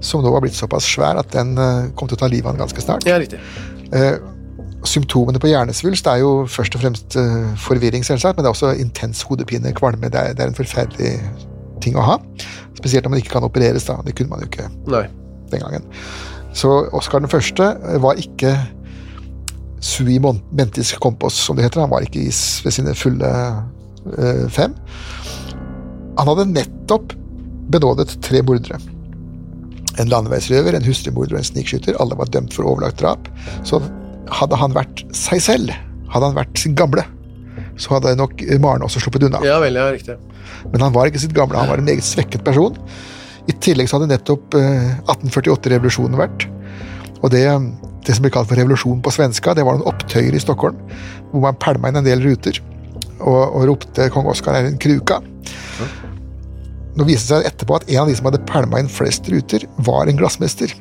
som 0.00 0.22
nå 0.22 0.30
var 0.30 0.44
blitt 0.44 0.54
såpass 0.54 0.86
svær 0.86 1.18
at 1.18 1.32
den 1.34 1.56
eh, 1.58 1.88
kom 1.98 2.08
til 2.08 2.14
å 2.14 2.20
ta 2.22 2.28
livet 2.30 2.46
av 2.46 2.54
han 2.54 2.60
ganske 2.62 2.84
snart. 2.84 3.06
Ja, 3.08 3.18
riktig. 3.20 3.40
Eh, 3.92 4.14
Symptomene 4.86 5.36
på 5.42 5.50
hjernesvulst 5.50 6.06
er 6.08 6.22
jo 6.22 6.46
først 6.48 6.76
og 6.78 6.80
fremst 6.84 7.16
eh, 7.20 7.50
forvirring, 7.60 8.04
selvsagt, 8.06 8.38
men 8.38 8.46
det 8.46 8.48
er 8.48 8.54
også 8.54 8.70
intens 8.80 9.20
hodepine, 9.28 9.74
kvalme. 9.76 10.08
Det 10.08 10.20
er, 10.22 10.36
det 10.38 10.44
er 10.46 10.52
en 10.52 10.56
forferdelig 10.56 11.10
ting 11.84 11.98
å 12.00 12.06
ha. 12.06 12.14
Spesielt 12.78 13.04
når 13.04 13.12
man 13.12 13.20
ikke 13.20 13.34
kan 13.34 13.44
opereres, 13.44 13.84
da. 13.90 13.98
Det 14.06 14.14
kunne 14.16 14.32
man 14.32 14.44
jo 14.44 14.48
ikke 14.48 14.70
Nei. 14.94 15.02
den 15.52 15.66
gangen. 15.66 15.90
Så 16.56 16.70
Oskar 16.96 17.20
den 17.20 17.32
første 17.32 17.74
var 18.00 18.22
ikke 18.22 18.54
sui 19.84 20.16
mentis 20.22 20.94
compos, 21.02 21.36
som 21.36 21.58
det 21.58 21.66
heter. 21.68 21.84
Han 21.84 21.92
var 21.92 22.06
ikke 22.06 22.22
i 22.22 22.30
ved 22.30 22.72
sine 22.72 22.94
fulle 22.96 23.28
eh. 24.18 24.70
Han 26.18 26.30
hadde 26.30 26.48
nettopp 26.50 27.14
benådet 27.70 28.16
tre 28.24 28.42
mordere. 28.46 28.80
En 30.00 30.10
landeveisrøver, 30.10 30.74
en 30.76 30.86
hustrumorder 30.86 31.36
og 31.36 31.42
en 31.42 31.48
snikskytter. 31.48 31.96
Alle 32.02 32.18
var 32.18 32.30
dømt 32.32 32.54
for 32.56 32.68
overlagt 32.68 33.00
drap. 33.02 33.28
Så 33.68 33.80
hadde 34.30 34.58
han 34.58 34.74
vært 34.76 35.04
seg 35.16 35.42
selv, 35.44 35.74
hadde 36.10 36.30
han 36.30 36.38
vært 36.38 36.60
sin 36.60 36.76
gamle, 36.78 37.04
så 37.80 37.96
hadde 37.96 38.16
nok 38.18 38.42
Maren 38.62 38.84
også 38.86 39.02
sluppet 39.02 39.24
unna. 39.26 39.40
Ja 39.46 39.58
vel, 39.62 39.78
ja, 39.78 39.88
riktig. 39.90 40.16
Men 40.70 40.84
han 40.84 40.94
var 40.94 41.08
ikke 41.08 41.22
sitt 41.22 41.34
gamle, 41.36 41.58
han 41.58 41.70
var 41.70 41.80
en 41.80 41.88
meget 41.88 42.06
svekket 42.06 42.44
person. 42.46 42.76
I 43.48 43.56
tillegg 43.64 43.88
så 43.88 43.98
hadde 43.98 44.12
nettopp 44.12 44.54
eh, 44.58 44.90
1848-revolusjonen 45.08 46.18
vært. 46.20 46.46
Og 47.20 47.32
det 47.34 47.46
det 48.06 48.16
som 48.16 48.24
blir 48.24 48.32
kalt 48.32 48.48
for 48.48 48.56
revolusjon 48.58 49.02
på 49.04 49.12
svenska. 49.12 49.54
Det 49.54 49.64
var 49.66 49.76
noen 49.76 49.88
opptøyer 49.90 50.34
i 50.34 50.42
Stockholm 50.42 50.78
hvor 51.30 51.44
man 51.44 51.58
pælma 51.60 51.90
inn 51.90 52.00
en 52.00 52.06
del 52.06 52.22
ruter 52.24 52.56
og, 53.20 53.54
og 53.56 53.66
ropte 53.68 54.08
'Kong 54.10 54.26
Oskar 54.32 54.54
er 54.58 54.66
en 54.70 54.78
kruka'. 54.78 55.20
Nå 56.98 57.06
viste 57.06 57.30
det 57.36 57.44
seg 57.44 57.46
etterpå 57.52 57.76
at 57.78 57.88
en 57.90 58.00
av 58.02 58.08
de 58.10 58.16
som 58.18 58.26
hadde 58.26 58.42
pælma 58.48 58.80
inn 58.82 58.88
flest 58.90 59.28
ruter, 59.30 59.62
var 59.78 60.08
en 60.10 60.18
glassmester. 60.18 60.72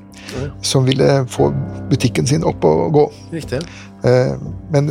Som 0.66 0.86
ville 0.86 1.26
få 1.30 1.50
butikken 1.90 2.28
sin 2.28 2.44
opp 2.44 2.66
og 2.66 2.92
gå. 2.94 3.06
Riktig. 3.34 3.62
Eh, 4.04 4.34
Men 4.72 4.88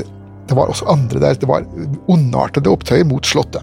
det 0.48 0.56
var 0.56 0.70
også 0.70 0.86
andre 0.88 1.20
der. 1.20 1.34
Det 1.34 1.48
var 1.48 1.66
ondartede 2.08 2.70
opptøyer 2.70 3.04
mot 3.06 3.26
Slottet. 3.26 3.62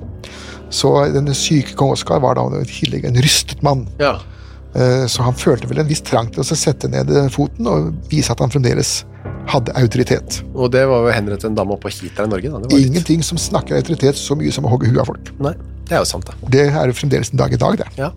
Så 0.70 0.92
den 1.14 1.28
syke 1.34 1.76
kong 1.76 1.92
Oskar 1.96 2.20
var 2.20 2.36
da 2.36 2.46
i 2.60 2.66
tillegg 2.70 3.06
en 3.06 3.16
rystet 3.22 3.64
mann. 3.64 3.88
Ja. 4.00 4.18
Eh, 4.76 5.06
Så 5.08 5.24
han 5.24 5.34
følte 5.34 5.68
vel 5.68 5.80
en 5.80 5.88
viss 5.88 6.02
trang 6.02 6.28
til 6.32 6.44
å 6.44 6.44
sette 6.56 6.88
ned 6.92 7.08
foten 7.32 7.68
og 7.68 7.94
vise 8.12 8.32
at 8.32 8.40
han 8.40 8.50
fremdeles 8.52 9.06
hadde 9.52 9.74
autoritet. 9.78 10.39
Og 10.56 10.72
det 10.74 10.84
var 10.89 11.06
jo 11.06 11.12
å 11.12 11.14
en 11.48 11.56
dame 11.58 11.76
oppå 11.76 11.89
på 11.89 12.18
her 12.18 12.26
i 12.28 12.32
Norge. 12.32 12.50
Da. 12.50 12.60
Det 12.60 12.72
var 12.72 12.80
litt- 12.80 12.88
Ingenting 12.89 13.24
som 13.24 13.38
snakker 13.38 13.76
autoritet 13.78 14.16
så 14.20 14.36
mye 14.38 14.52
som 14.52 14.66
å 14.66 14.70
hogge 14.72 14.89
huet 14.89 15.00
av 15.02 15.06
folk. 15.12 15.32
Nei, 15.39 15.54
det 15.88 15.91
er 15.98 16.00
jo 16.04 16.10
sant, 16.10 16.26
da. 16.26 16.34
Det 16.50 16.68
er 16.70 16.91
fremdeles 16.93 17.32
en 17.32 17.38
dag 17.38 17.54
i 17.54 17.58
dag, 17.62 17.78
det. 17.78 17.88
Ja. 17.98 18.12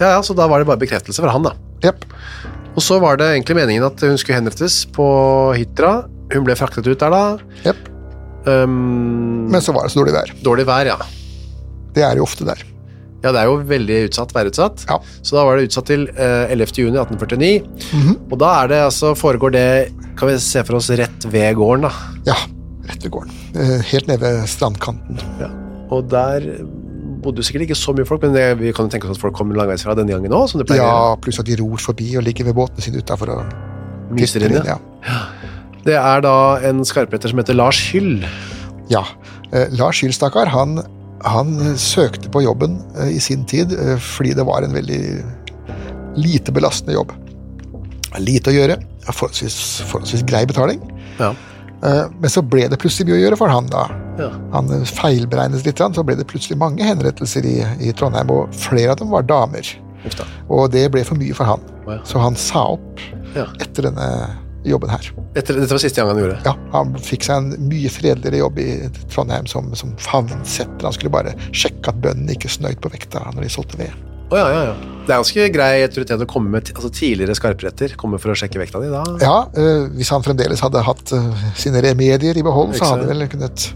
ja, 0.00 0.08
ja, 0.16 0.20
så 0.22 0.34
da 0.34 0.46
var 0.50 0.58
det 0.58 0.66
bare 0.66 0.78
bekreftelse 0.82 1.22
fra 1.22 1.30
han, 1.30 1.42
da. 1.42 1.54
Yep. 1.84 2.04
Og 2.74 2.82
så 2.82 2.98
var 3.00 3.16
det 3.16 3.28
egentlig 3.36 3.56
meningen 3.56 3.84
at 3.86 4.00
hun 4.00 4.16
skulle 4.18 4.40
henrettes 4.40 4.84
på 4.90 5.06
Hitra. 5.54 6.08
Hun 6.32 6.44
ble 6.44 6.56
fraktet 6.58 6.86
ut 6.86 6.98
der, 6.98 7.10
da. 7.10 7.38
Yep. 7.64 7.90
Um, 8.46 9.48
Men 9.50 9.62
så 9.62 9.72
var 9.72 9.86
det 9.86 9.92
så 9.94 10.02
dårlig 10.02 10.14
vær. 10.16 10.32
dårlig 10.42 10.66
vær, 10.66 10.86
ja. 10.86 10.96
Det 11.94 12.02
er 12.02 12.16
jo 12.18 12.26
ofte 12.26 12.44
der. 12.44 12.60
Ja, 13.24 13.30
det 13.32 13.40
er 13.40 13.48
jo 13.48 13.56
veldig 13.64 13.98
utsatt, 14.10 14.34
værutsatt. 14.36 14.84
Ja. 14.90 14.98
Så 15.24 15.38
da 15.38 15.44
var 15.48 15.56
det 15.56 15.70
utsatt 15.70 15.86
til 15.88 16.02
eh, 16.12 16.50
11. 16.52 16.74
juni 16.76 16.98
1849. 17.00 17.62
Mhm. 17.96 18.16
Og 18.32 18.38
da 18.42 18.50
er 18.62 18.68
det 18.68 18.80
altså, 18.84 19.14
foregår 19.16 19.54
det, 19.54 19.68
kan 20.18 20.30
vi 20.30 20.38
se 20.42 20.62
for 20.66 20.78
oss, 20.78 20.90
rett 20.98 21.26
ved 21.30 21.56
gården, 21.58 21.88
da. 21.88 21.92
Ja, 22.28 22.38
rett 22.88 23.04
ved 23.04 23.12
gården. 23.14 23.36
Eh, 23.54 23.76
Helt 23.90 24.10
nede 24.10 24.22
ved 24.22 24.48
strandkanten. 24.50 25.20
Ja. 25.42 25.50
Og 25.94 26.08
der 26.10 26.46
bodde 27.24 27.44
sikkert 27.46 27.68
ikke 27.68 27.78
så 27.78 27.94
mye 27.96 28.06
folk, 28.08 28.24
men 28.24 28.34
det, 28.36 28.44
vi 28.60 28.72
kan 28.76 28.86
jo 28.86 28.92
tenke 28.92 29.08
oss 29.08 29.18
at 29.18 29.22
folk 29.22 29.36
kommer 29.36 29.56
langveisfra 29.58 29.96
denne 29.98 30.12
gangen 30.12 30.34
òg. 30.36 30.54
Ja, 30.76 31.14
pluss 31.20 31.40
at 31.40 31.48
de 31.48 31.56
ror 31.60 31.80
forbi 31.80 32.10
og 32.18 32.26
ligger 32.26 32.50
ved 32.50 32.58
båtene 32.58 32.84
sine 32.84 33.00
utafor 33.00 33.32
og 33.38 33.54
Myser 34.14 34.44
inn, 34.44 34.58
ja. 34.60 34.76
ja. 35.08 35.20
Det 35.84 35.94
er 35.96 36.20
da 36.24 36.34
en 36.68 36.82
skarpretter 36.86 37.32
som 37.32 37.40
heter 37.40 37.56
Lars 37.56 37.80
Hyll. 37.90 38.20
Ja. 38.92 39.02
Eh, 39.52 39.72
Lars 39.76 40.02
Hyll, 40.04 40.12
stakkar, 40.14 40.50
han, 40.52 40.78
han 41.24 41.54
søkte 41.80 42.30
på 42.32 42.44
jobben 42.44 42.78
eh, 43.00 43.14
i 43.16 43.20
sin 43.22 43.46
tid 43.48 43.72
eh, 43.72 43.96
fordi 44.00 44.34
det 44.36 44.44
var 44.48 44.64
en 44.64 44.76
veldig 44.76 45.00
lite 46.20 46.54
belastende 46.54 46.96
jobb. 46.96 47.12
Lite 48.22 48.52
å 48.52 48.54
gjøre, 48.54 48.78
ja, 49.06 49.12
forholdsvis, 49.12 49.58
forholdsvis 49.90 50.24
grei 50.28 50.44
betaling. 50.50 50.80
Ja. 51.18 51.32
Eh, 51.84 52.04
Men 52.20 52.30
så 52.32 52.42
ble 52.42 52.66
det 52.72 52.78
plutselig 52.80 53.10
mye 53.10 53.18
å 53.18 53.22
gjøre 53.26 53.38
for 53.40 53.52
han 53.52 53.66
da. 53.72 53.86
Ja. 54.20 54.30
Han 54.54 54.70
eh, 54.72 54.84
feilberegnet 54.88 55.66
litt, 55.66 55.78
så 55.80 56.04
ble 56.06 56.16
det 56.20 56.28
plutselig 56.30 56.58
mange 56.60 56.84
henrettelser 56.86 57.46
i, 57.48 57.58
i 57.84 57.92
Trondheim, 57.96 58.30
og 58.32 58.54
flere 58.56 58.94
av 58.94 59.02
dem 59.02 59.12
var 59.12 59.26
damer. 59.28 59.74
Ufta. 60.04 60.26
Og 60.52 60.70
det 60.72 60.86
ble 60.92 61.04
for 61.08 61.16
mye 61.20 61.34
for 61.36 61.48
han, 61.48 61.62
oh, 61.86 61.92
ja. 61.96 62.00
så 62.08 62.20
han 62.20 62.36
sa 62.36 62.66
opp 62.76 63.04
Ja. 63.34 63.48
etter 63.58 63.88
denne 63.88 64.08
jobben 64.64 64.88
her. 64.92 65.06
Etter, 65.36 65.56
dette 65.58 65.74
var 65.74 65.80
siste 65.82 66.00
gang 66.00 66.12
han 66.12 66.20
gjorde 66.22 66.36
det. 66.38 66.44
Ja, 66.46 66.54
Han 66.72 66.94
fikk 67.02 67.24
seg 67.26 67.40
en 67.40 67.66
mye 67.68 67.90
fredeligere 67.92 68.38
jobb 68.44 68.60
i 68.62 68.68
Trondheim 69.12 69.48
som, 69.50 69.72
som 69.76 69.90
favnsetter. 70.00 70.86
Han 70.86 70.94
skulle 70.94 71.12
bare 71.12 71.34
sjekke 71.52 71.90
at 71.92 71.98
bøndene 72.04 72.36
ikke 72.36 72.52
snøyt 72.52 72.80
på 72.84 72.92
vekta 72.94 73.24
når 73.34 73.44
de 73.44 73.50
solgte 73.52 73.80
ved. 73.80 73.92
Oh, 74.30 74.38
ja, 74.38 74.46
ja, 74.54 74.62
ja. 74.70 74.93
Det 75.04 75.12
er 75.12 75.18
ganske 75.20 75.46
grei 75.52 75.72
autoritet 75.84 76.22
å 76.24 76.26
komme 76.28 76.48
med, 76.54 76.70
altså 76.72 76.88
tidligere 76.96 77.34
skarpretter, 77.36 77.92
komme 78.00 78.16
for 78.22 78.32
å 78.32 78.36
sjekke 78.40 78.56
vekta 78.62 78.80
di, 78.80 78.88
da. 78.88 79.02
Ja, 79.20 79.34
øh, 79.60 79.90
Hvis 79.98 80.08
han 80.14 80.24
fremdeles 80.24 80.62
hadde 80.64 80.80
hatt 80.86 81.12
øh, 81.12 81.42
sine 81.60 81.82
remedier 81.84 82.38
i 82.40 82.44
behold, 82.46 82.72
så 82.78 82.94
hadde 82.94 83.10
vel 83.10 83.26
kunnet 83.32 83.68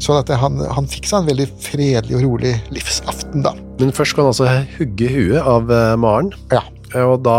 Sånn 0.00 0.16
at 0.22 0.30
han, 0.40 0.54
han 0.72 0.86
fikk 0.88 1.04
seg 1.10 1.18
en 1.20 1.26
veldig 1.28 1.44
fredelig 1.60 2.14
og 2.16 2.22
rolig 2.24 2.54
livsaften, 2.72 3.42
da. 3.44 3.50
Men 3.82 3.90
først 3.92 4.14
skulle 4.14 4.30
han 4.30 4.32
altså 4.32 4.78
hugge 4.78 5.10
huet 5.12 5.42
av 5.44 5.68
eh, 5.76 5.96
Maren, 6.00 6.30
Ja. 6.54 6.62
og 7.02 7.18
da 7.26 7.36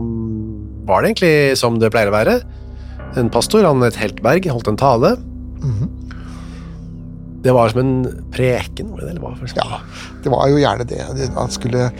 mm, 0.00 0.86
var 0.88 1.04
det 1.04 1.10
egentlig 1.12 1.34
som 1.60 1.76
det 1.82 1.92
pleier 1.92 2.08
å 2.08 2.14
være. 2.16 2.38
En 3.20 3.28
pastor, 3.28 3.68
han 3.68 3.84
het 3.84 4.00
Heltberg, 4.00 4.48
holdt 4.48 4.72
en 4.72 4.80
tale. 4.80 5.12
Mhm. 5.60 5.90
Det 7.44 7.52
var 7.52 7.68
som 7.68 7.82
en 7.82 8.24
preken? 8.32 8.94
Eller 8.96 9.20
hva? 9.20 9.34
Ja, 9.52 9.82
det 10.24 10.32
var 10.32 10.48
jo 10.48 10.56
gjerne 10.62 10.86
det. 10.88 11.02
Han 11.36 11.52
skulle 11.52 11.90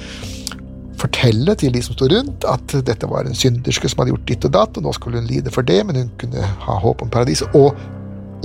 fortelle 1.00 1.54
til 1.58 1.74
de 1.74 1.82
som 1.84 1.96
sto 1.96 2.08
rundt 2.10 2.46
at 2.48 2.76
dette 2.86 3.08
var 3.10 3.26
en 3.26 3.36
synderske 3.38 3.90
som 3.90 4.02
hadde 4.02 4.14
gjort 4.14 4.28
ditt 4.30 4.46
og 4.48 4.54
datt, 4.56 4.78
og 4.78 4.86
nå 4.86 4.94
skulle 4.96 5.20
hun 5.20 5.30
lide 5.30 5.52
for 5.54 5.66
det, 5.66 5.80
men 5.86 6.02
hun 6.02 6.12
kunne 6.20 6.44
ha 6.66 6.78
håp 6.84 7.04
om 7.04 7.12
paradiset, 7.12 7.50
og 7.56 7.74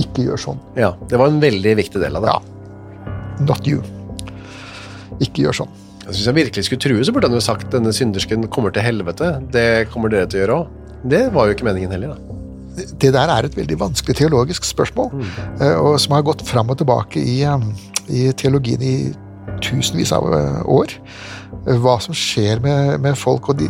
ikke 0.00 0.24
gjør 0.28 0.40
sånn. 0.46 0.60
ja, 0.80 0.94
det 1.10 1.20
var 1.20 1.30
en 1.30 1.42
veldig 1.42 1.76
viktig 1.82 2.00
del 2.00 2.16
av 2.16 2.24
det. 2.24 2.34
Ja. 2.34 3.44
Not 3.44 3.68
you. 3.68 3.84
Ikke 5.20 5.46
gjør 5.46 5.62
sånn. 5.62 5.78
Synes 6.10 6.26
han 6.26 6.38
virkelig 6.38 6.66
skulle 6.66 6.82
true, 6.82 7.04
så 7.06 7.14
burde 7.14 7.28
han 7.30 7.36
jo 7.36 7.44
sagt 7.44 7.70
denne 7.74 7.92
syndersken 7.94 8.48
kommer 8.52 8.74
til 8.74 8.84
helvete. 8.84 9.36
Det 9.54 9.86
kommer 9.92 10.12
dere 10.12 10.28
til 10.30 10.40
å 10.40 10.44
gjøre 10.44 10.58
òg. 10.58 10.76
Det 11.10 11.22
var 11.34 11.48
jo 11.48 11.56
ikke 11.56 11.68
meningen 11.68 11.92
heller, 11.94 12.16
da. 12.16 12.36
Det 13.00 13.10
der 13.12 13.30
er 13.32 13.44
et 13.44 13.56
veldig 13.58 13.76
vanskelig 13.80 14.16
teologisk 14.16 14.64
spørsmål, 14.64 15.10
mm. 15.12 15.30
og 15.82 15.98
som 16.00 16.14
har 16.16 16.24
gått 16.24 16.44
fram 16.48 16.70
og 16.72 16.78
tilbake 16.80 17.20
i, 17.20 17.40
eh, 17.44 17.64
i 18.08 18.22
teologien 18.40 18.80
i 18.80 18.94
tusenvis 19.64 20.12
av 20.16 20.28
eh, 20.32 20.60
år. 20.70 20.94
Eh, 21.66 21.76
Hva 21.82 21.96
som 22.00 22.14
skjer 22.16 22.60
med, 22.64 23.00
med 23.04 23.18
folk. 23.20 23.48
og 23.52 23.58
de, 23.60 23.68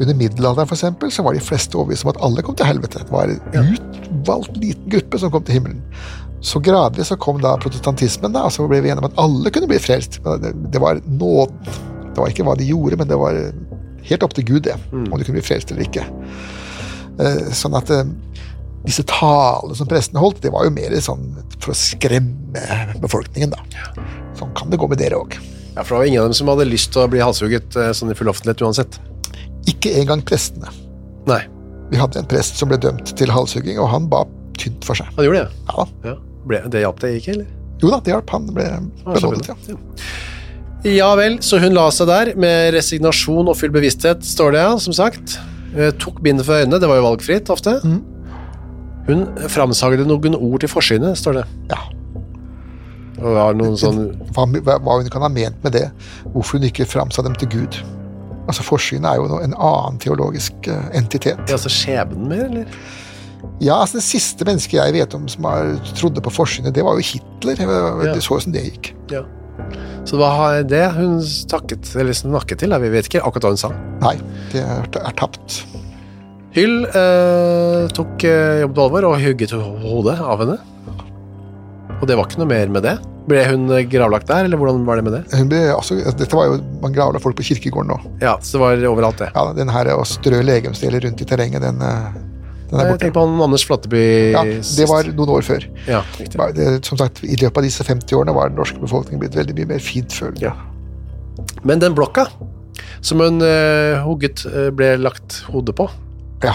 Under 0.00 0.14
middelalderen 0.14 0.68
for 0.70 0.76
eksempel, 0.78 1.10
så 1.14 1.22
var 1.26 1.34
de 1.36 1.42
fleste 1.44 1.76
overbevist 1.78 2.04
om 2.06 2.12
at 2.14 2.22
alle 2.26 2.42
kom 2.46 2.56
til 2.58 2.66
helvete. 2.68 3.04
Det 3.04 3.14
var 3.14 3.30
en 3.34 3.74
utvalgt 3.74 4.56
liten 4.62 4.88
gruppe 4.94 5.18
som 5.22 5.30
kom 5.34 5.44
til 5.46 5.58
himmelen. 5.58 5.82
Så 6.40 6.60
gradvis 6.62 7.08
så 7.10 7.16
kom 7.18 7.40
da 7.42 7.56
protestantismen, 7.58 8.30
da, 8.36 8.44
og 8.46 8.52
så 8.54 8.62
ble 8.70 8.78
vi 8.84 8.92
enige 8.92 9.02
om 9.02 9.08
at 9.10 9.16
alle 9.18 9.50
kunne 9.50 9.66
bli 9.70 9.80
frelst. 9.82 10.20
Det, 10.22 10.52
det 10.70 10.80
var 10.82 11.00
nåden. 11.06 11.58
Det 12.14 12.22
var 12.22 12.30
ikke 12.30 12.46
hva 12.46 12.54
de 12.58 12.68
gjorde, 12.70 12.96
men 13.00 13.10
det 13.10 13.18
var 13.18 13.40
helt 14.08 14.22
opp 14.24 14.34
til 14.38 14.46
Gud, 14.46 14.62
det. 14.68 14.76
Om 14.94 15.10
du 15.18 15.24
kunne 15.26 15.40
bli 15.40 15.42
frelst 15.44 15.70
eller 15.74 15.82
ikke. 15.88 16.06
Eh, 17.18 17.50
Sånn 17.58 17.74
at 17.78 17.90
eh, 17.90 18.06
disse 18.86 19.02
talene 19.10 19.74
som 19.76 19.90
prestene 19.90 20.22
holdt, 20.22 20.38
det 20.44 20.52
var 20.54 20.64
jo 20.68 20.72
mer 20.74 20.94
sånn 21.02 21.26
for 21.58 21.74
å 21.74 21.76
skremme 21.78 22.62
befolkningen, 23.02 23.50
da. 23.54 24.04
Sånn 24.38 24.54
kan 24.56 24.70
det 24.70 24.78
gå 24.80 24.86
med 24.90 25.02
dere 25.02 25.18
òg. 25.18 25.34
Ja, 25.78 25.84
for 25.86 25.94
det 25.94 25.98
var 26.00 26.08
ingen 26.10 26.22
av 26.24 26.30
dem 26.32 26.34
som 26.34 26.48
hadde 26.50 26.64
lyst 26.66 26.90
til 26.94 27.04
å 27.04 27.10
bli 27.12 27.20
halshugget 27.22 27.76
eh, 27.78 27.92
sånn 27.94 28.10
i 28.10 28.16
full 28.18 28.30
offentlighet 28.32 28.64
uansett. 28.66 28.96
Ikke 29.70 29.92
engang 30.00 30.24
prestene. 30.26 30.72
Nei, 31.30 31.44
Vi 31.92 31.96
hadde 32.00 32.18
en 32.20 32.26
prest 32.28 32.58
som 32.58 32.68
ble 32.68 32.76
dømt 32.82 33.12
til 33.16 33.30
halshugging, 33.32 33.78
og 33.80 33.86
han 33.92 34.08
ba 34.10 34.24
tynt 34.58 34.82
for 34.84 34.98
seg. 34.98 35.06
han 35.16 35.24
gjorde 35.28 35.44
det. 35.46 35.62
Ja, 35.70 35.86
Ja. 36.10 36.16
Ble, 36.48 36.58
det 36.72 36.80
hjalp 36.82 36.98
det 37.02 37.10
ikke, 37.20 37.32
eller? 37.36 37.46
Jo 37.82 37.90
da, 37.92 37.98
det 38.04 38.12
hjalp. 38.14 38.30
Han 38.34 38.46
ble 38.56 38.64
så 39.04 39.14
benådet, 39.30 39.48
ja. 39.68 39.76
Ja 40.88 41.08
vel, 41.18 41.38
så 41.42 41.58
hun 41.62 41.74
la 41.74 41.88
seg 41.94 42.06
der 42.10 42.30
med 42.38 42.72
resignasjon 42.74 43.48
og 43.50 43.56
full 43.58 43.70
bevissthet, 43.74 44.22
står 44.24 44.52
det, 44.54 44.62
ja, 44.66 44.74
som 44.82 44.94
sagt. 44.96 45.38
Eh, 45.76 45.90
Tok 46.00 46.20
bindet 46.24 46.46
for 46.48 46.58
øynene, 46.58 46.80
det 46.80 46.88
var 46.90 46.98
jo 47.00 47.06
valgfritt 47.08 47.50
ofte. 47.54 47.76
Hun 49.08 49.24
framsagde 49.48 50.04
noen 50.08 50.34
ord 50.38 50.60
til 50.64 50.70
forsynet, 50.74 51.16
står 51.20 51.40
det. 51.40 51.46
ja. 51.70 51.80
Og 53.18 53.26
det 53.26 53.34
var 53.34 53.56
noen 53.58 53.76
sånn 53.78 54.00
Hva, 54.34 54.46
hva 54.78 54.98
hun 55.00 55.10
kan 55.12 55.24
ha 55.26 55.30
ment 55.32 55.58
med 55.64 55.74
det. 55.74 55.88
Hvorfor 56.34 56.58
hun 56.58 56.68
ikke 56.68 56.86
framsa 56.88 57.24
dem 57.26 57.34
til 57.38 57.50
Gud. 57.56 57.80
Altså 58.48 58.64
Forsynet 58.64 59.10
er 59.10 59.18
jo 59.20 59.40
en 59.42 59.54
annen 59.54 59.98
teologisk 60.00 60.70
eh, 60.70 60.86
entitet. 60.96 61.40
ja, 61.44 61.58
altså 61.58 61.72
skjebnen 61.72 62.30
mer, 62.30 62.46
eller? 62.48 62.78
Ja, 63.62 63.80
altså 63.82 63.98
Det 63.98 64.06
siste 64.06 64.46
mennesket 64.46 64.78
jeg 64.78 64.94
vet 64.96 65.14
om 65.14 65.26
som 65.30 65.46
har, 65.46 65.74
trodde 65.98 66.22
på 66.24 66.32
forsynet, 66.32 66.74
det 66.74 66.84
var 66.86 66.98
jo 66.98 67.04
Hitler. 67.04 67.60
Ja. 67.60 68.14
Det 68.14 68.22
så 68.24 68.38
jo 68.38 68.46
som 68.46 68.54
det 68.54 68.64
gikk. 68.70 68.94
Ja. 69.12 69.24
Så 70.08 70.16
hva 70.16 70.30
har 70.32 70.62
det 70.64 70.84
hun 70.94 71.18
takket, 71.50 71.90
eller 71.98 72.16
snakket 72.16 72.62
til, 72.62 72.74
vi 72.80 72.90
vet 72.94 73.10
ikke 73.10 73.20
akkurat 73.26 73.48
hva 73.48 73.52
hun 73.52 73.60
sa. 73.60 73.72
Nei, 74.00 74.14
det 74.54 74.62
er, 74.62 74.88
er 75.02 75.16
tapt. 75.18 75.60
Hyll 76.56 76.80
eh, 76.86 77.84
tok 77.94 78.24
eh, 78.24 78.62
jobb 78.62 78.78
til 78.78 78.84
alvor 78.86 79.08
og 79.10 79.20
hugget 79.22 79.52
hodet 79.52 80.16
av 80.22 80.42
henne. 80.44 80.58
Og 81.98 82.06
det 82.06 82.14
var 82.18 82.28
ikke 82.28 82.40
noe 82.42 82.50
mer 82.50 82.70
med 82.70 82.84
det. 82.86 82.94
Ble 83.28 83.42
hun 83.50 83.66
eh, 83.74 83.84
gravlagt 83.90 84.28
der, 84.30 84.46
eller 84.46 84.60
hvordan 84.60 84.84
var 84.86 85.00
det 85.00 85.04
med 85.08 85.16
det? 85.16 85.22
Hun 85.34 85.50
ble, 85.50 85.60
altså, 85.74 85.98
dette 85.98 86.36
var 86.36 86.52
jo, 86.52 86.60
Man 86.82 86.94
gravla 86.94 87.20
folk 87.22 87.36
på 87.38 87.46
kirkegården 87.50 87.90
nå. 87.90 87.98
Ja, 88.22 88.36
så 88.40 88.56
det 88.56 88.62
var 88.62 88.86
overalt, 88.92 89.20
det. 89.20 89.32
Ja, 89.34 89.44
Den 89.56 89.72
her 89.74 89.90
å 89.96 90.06
strø 90.08 90.40
legemsdeler 90.46 91.02
rundt 91.08 91.24
i 91.24 91.28
terrenget, 91.28 91.64
den, 91.64 91.82
eh, 91.82 92.18
den 92.70 92.80
er 92.80 92.92
borte. 92.92 93.02
tenker 93.02 93.16
på 93.18 93.26
han 93.26 93.42
Anders 93.48 93.64
Flatteby 93.66 94.04
Ja, 94.36 94.44
Det 94.44 94.88
var 94.88 95.10
noen 95.10 95.34
år 95.38 95.46
før. 95.46 95.66
Ja, 95.88 96.04
riktig. 96.20 96.48
Det, 96.54 96.68
som 96.86 97.00
sagt, 97.00 97.24
I 97.24 97.36
løpet 97.40 97.62
av 97.62 97.66
disse 97.66 97.84
50 97.84 98.20
årene 98.20 98.36
var 98.36 98.52
den 98.52 98.60
norske 98.60 98.80
befolkningen 98.82 99.22
blitt 99.24 99.38
veldig 99.38 99.56
mye 99.58 99.72
mer 99.74 99.82
fintfølende. 99.82 100.52
Ja. 100.52 100.54
Men 101.64 101.82
den 101.82 101.96
blokka 101.98 102.28
som 103.00 103.22
hun 103.22 103.42
uh, 103.42 104.02
hugget 104.04 104.44
eh, 104.46 104.68
ble 104.74 104.96
lagt 105.00 105.42
hodet 105.52 105.74
på, 105.78 105.88
Ja, 106.42 106.54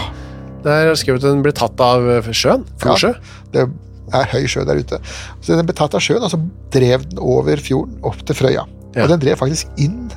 der 0.64 0.90
er 0.90 0.96
skrevet 0.96 1.24
at 1.24 1.34
den 1.34 1.42
ble 1.44 1.52
tatt 1.56 1.80
av 1.84 2.06
eh, 2.08 2.30
sjøen. 2.32 2.64
Ja, 2.84 3.12
det 3.52 3.66
er 4.12 4.26
høy 4.32 4.44
sjø 4.50 4.64
der 4.68 4.80
ute. 4.82 4.98
Så 5.40 5.56
Den 5.56 5.66
ble 5.68 5.74
tatt 5.78 5.94
av 5.96 6.00
sjøen, 6.04 6.22
og 6.26 6.30
så 6.34 6.40
drev 6.74 7.06
den 7.08 7.18
over 7.22 7.56
fjorden 7.62 7.96
opp 8.04 8.20
til 8.28 8.36
Frøya. 8.36 8.66
Ja. 8.94 9.04
Og 9.06 9.08
den 9.14 9.22
drev 9.24 9.38
faktisk 9.40 9.70
inn 9.80 10.10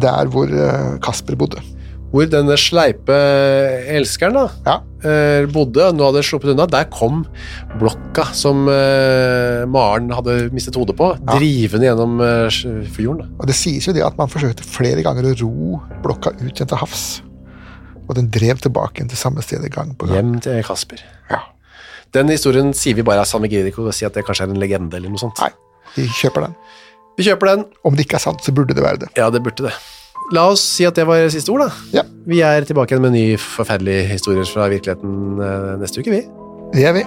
der 0.00 0.28
hvor 0.32 0.48
eh, 0.52 0.98
Kasper 1.04 1.36
bodde. 1.36 1.62
hvor 2.12 2.24
denne 2.30 2.54
sleipe 2.56 3.12
elskeren 3.92 4.36
da, 4.38 4.44
Ja. 4.64 4.76
eh, 5.04 5.44
bodde, 5.52 5.88
nå 5.92 6.06
hadde 6.06 6.22
sluppet 6.24 6.52
unna, 6.54 6.64
der 6.70 6.84
kom 6.92 7.24
blokka 7.80 8.28
som 8.32 8.68
eh, 8.72 9.64
Maren 9.68 10.08
hadde 10.14 10.48
mistet 10.54 10.76
hodet 10.78 10.96
på, 10.96 11.10
drivende 11.34 11.88
gjennom 11.90 12.14
fjorden. 12.94 13.34
Og 13.40 13.46
det 13.50 13.56
sies 13.58 13.84
jo 13.88 13.92
det 13.92 14.04
at 14.06 14.16
man 14.16 14.30
forsøkte 14.32 14.64
flere 14.64 15.02
ganger 15.04 15.32
å 15.32 15.34
ro 15.42 15.80
blokka 16.06 16.32
ut 16.38 16.54
igjen 16.54 16.68
til 16.70 16.78
havs. 16.80 17.04
Og 18.06 18.14
den 18.14 18.30
drev 18.30 18.60
tilbake 18.62 19.02
til 19.10 19.18
samme 19.18 19.42
sted 19.42 19.66
gang 19.74 19.92
på 19.98 20.06
gang. 20.06 20.16
Hjem 20.16 20.40
til 20.46 20.62
Kasper. 20.64 21.02
Ja. 21.28 21.42
Den 22.16 22.30
historien 22.32 22.72
sier 22.76 22.96
vi 22.96 23.04
bare 23.04 23.20
er 23.24 23.28
sann, 23.28 23.44
vi 23.44 23.50
gidder 23.52 23.68
ikke 23.72 23.84
å 23.84 23.92
si 23.94 24.06
at 24.08 24.16
det 24.16 24.24
kanskje 24.26 24.46
er 24.46 24.54
en 24.54 24.60
legende 24.62 24.96
eller 24.96 25.12
noe 25.12 25.20
sånt. 25.20 25.40
Nei, 25.42 25.52
vi 25.98 26.06
kjøper 26.22 26.46
den. 26.48 26.56
Vi 27.16 27.26
kjøper 27.28 27.52
den. 27.52 27.64
Om 27.88 27.96
det 27.96 28.06
ikke 28.06 28.18
er 28.20 28.24
sant, 28.24 28.42
så 28.44 28.54
burde 28.56 28.76
det 28.76 28.84
være 28.84 29.02
det. 29.04 29.10
Ja, 29.20 29.28
det 29.32 29.42
burde 29.44 29.68
det. 29.68 29.74
La 30.34 30.48
oss 30.50 30.64
si 30.64 30.86
at 30.88 30.96
det 30.98 31.04
var 31.06 31.28
siste 31.30 31.52
ord, 31.54 31.66
da. 31.68 32.00
Ja, 32.00 32.06
Vi 32.26 32.40
er 32.42 32.64
tilbake 32.66 32.96
igjen 32.96 33.04
med 33.04 33.14
ny 33.14 33.26
forferdelig 33.38 34.00
historier 34.10 34.48
fra 34.50 34.66
virkeligheten 34.72 35.42
eh, 35.44 35.74
neste 35.82 36.02
uke, 36.02 36.10
vi. 36.16 36.24
det 36.74 36.88
er 36.88 36.96
vi. 36.98 37.06